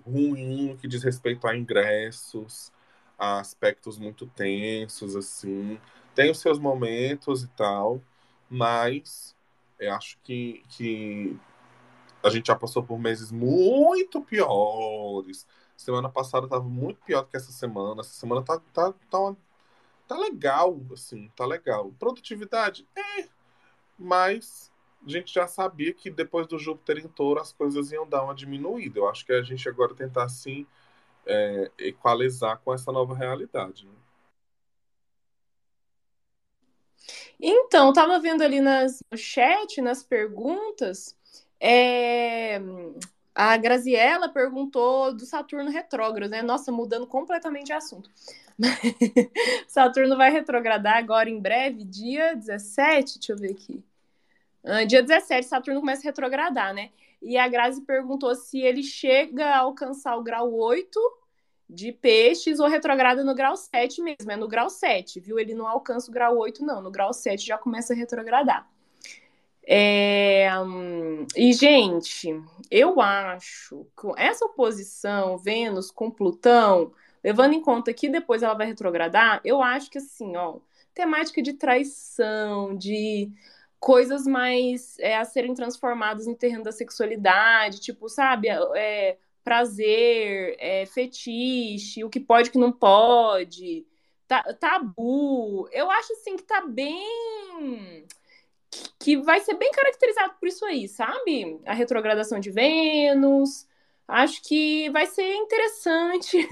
ruim 0.06 0.68
no 0.68 0.76
que 0.76 0.86
diz 0.86 1.02
respeito 1.02 1.44
a 1.48 1.56
ingressos, 1.56 2.70
a 3.18 3.40
aspectos 3.40 3.98
muito 3.98 4.28
tensos, 4.28 5.16
assim 5.16 5.76
tem 6.14 6.30
os 6.30 6.38
seus 6.40 6.58
momentos 6.58 7.42
e 7.42 7.48
tal, 7.48 8.00
mas 8.52 9.34
eu 9.80 9.94
acho 9.94 10.18
que, 10.22 10.62
que 10.68 11.34
a 12.22 12.28
gente 12.28 12.48
já 12.48 12.54
passou 12.54 12.82
por 12.82 12.98
meses 12.98 13.32
muito 13.32 14.20
piores. 14.20 15.46
Semana 15.74 16.10
passada 16.10 16.44
estava 16.44 16.62
muito 16.62 17.00
pior 17.00 17.22
do 17.22 17.28
que 17.28 17.36
essa 17.36 17.50
semana. 17.50 18.02
Essa 18.02 18.12
semana 18.12 18.42
tá, 18.42 18.60
tá, 18.74 18.92
tá, 19.10 19.36
tá 20.06 20.18
legal, 20.18 20.78
assim, 20.92 21.32
tá 21.34 21.46
legal. 21.46 21.90
Produtividade? 21.98 22.86
É, 22.94 23.26
mas 23.98 24.70
a 25.04 25.08
gente 25.08 25.32
já 25.32 25.48
sabia 25.48 25.94
que 25.94 26.10
depois 26.10 26.46
do 26.46 26.58
Júpiter 26.58 26.98
em 26.98 27.08
touro 27.08 27.40
as 27.40 27.54
coisas 27.54 27.90
iam 27.90 28.06
dar 28.06 28.22
uma 28.22 28.34
diminuída. 28.34 28.98
Eu 28.98 29.08
acho 29.08 29.24
que 29.24 29.32
a 29.32 29.42
gente 29.42 29.66
agora 29.66 29.94
tentar, 29.94 30.24
assim, 30.24 30.66
é, 31.24 31.70
equalizar 31.78 32.58
com 32.58 32.74
essa 32.74 32.92
nova 32.92 33.14
realidade, 33.14 33.86
né? 33.86 33.92
Então, 37.44 37.92
tava 37.92 38.20
vendo 38.20 38.42
ali 38.42 38.60
nas, 38.60 39.02
no 39.10 39.18
chat, 39.18 39.82
nas 39.82 40.04
perguntas, 40.04 41.16
é, 41.58 42.60
a 43.34 43.56
Graziella 43.56 44.28
perguntou 44.28 45.12
do 45.12 45.26
Saturno 45.26 45.68
retrógrado, 45.68 46.30
né? 46.30 46.40
Nossa, 46.40 46.70
mudando 46.70 47.04
completamente 47.04 47.66
de 47.66 47.72
assunto. 47.72 48.08
Saturno 49.66 50.16
vai 50.16 50.30
retrogradar 50.30 50.98
agora 50.98 51.28
em 51.28 51.40
breve, 51.40 51.82
dia 51.82 52.36
17, 52.36 53.18
deixa 53.18 53.32
eu 53.32 53.36
ver 53.36 53.50
aqui. 53.50 53.82
Uh, 54.62 54.86
dia 54.86 55.02
17, 55.02 55.44
Saturno 55.44 55.80
começa 55.80 56.02
a 56.02 56.10
retrogradar, 56.10 56.72
né? 56.72 56.90
E 57.20 57.36
a 57.36 57.48
Grazi 57.48 57.80
perguntou 57.82 58.34
se 58.36 58.60
ele 58.60 58.84
chega 58.84 59.46
a 59.46 59.58
alcançar 59.58 60.16
o 60.16 60.22
grau 60.22 60.52
8 60.52 61.00
de 61.68 61.92
peixes 61.92 62.60
ou 62.60 62.68
retrograda 62.68 63.24
no 63.24 63.34
grau 63.34 63.56
7 63.56 64.02
mesmo, 64.02 64.30
é 64.30 64.36
no 64.36 64.48
grau 64.48 64.68
7, 64.68 65.20
viu? 65.20 65.38
Ele 65.38 65.54
não 65.54 65.66
alcança 65.66 66.10
o 66.10 66.14
grau 66.14 66.36
8, 66.38 66.64
não. 66.64 66.82
No 66.82 66.90
grau 66.90 67.12
7 67.12 67.46
já 67.46 67.56
começa 67.56 67.92
a 67.92 67.96
retrogradar. 67.96 68.68
É... 69.66 70.48
E, 71.36 71.52
gente, 71.52 72.28
eu 72.70 73.00
acho 73.00 73.86
que 73.98 74.08
essa 74.16 74.44
oposição 74.44 75.38
Vênus 75.38 75.90
com 75.90 76.10
Plutão, 76.10 76.92
levando 77.22 77.54
em 77.54 77.62
conta 77.62 77.92
que 77.92 78.08
depois 78.08 78.42
ela 78.42 78.54
vai 78.54 78.66
retrogradar, 78.66 79.40
eu 79.44 79.62
acho 79.62 79.90
que 79.90 79.98
assim, 79.98 80.36
ó, 80.36 80.58
temática 80.92 81.40
de 81.40 81.54
traição, 81.54 82.76
de 82.76 83.30
coisas 83.78 84.26
mais 84.26 84.98
é, 84.98 85.16
a 85.16 85.24
serem 85.24 85.54
transformadas 85.54 86.26
no 86.26 86.36
terreno 86.36 86.64
da 86.64 86.72
sexualidade, 86.72 87.80
tipo, 87.80 88.08
sabe, 88.08 88.48
é, 88.48 89.16
prazer, 89.44 90.56
é, 90.58 90.86
fetiche, 90.86 92.04
o 92.04 92.10
que 92.10 92.20
pode 92.20 92.48
o 92.48 92.52
que 92.52 92.58
não 92.58 92.72
pode, 92.72 93.86
tabu. 94.60 95.68
Eu 95.72 95.90
acho 95.90 96.12
assim 96.14 96.36
que 96.36 96.44
tá 96.44 96.62
bem 96.66 98.06
que 98.98 99.16
vai 99.18 99.40
ser 99.40 99.54
bem 99.54 99.70
caracterizado 99.70 100.34
por 100.38 100.48
isso 100.48 100.64
aí, 100.64 100.88
sabe? 100.88 101.60
A 101.66 101.74
retrogradação 101.74 102.40
de 102.40 102.50
Vênus. 102.50 103.66
Acho 104.08 104.42
que 104.42 104.90
vai 104.90 105.06
ser 105.06 105.34
interessante. 105.34 106.48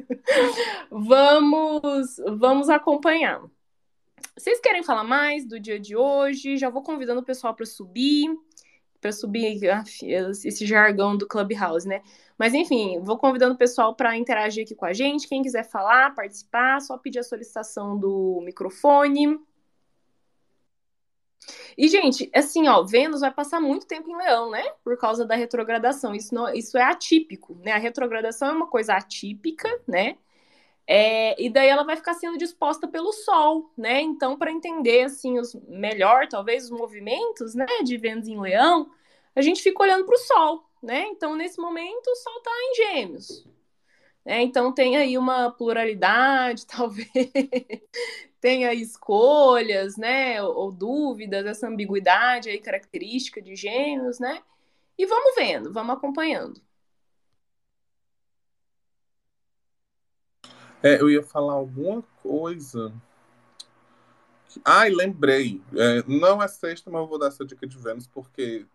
vamos, 0.90 2.16
vamos 2.38 2.68
acompanhar. 2.68 3.42
Vocês 4.36 4.58
querem 4.60 4.82
falar 4.82 5.04
mais 5.04 5.46
do 5.46 5.60
dia 5.60 5.78
de 5.78 5.96
hoje? 5.96 6.56
Já 6.56 6.68
vou 6.68 6.82
convidando 6.82 7.20
o 7.20 7.24
pessoal 7.24 7.54
para 7.54 7.66
subir, 7.66 8.28
para 9.04 9.12
subir 9.12 9.60
esse 10.02 10.64
jargão 10.64 11.14
do 11.14 11.28
Clubhouse, 11.28 11.86
né? 11.86 12.00
Mas 12.38 12.54
enfim, 12.54 13.00
vou 13.02 13.18
convidando 13.18 13.52
o 13.52 13.58
pessoal 13.58 13.94
para 13.94 14.16
interagir 14.16 14.64
aqui 14.64 14.74
com 14.74 14.86
a 14.86 14.94
gente. 14.94 15.28
Quem 15.28 15.42
quiser 15.42 15.68
falar, 15.68 16.14
participar, 16.14 16.80
só 16.80 16.96
pedir 16.96 17.18
a 17.18 17.22
solicitação 17.22 17.98
do 17.98 18.40
microfone. 18.42 19.38
E, 21.76 21.86
gente, 21.86 22.30
assim, 22.34 22.66
ó, 22.66 22.82
Vênus 22.82 23.20
vai 23.20 23.30
passar 23.30 23.60
muito 23.60 23.86
tempo 23.86 24.08
em 24.08 24.16
Leão, 24.16 24.50
né? 24.50 24.62
Por 24.82 24.96
causa 24.96 25.26
da 25.26 25.34
retrogradação. 25.34 26.14
Isso, 26.14 26.34
não, 26.34 26.50
isso 26.54 26.78
é 26.78 26.82
atípico, 26.82 27.54
né? 27.62 27.72
A 27.72 27.78
retrogradação 27.78 28.48
é 28.48 28.52
uma 28.52 28.68
coisa 28.68 28.94
atípica, 28.94 29.68
né? 29.86 30.16
É, 30.86 31.40
e 31.42 31.48
daí 31.48 31.68
ela 31.68 31.82
vai 31.82 31.96
ficar 31.96 32.14
sendo 32.14 32.36
disposta 32.36 32.86
pelo 32.86 33.12
Sol, 33.12 33.72
né? 33.76 34.00
Então, 34.02 34.36
para 34.36 34.52
entender 34.52 35.04
assim 35.04 35.38
os 35.38 35.54
melhor, 35.66 36.28
talvez 36.28 36.64
os 36.64 36.70
movimentos, 36.70 37.54
né, 37.54 37.66
de 37.82 37.96
Vênus 37.96 38.28
em 38.28 38.38
Leão, 38.38 38.90
a 39.34 39.40
gente 39.40 39.62
fica 39.62 39.82
olhando 39.82 40.04
para 40.04 40.14
o 40.14 40.18
Sol, 40.18 40.64
né? 40.82 41.06
Então, 41.08 41.34
nesse 41.34 41.58
momento, 41.58 42.08
o 42.08 42.16
Sol 42.16 42.36
está 42.36 42.50
em 42.50 42.74
Gêmeos. 42.74 43.46
Né? 44.24 44.42
Então, 44.42 44.72
tem 44.72 44.96
aí 44.96 45.18
uma 45.18 45.50
pluralidade, 45.50 46.66
talvez 46.68 47.08
tenha 48.40 48.72
escolhas, 48.74 49.96
né, 49.96 50.42
ou, 50.42 50.54
ou, 50.54 50.72
dúvidas, 50.72 51.46
essa 51.46 51.66
ambiguidade 51.68 52.50
aí 52.50 52.58
característica 52.58 53.40
de 53.40 53.56
gêmeos, 53.56 54.18
né? 54.18 54.42
E 54.98 55.06
vamos 55.06 55.34
vendo, 55.34 55.72
vamos 55.72 55.96
acompanhando. 55.96 56.60
É, 60.84 61.00
eu 61.00 61.08
ia 61.08 61.22
falar 61.22 61.54
alguma 61.54 62.02
coisa. 62.22 62.92
Ai, 64.64 64.90
lembrei. 64.90 65.62
É, 65.74 66.04
não 66.06 66.42
é 66.42 66.46
sexta, 66.46 66.90
mas 66.90 67.00
eu 67.00 67.08
vou 67.08 67.18
dar 67.18 67.28
essa 67.28 67.44
dica 67.44 67.66
de 67.66 67.76
Vênus, 67.78 68.06
porque 68.06 68.66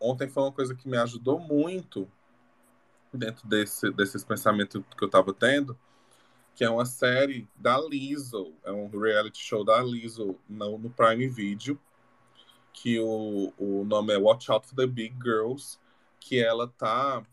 ontem 0.00 0.28
foi 0.28 0.42
uma 0.42 0.52
coisa 0.52 0.74
que 0.74 0.88
me 0.88 0.96
ajudou 0.98 1.40
muito 1.40 2.08
dentro 3.12 3.46
desse, 3.48 3.90
desses 3.90 4.22
pensamentos 4.22 4.82
que 4.96 5.02
eu 5.02 5.06
estava 5.06 5.32
tendo 5.32 5.76
que 6.54 6.64
é 6.64 6.70
uma 6.70 6.86
série 6.86 7.48
da 7.56 7.78
Lizzo, 7.80 8.54
é 8.64 8.70
um 8.70 8.88
reality 8.88 9.42
show 9.42 9.64
da 9.64 9.82
Lizzo 9.82 10.38
no, 10.48 10.78
no 10.78 10.90
Prime 10.90 11.26
Video, 11.26 11.78
que 12.72 12.98
o, 13.00 13.52
o 13.58 13.84
nome 13.84 14.12
é 14.12 14.18
Watch 14.18 14.50
Out 14.50 14.66
for 14.68 14.76
the 14.76 14.86
Big 14.86 15.16
Girls, 15.22 15.78
que 16.20 16.42
ela 16.42 16.68
tá 16.68 17.24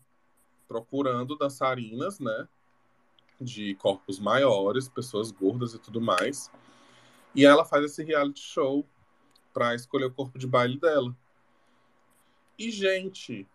procurando 0.66 1.36
dançarinas, 1.36 2.18
né, 2.18 2.48
de 3.40 3.74
corpos 3.76 4.18
maiores, 4.18 4.88
pessoas 4.88 5.30
gordas 5.30 5.74
e 5.74 5.78
tudo 5.78 6.00
mais. 6.00 6.50
E 7.34 7.44
ela 7.44 7.64
faz 7.64 7.84
esse 7.84 8.04
reality 8.04 8.40
show 8.40 8.86
para 9.52 9.74
escolher 9.74 10.06
o 10.06 10.12
corpo 10.12 10.38
de 10.38 10.46
baile 10.46 10.78
dela. 10.78 11.16
E 12.58 12.70
gente, 12.70 13.46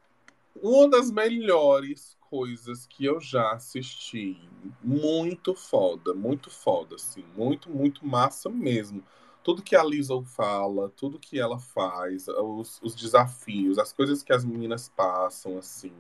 uma 0.62 0.90
das 0.90 1.12
melhores 1.12 2.18
coisas 2.30 2.86
que 2.86 3.06
eu 3.06 3.20
já 3.20 3.52
assisti. 3.52 4.40
Muito 4.84 5.56
foda, 5.56 6.14
muito 6.14 6.50
foda, 6.50 6.96
assim. 6.96 7.24
Muito, 7.36 7.70
muito 7.70 8.06
massa 8.06 8.50
mesmo. 8.50 9.04
Tudo 9.44 9.64
que 9.64 9.76
a 9.76 9.84
Lizzo 9.84 10.24
fala, 10.24 10.90
tudo 10.90 11.20
que 11.20 11.40
ela 11.40 11.58
faz, 11.58 12.28
os, 12.28 12.82
os 12.82 12.96
desafios, 12.96 13.80
as 13.80 13.94
coisas 13.94 14.22
que 14.22 14.34
as 14.34 14.44
meninas 14.44 14.90
passam, 14.90 15.58
assim, 15.58 15.94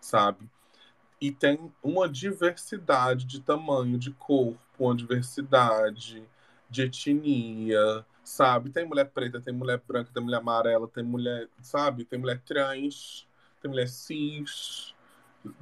sabe? 0.00 0.48
E 1.24 1.32
tem 1.32 1.72
uma 1.82 2.06
diversidade 2.06 3.24
de 3.24 3.40
tamanho, 3.40 3.96
de 3.98 4.10
corpo, 4.10 4.58
uma 4.78 4.94
diversidade 4.94 6.22
de 6.68 6.82
etnia, 6.82 8.04
sabe? 8.22 8.68
Tem 8.68 8.84
mulher 8.84 9.06
preta, 9.06 9.40
tem 9.40 9.54
mulher 9.54 9.80
branca, 9.88 10.10
tem 10.12 10.22
mulher 10.22 10.36
amarela, 10.36 10.86
tem 10.86 11.02
mulher, 11.02 11.48
sabe? 11.62 12.04
Tem 12.04 12.18
mulher 12.18 12.42
trans, 12.44 13.26
tem 13.62 13.70
mulher 13.70 13.88
cis, 13.88 14.94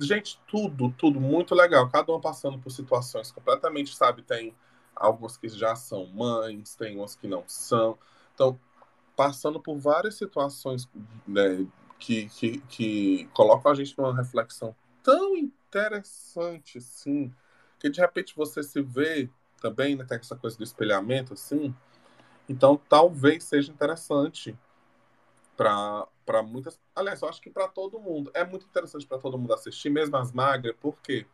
Gente, 0.01 0.41
tudo, 0.49 0.93
tudo 0.99 1.21
muito 1.21 1.55
legal. 1.55 1.89
Cada 1.89 2.11
uma 2.11 2.21
passando 2.21 2.59
por 2.59 2.71
situações 2.71 3.31
completamente, 3.31 3.95
sabe? 3.95 4.23
Tem 4.23 4.53
algumas 4.97 5.37
que 5.37 5.49
já 5.49 5.77
são 5.77 6.07
mães, 6.09 6.75
tem 6.75 6.97
umas 6.97 7.15
que 7.15 7.29
não 7.29 7.45
são. 7.47 7.97
Então, 8.35 8.59
passando 9.15 9.61
por 9.61 9.79
várias 9.79 10.17
situações 10.17 10.89
né, 11.25 11.65
que, 12.01 12.29
que, 12.31 12.59
que 12.63 13.29
colocam 13.33 13.71
a 13.71 13.75
gente 13.77 13.97
numa 13.97 14.13
reflexão 14.17 14.75
tão 15.03 15.37
interessante, 15.37 16.79
assim, 16.79 17.35
que 17.79 17.91
de 17.91 18.01
repente 18.01 18.35
você 18.37 18.63
se 18.63 18.81
vê 18.81 19.29
também, 19.61 19.97
né? 19.97 20.05
Tem 20.05 20.19
essa 20.19 20.37
coisa 20.37 20.57
do 20.57 20.65
espelhamento, 20.65 21.35
assim. 21.35 21.75
Então, 22.49 22.81
talvez 22.89 23.45
seja 23.45 23.71
interessante 23.73 24.57
para 25.57 26.43
muitas. 26.43 26.79
Aliás, 26.95 27.23
eu 27.23 27.29
acho 27.29 27.41
que 27.41 27.51
para 27.51 27.69
todo 27.69 28.01
mundo. 28.01 28.31
É 28.35 28.45
muito 28.45 28.67
interessante 28.67 29.07
para 29.07 29.19
todo 29.19 29.39
mundo 29.39 29.55
assistir, 29.55 29.91
mesmo 29.91 30.17
as 30.17 30.33
magras, 30.33 30.75
por 30.81 30.97
quê? 31.01 31.27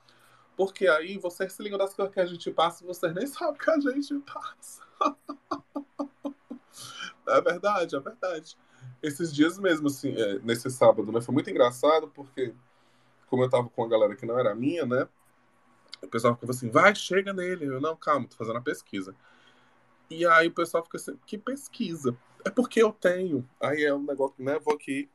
Porque 0.56 0.88
aí 0.88 1.16
vocês 1.18 1.52
se 1.52 1.62
ligam 1.62 1.78
das 1.78 1.94
coisas 1.94 2.12
que 2.12 2.20
a 2.20 2.26
gente 2.26 2.50
passa 2.50 2.82
e 2.82 2.86
vocês 2.86 3.14
nem 3.14 3.26
sabem 3.28 3.58
que 3.58 3.70
a 3.70 3.78
gente 3.78 4.14
passa. 4.20 4.82
é 7.28 7.40
verdade, 7.40 7.96
é 7.96 8.00
verdade. 8.00 8.58
Esses 9.02 9.32
dias 9.32 9.58
mesmo, 9.58 9.86
assim, 9.86 10.12
é, 10.16 10.38
nesse 10.40 10.68
sábado, 10.70 11.12
né? 11.12 11.20
Foi 11.20 11.32
muito 11.32 11.48
engraçado 11.48 12.08
porque, 12.08 12.52
como 13.28 13.42
eu 13.42 13.50
tava 13.50 13.68
com 13.68 13.84
a 13.84 13.88
galera 13.88 14.16
que 14.16 14.26
não 14.26 14.38
era 14.38 14.54
minha, 14.54 14.84
né? 14.86 15.08
O 16.02 16.08
pessoal 16.08 16.34
ficava 16.34 16.52
assim, 16.52 16.70
vai, 16.70 16.94
chega 16.94 17.32
nele. 17.32 17.66
Eu, 17.66 17.80
não, 17.80 17.96
calma, 17.96 18.26
tô 18.28 18.36
fazendo 18.36 18.58
a 18.58 18.62
pesquisa. 18.62 19.14
E 20.10 20.26
aí 20.26 20.48
o 20.48 20.54
pessoal 20.54 20.84
fica 20.84 20.96
assim, 20.96 21.18
que 21.26 21.36
pesquisa? 21.36 22.16
É 22.44 22.50
porque 22.50 22.82
eu 22.82 22.92
tenho. 22.92 23.48
Aí 23.60 23.84
é 23.84 23.94
um 23.94 24.02
negócio, 24.02 24.34
né? 24.38 24.58
Vou 24.58 24.74
aqui. 24.74 25.08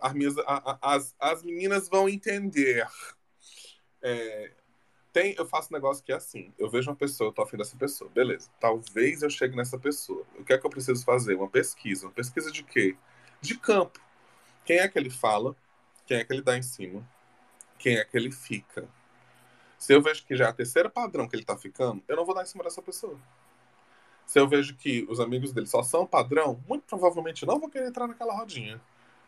As, 0.00 0.12
minhas, 0.12 0.36
a, 0.38 0.78
a, 0.80 0.94
as, 0.94 1.14
as 1.18 1.42
meninas 1.42 1.88
vão 1.88 2.08
entender. 2.08 2.86
É, 4.00 4.52
tem, 5.12 5.34
eu 5.38 5.46
faço 5.46 5.68
um 5.70 5.76
negócio 5.76 6.02
que 6.02 6.12
é 6.12 6.16
assim: 6.16 6.52
eu 6.58 6.68
vejo 6.68 6.90
uma 6.90 6.96
pessoa, 6.96 7.28
eu 7.28 7.32
tô 7.32 7.42
afim 7.42 7.56
dessa 7.56 7.76
pessoa, 7.76 8.10
beleza. 8.10 8.50
Talvez 8.58 9.22
eu 9.22 9.30
chegue 9.30 9.56
nessa 9.56 9.78
pessoa. 9.78 10.24
O 10.38 10.44
que 10.44 10.52
é 10.52 10.58
que 10.58 10.66
eu 10.66 10.70
preciso 10.70 11.04
fazer? 11.04 11.34
Uma 11.34 11.48
pesquisa. 11.48 12.06
Uma 12.06 12.12
pesquisa 12.12 12.50
de 12.50 12.62
quê? 12.62 12.96
De 13.40 13.56
campo. 13.56 14.00
Quem 14.64 14.78
é 14.78 14.88
que 14.88 14.98
ele 14.98 15.10
fala? 15.10 15.54
Quem 16.06 16.18
é 16.18 16.24
que 16.24 16.32
ele 16.32 16.42
dá 16.42 16.56
em 16.56 16.62
cima? 16.62 17.08
Quem 17.84 17.98
é 17.98 18.04
que 18.06 18.16
ele 18.16 18.30
fica? 18.30 18.88
Se 19.76 19.92
eu 19.92 20.00
vejo 20.00 20.24
que 20.24 20.34
já 20.34 20.46
é 20.46 20.48
a 20.48 20.52
terceira 20.54 20.88
padrão 20.88 21.28
que 21.28 21.36
ele 21.36 21.44
tá 21.44 21.54
ficando, 21.54 22.02
eu 22.08 22.16
não 22.16 22.24
vou 22.24 22.34
dar 22.34 22.42
em 22.42 22.46
cima 22.46 22.64
dessa 22.64 22.80
pessoa. 22.80 23.20
Se 24.24 24.40
eu 24.40 24.48
vejo 24.48 24.74
que 24.74 25.06
os 25.06 25.20
amigos 25.20 25.52
dele 25.52 25.66
só 25.66 25.82
são 25.82 26.06
padrão, 26.06 26.58
muito 26.66 26.84
provavelmente 26.86 27.44
não 27.44 27.60
vou 27.60 27.68
querer 27.68 27.88
entrar 27.88 28.06
naquela 28.06 28.34
rodinha. 28.34 28.80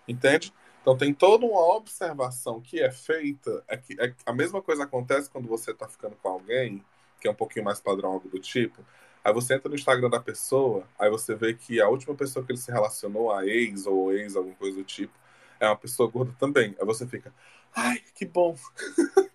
Entende? 0.09 0.55
Então 0.81 0.97
tem 0.97 1.13
toda 1.13 1.45
uma 1.45 1.77
observação 1.77 2.59
que 2.59 2.81
é 2.81 2.91
feita. 2.91 3.63
É 3.69 3.77
que 3.77 3.95
é, 4.01 4.15
a 4.25 4.33
mesma 4.33 4.63
coisa 4.63 4.85
acontece 4.85 5.29
quando 5.29 5.47
você 5.47 5.73
está 5.73 5.87
ficando 5.87 6.17
com 6.17 6.31
alguém, 6.31 6.83
que 7.21 7.29
é 7.29 7.31
um 7.31 7.35
pouquinho 7.35 7.67
mais 7.67 7.79
padrão, 7.79 8.13
algo 8.13 8.27
do 8.27 8.39
tipo. 8.39 8.83
Aí 9.23 9.35
você 9.35 9.53
entra 9.53 9.69
no 9.69 9.75
Instagram 9.75 10.09
da 10.09 10.19
pessoa, 10.19 10.89
aí 10.99 11.11
você 11.11 11.35
vê 11.35 11.53
que 11.53 11.79
a 11.79 11.91
última 11.91 12.15
pessoa 12.15 12.43
que 12.43 12.53
ele 12.53 12.59
se 12.59 12.73
relacionou, 12.73 13.31
a 13.31 13.45
ex 13.45 13.85
ou 13.85 14.15
ex, 14.15 14.35
alguma 14.35 14.57
coisa 14.57 14.79
do 14.79 14.85
tipo, 14.85 15.13
é 15.61 15.67
uma 15.67 15.77
pessoa 15.77 16.11
gorda 16.11 16.35
também. 16.39 16.75
Aí 16.79 16.87
você 16.87 17.07
fica, 17.07 17.33
ai, 17.75 18.03
que 18.15 18.25
bom. 18.25 18.57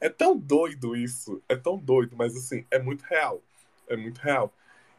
é 0.00 0.08
tão 0.08 0.36
doido 0.36 0.96
isso, 0.96 1.42
é 1.48 1.56
tão 1.56 1.78
doido, 1.78 2.16
mas 2.16 2.36
assim, 2.36 2.66
é 2.70 2.78
muito 2.78 3.02
real 3.02 3.42
é 3.88 3.96
muito 3.96 4.18
real. 4.18 4.52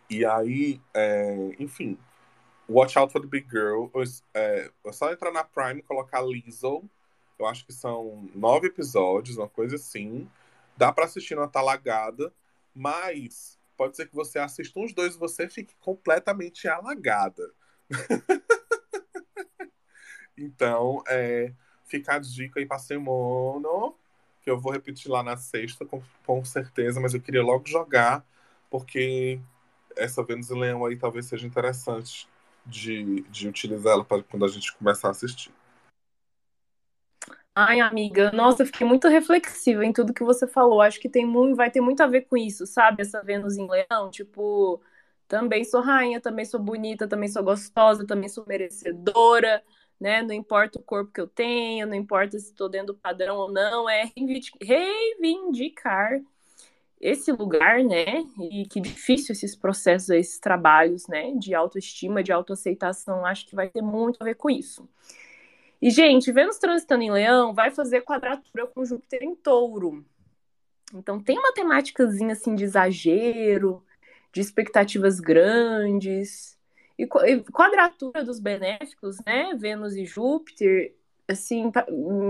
E 0.10 0.26
aí, 0.26 0.82
é, 0.94 1.56
enfim, 1.60 1.98
Watch 2.70 2.98
Out 2.98 3.12
for 3.12 3.22
the 3.22 3.28
Big 3.28 3.48
Girl. 3.50 3.88
É, 4.34 4.70
é 4.86 4.92
só 4.92 5.12
entrar 5.12 5.32
na 5.32 5.44
Prime 5.44 5.80
e 5.80 5.84
colocar 5.84 6.22
Lizzo. 6.22 6.84
Eu 7.38 7.46
acho 7.48 7.66
que 7.66 7.74
são 7.74 8.30
nove 8.34 8.68
episódios, 8.68 9.38
uma 9.38 9.50
coisa 9.50 9.76
assim. 9.76 10.30
Dá 10.78 10.92
para 10.92 11.06
assistir 11.06 11.36
numa 11.36 11.48
talagada, 11.48 12.32
mas 12.74 13.60
pode 13.78 13.96
ser 13.96 14.08
que 14.08 14.16
você 14.16 14.40
assista 14.40 14.80
uns 14.80 14.94
dois 14.94 15.16
e 15.16 15.20
você 15.20 15.50
fique 15.50 15.76
completamente 15.82 16.68
alagada. 16.68 17.52
então, 20.38 21.04
é, 21.08 21.52
fica 21.86 22.16
a 22.16 22.20
dica 22.20 22.60
aí 22.60 22.66
pra 22.66 22.80
semana, 22.80 23.94
que 24.42 24.50
eu 24.50 24.60
vou 24.60 24.72
repetir 24.72 25.10
lá 25.10 25.24
na 25.24 25.38
sexta, 25.38 25.86
com, 25.86 26.02
com 26.26 26.44
certeza, 26.46 27.00
mas 27.00 27.14
eu 27.14 27.22
queria 27.22 27.44
logo 27.44 27.66
jogar 27.68 28.26
porque 28.70 29.40
essa 29.96 30.24
Vênus 30.24 30.52
em 30.52 30.60
Leão 30.60 30.86
aí 30.86 30.98
talvez 30.98 31.26
seja 31.26 31.48
interessante 31.48 32.28
de, 32.66 33.22
de 33.30 33.48
utilizá-la 33.48 34.04
para 34.04 34.24
quando 34.24 34.46
a 34.46 34.48
gente 34.48 34.76
começar 34.76 35.08
a 35.08 35.12
assistir. 35.12 35.52
Ai, 37.58 37.80
amiga, 37.80 38.32
nossa, 38.34 38.64
eu 38.64 38.66
fiquei 38.66 38.86
muito 38.86 39.08
reflexiva 39.08 39.86
em 39.86 39.94
tudo 39.94 40.14
que 40.14 40.26
você 40.26 40.46
falou. 40.46 40.82
Acho 40.82 41.00
que 41.00 41.08
tem 41.08 41.26
muito, 41.26 41.56
vai 41.56 41.72
ter 41.72 41.80
muito 41.80 42.02
a 42.02 42.08
ver 42.08 42.22
com 42.24 42.36
isso, 42.36 42.66
sabe? 42.66 43.02
Essa 43.02 43.24
Vênus 43.24 43.56
em 43.56 43.66
Leão, 43.66 44.12
tipo, 44.12 44.82
também 45.26 45.64
sou 45.64 45.80
rainha, 45.80 46.20
também 46.20 46.44
sou 46.44 46.60
bonita, 46.60 47.08
também 47.08 47.30
sou 47.30 47.42
gostosa, 47.44 48.06
também 48.06 48.28
sou 48.28 48.46
merecedora, 48.46 49.64
né? 50.00 50.22
Não 50.22 50.34
importa 50.34 50.80
o 50.80 50.84
corpo 50.84 51.12
que 51.12 51.22
eu 51.22 51.28
tenho, 51.28 51.88
não 51.88 51.96
importa 51.96 52.38
se 52.40 52.52
estou 52.52 52.70
dentro 52.70 52.88
do 52.88 52.96
padrão 52.96 53.38
ou 53.38 53.52
não, 53.52 53.90
é 53.90 54.12
reivindicar 54.62 56.22
esse 57.00 57.32
lugar, 57.32 57.84
né? 57.84 58.26
E 58.52 58.66
que 58.66 58.80
difícil 58.80 59.34
esses 59.34 59.56
processos, 59.56 60.10
esses 60.10 60.40
trabalhos, 60.40 61.08
né? 61.08 61.32
De 61.36 61.54
autoestima, 61.54 62.24
de 62.24 62.32
autoaceitação, 62.32 63.26
acho 63.26 63.46
que 63.48 63.56
vai 63.56 63.70
ter 63.70 63.82
muito 63.82 64.22
a 64.22 64.26
ver 64.26 64.36
com 64.36 64.50
isso. 64.50 64.88
E, 65.82 65.90
gente, 65.90 66.32
Vênus 66.32 66.58
transitando 66.58 67.04
em 67.04 67.12
Leão 67.12 67.54
vai 67.54 67.70
fazer 67.70 68.02
quadratura 68.02 68.66
com 68.68 68.86
Júpiter 68.86 69.22
em 69.24 69.36
Touro. 69.36 70.06
Então, 70.94 71.22
tem 71.22 71.38
uma 71.38 71.54
temáticazinha 71.54 72.34
assim 72.34 72.56
de 72.56 72.64
exagero, 72.64 73.84
de 74.34 74.42
expectativas 74.42 75.20
grandes. 75.20 76.55
E 76.98 77.08
quadratura 77.52 78.24
dos 78.24 78.40
benéficos, 78.40 79.18
né? 79.26 79.54
Vênus 79.56 79.96
e 79.96 80.06
Júpiter, 80.06 80.96
assim, 81.28 81.72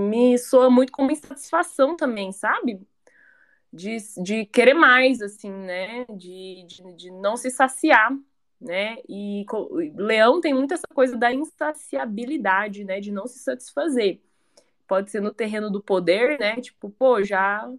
me 0.09 0.38
soa 0.38 0.70
muito 0.70 0.91
como 0.91 1.11
insatisfação 1.11 1.95
também, 1.95 2.32
sabe? 2.32 2.82
De, 3.72 3.97
de 4.24 4.45
querer 4.45 4.74
mais, 4.74 5.22
assim, 5.22 5.51
né? 5.51 6.05
De, 6.05 6.66
de, 6.68 6.93
de 6.95 7.11
não 7.11 7.38
se 7.38 7.51
saciar 7.51 8.11
né? 8.59 8.97
E 9.07 9.45
leão 9.95 10.41
tem 10.41 10.53
muito 10.53 10.74
essa 10.74 10.88
coisa 10.93 11.18
da 11.18 11.34
insaciabilidade, 11.34 12.84
né? 12.84 12.99
De 12.99 13.11
não 13.11 13.28
se 13.28 13.39
satisfazer. 13.39 14.22
Pode 14.88 15.11
ser 15.11 15.22
no 15.22 15.34
terreno 15.34 15.72
do 15.72 15.82
poder, 15.82 16.39
né? 16.39 16.59
Tipo, 16.61 16.89
pô, 16.89 17.24
já 17.24 17.70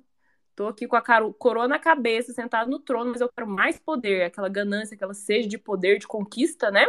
tô 0.56 0.66
aqui 0.68 0.88
com 0.88 0.96
a 0.96 1.02
coroa 1.34 1.68
na 1.68 1.78
cabeça, 1.78 2.32
sentado 2.32 2.70
no 2.70 2.78
trono, 2.78 3.10
mas 3.12 3.20
eu 3.20 3.28
quero 3.28 3.46
mais 3.46 3.78
poder, 3.78 4.24
aquela 4.24 4.48
ganância, 4.48 4.94
aquela 4.94 5.12
sede 5.12 5.46
de 5.46 5.58
poder, 5.58 5.98
de 5.98 6.06
conquista, 6.06 6.70
né? 6.70 6.86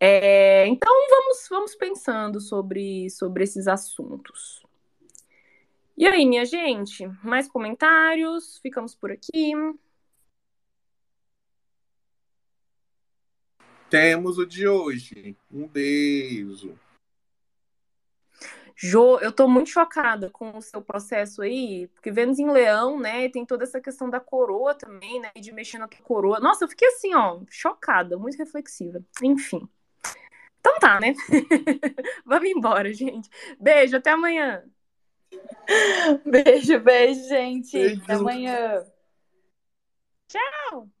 É, 0.00 0.66
então 0.66 0.92
vamos, 1.10 1.46
vamos 1.48 1.74
pensando 1.74 2.40
sobre, 2.40 3.10
sobre 3.10 3.44
esses 3.44 3.68
assuntos. 3.68 4.62
E 5.96 6.06
aí, 6.06 6.26
minha 6.26 6.44
gente, 6.44 7.06
mais 7.22 7.48
comentários? 7.48 8.58
Ficamos 8.58 8.94
por 8.94 9.10
aqui. 9.12 9.52
Temos 13.88 14.38
o 14.38 14.46
de 14.46 14.66
hoje. 14.66 15.36
Um 15.50 15.66
beijo. 15.66 16.78
Jo, 18.78 19.18
eu 19.20 19.32
tô 19.32 19.48
muito 19.48 19.70
chocada 19.70 20.28
com 20.28 20.58
o 20.58 20.60
seu 20.60 20.82
processo 20.82 21.40
aí, 21.40 21.88
porque 21.94 22.10
Vênus 22.10 22.38
em 22.38 22.50
Leão, 22.50 23.00
né, 23.00 23.26
tem 23.30 23.44
toda 23.46 23.64
essa 23.64 23.80
questão 23.80 24.10
da 24.10 24.20
coroa 24.20 24.74
também, 24.74 25.18
né, 25.18 25.30
de 25.34 25.50
mexer 25.50 25.78
na 25.78 25.88
tua 25.88 26.00
coroa. 26.00 26.38
Nossa, 26.40 26.64
eu 26.64 26.68
fiquei 26.68 26.88
assim, 26.88 27.14
ó, 27.14 27.40
chocada, 27.48 28.18
muito 28.18 28.36
reflexiva. 28.36 29.02
Enfim. 29.22 29.66
Então 30.60 30.78
tá, 30.78 31.00
né? 31.00 31.14
Vamos 32.26 32.50
embora, 32.50 32.92
gente. 32.92 33.30
Beijo, 33.58 33.96
até 33.96 34.10
amanhã. 34.10 34.62
Beijo, 36.26 36.78
beijo, 36.80 37.28
gente. 37.28 37.72
Beijo. 37.72 38.02
Até 38.02 38.12
amanhã. 38.14 38.84
Tchau. 40.28 40.95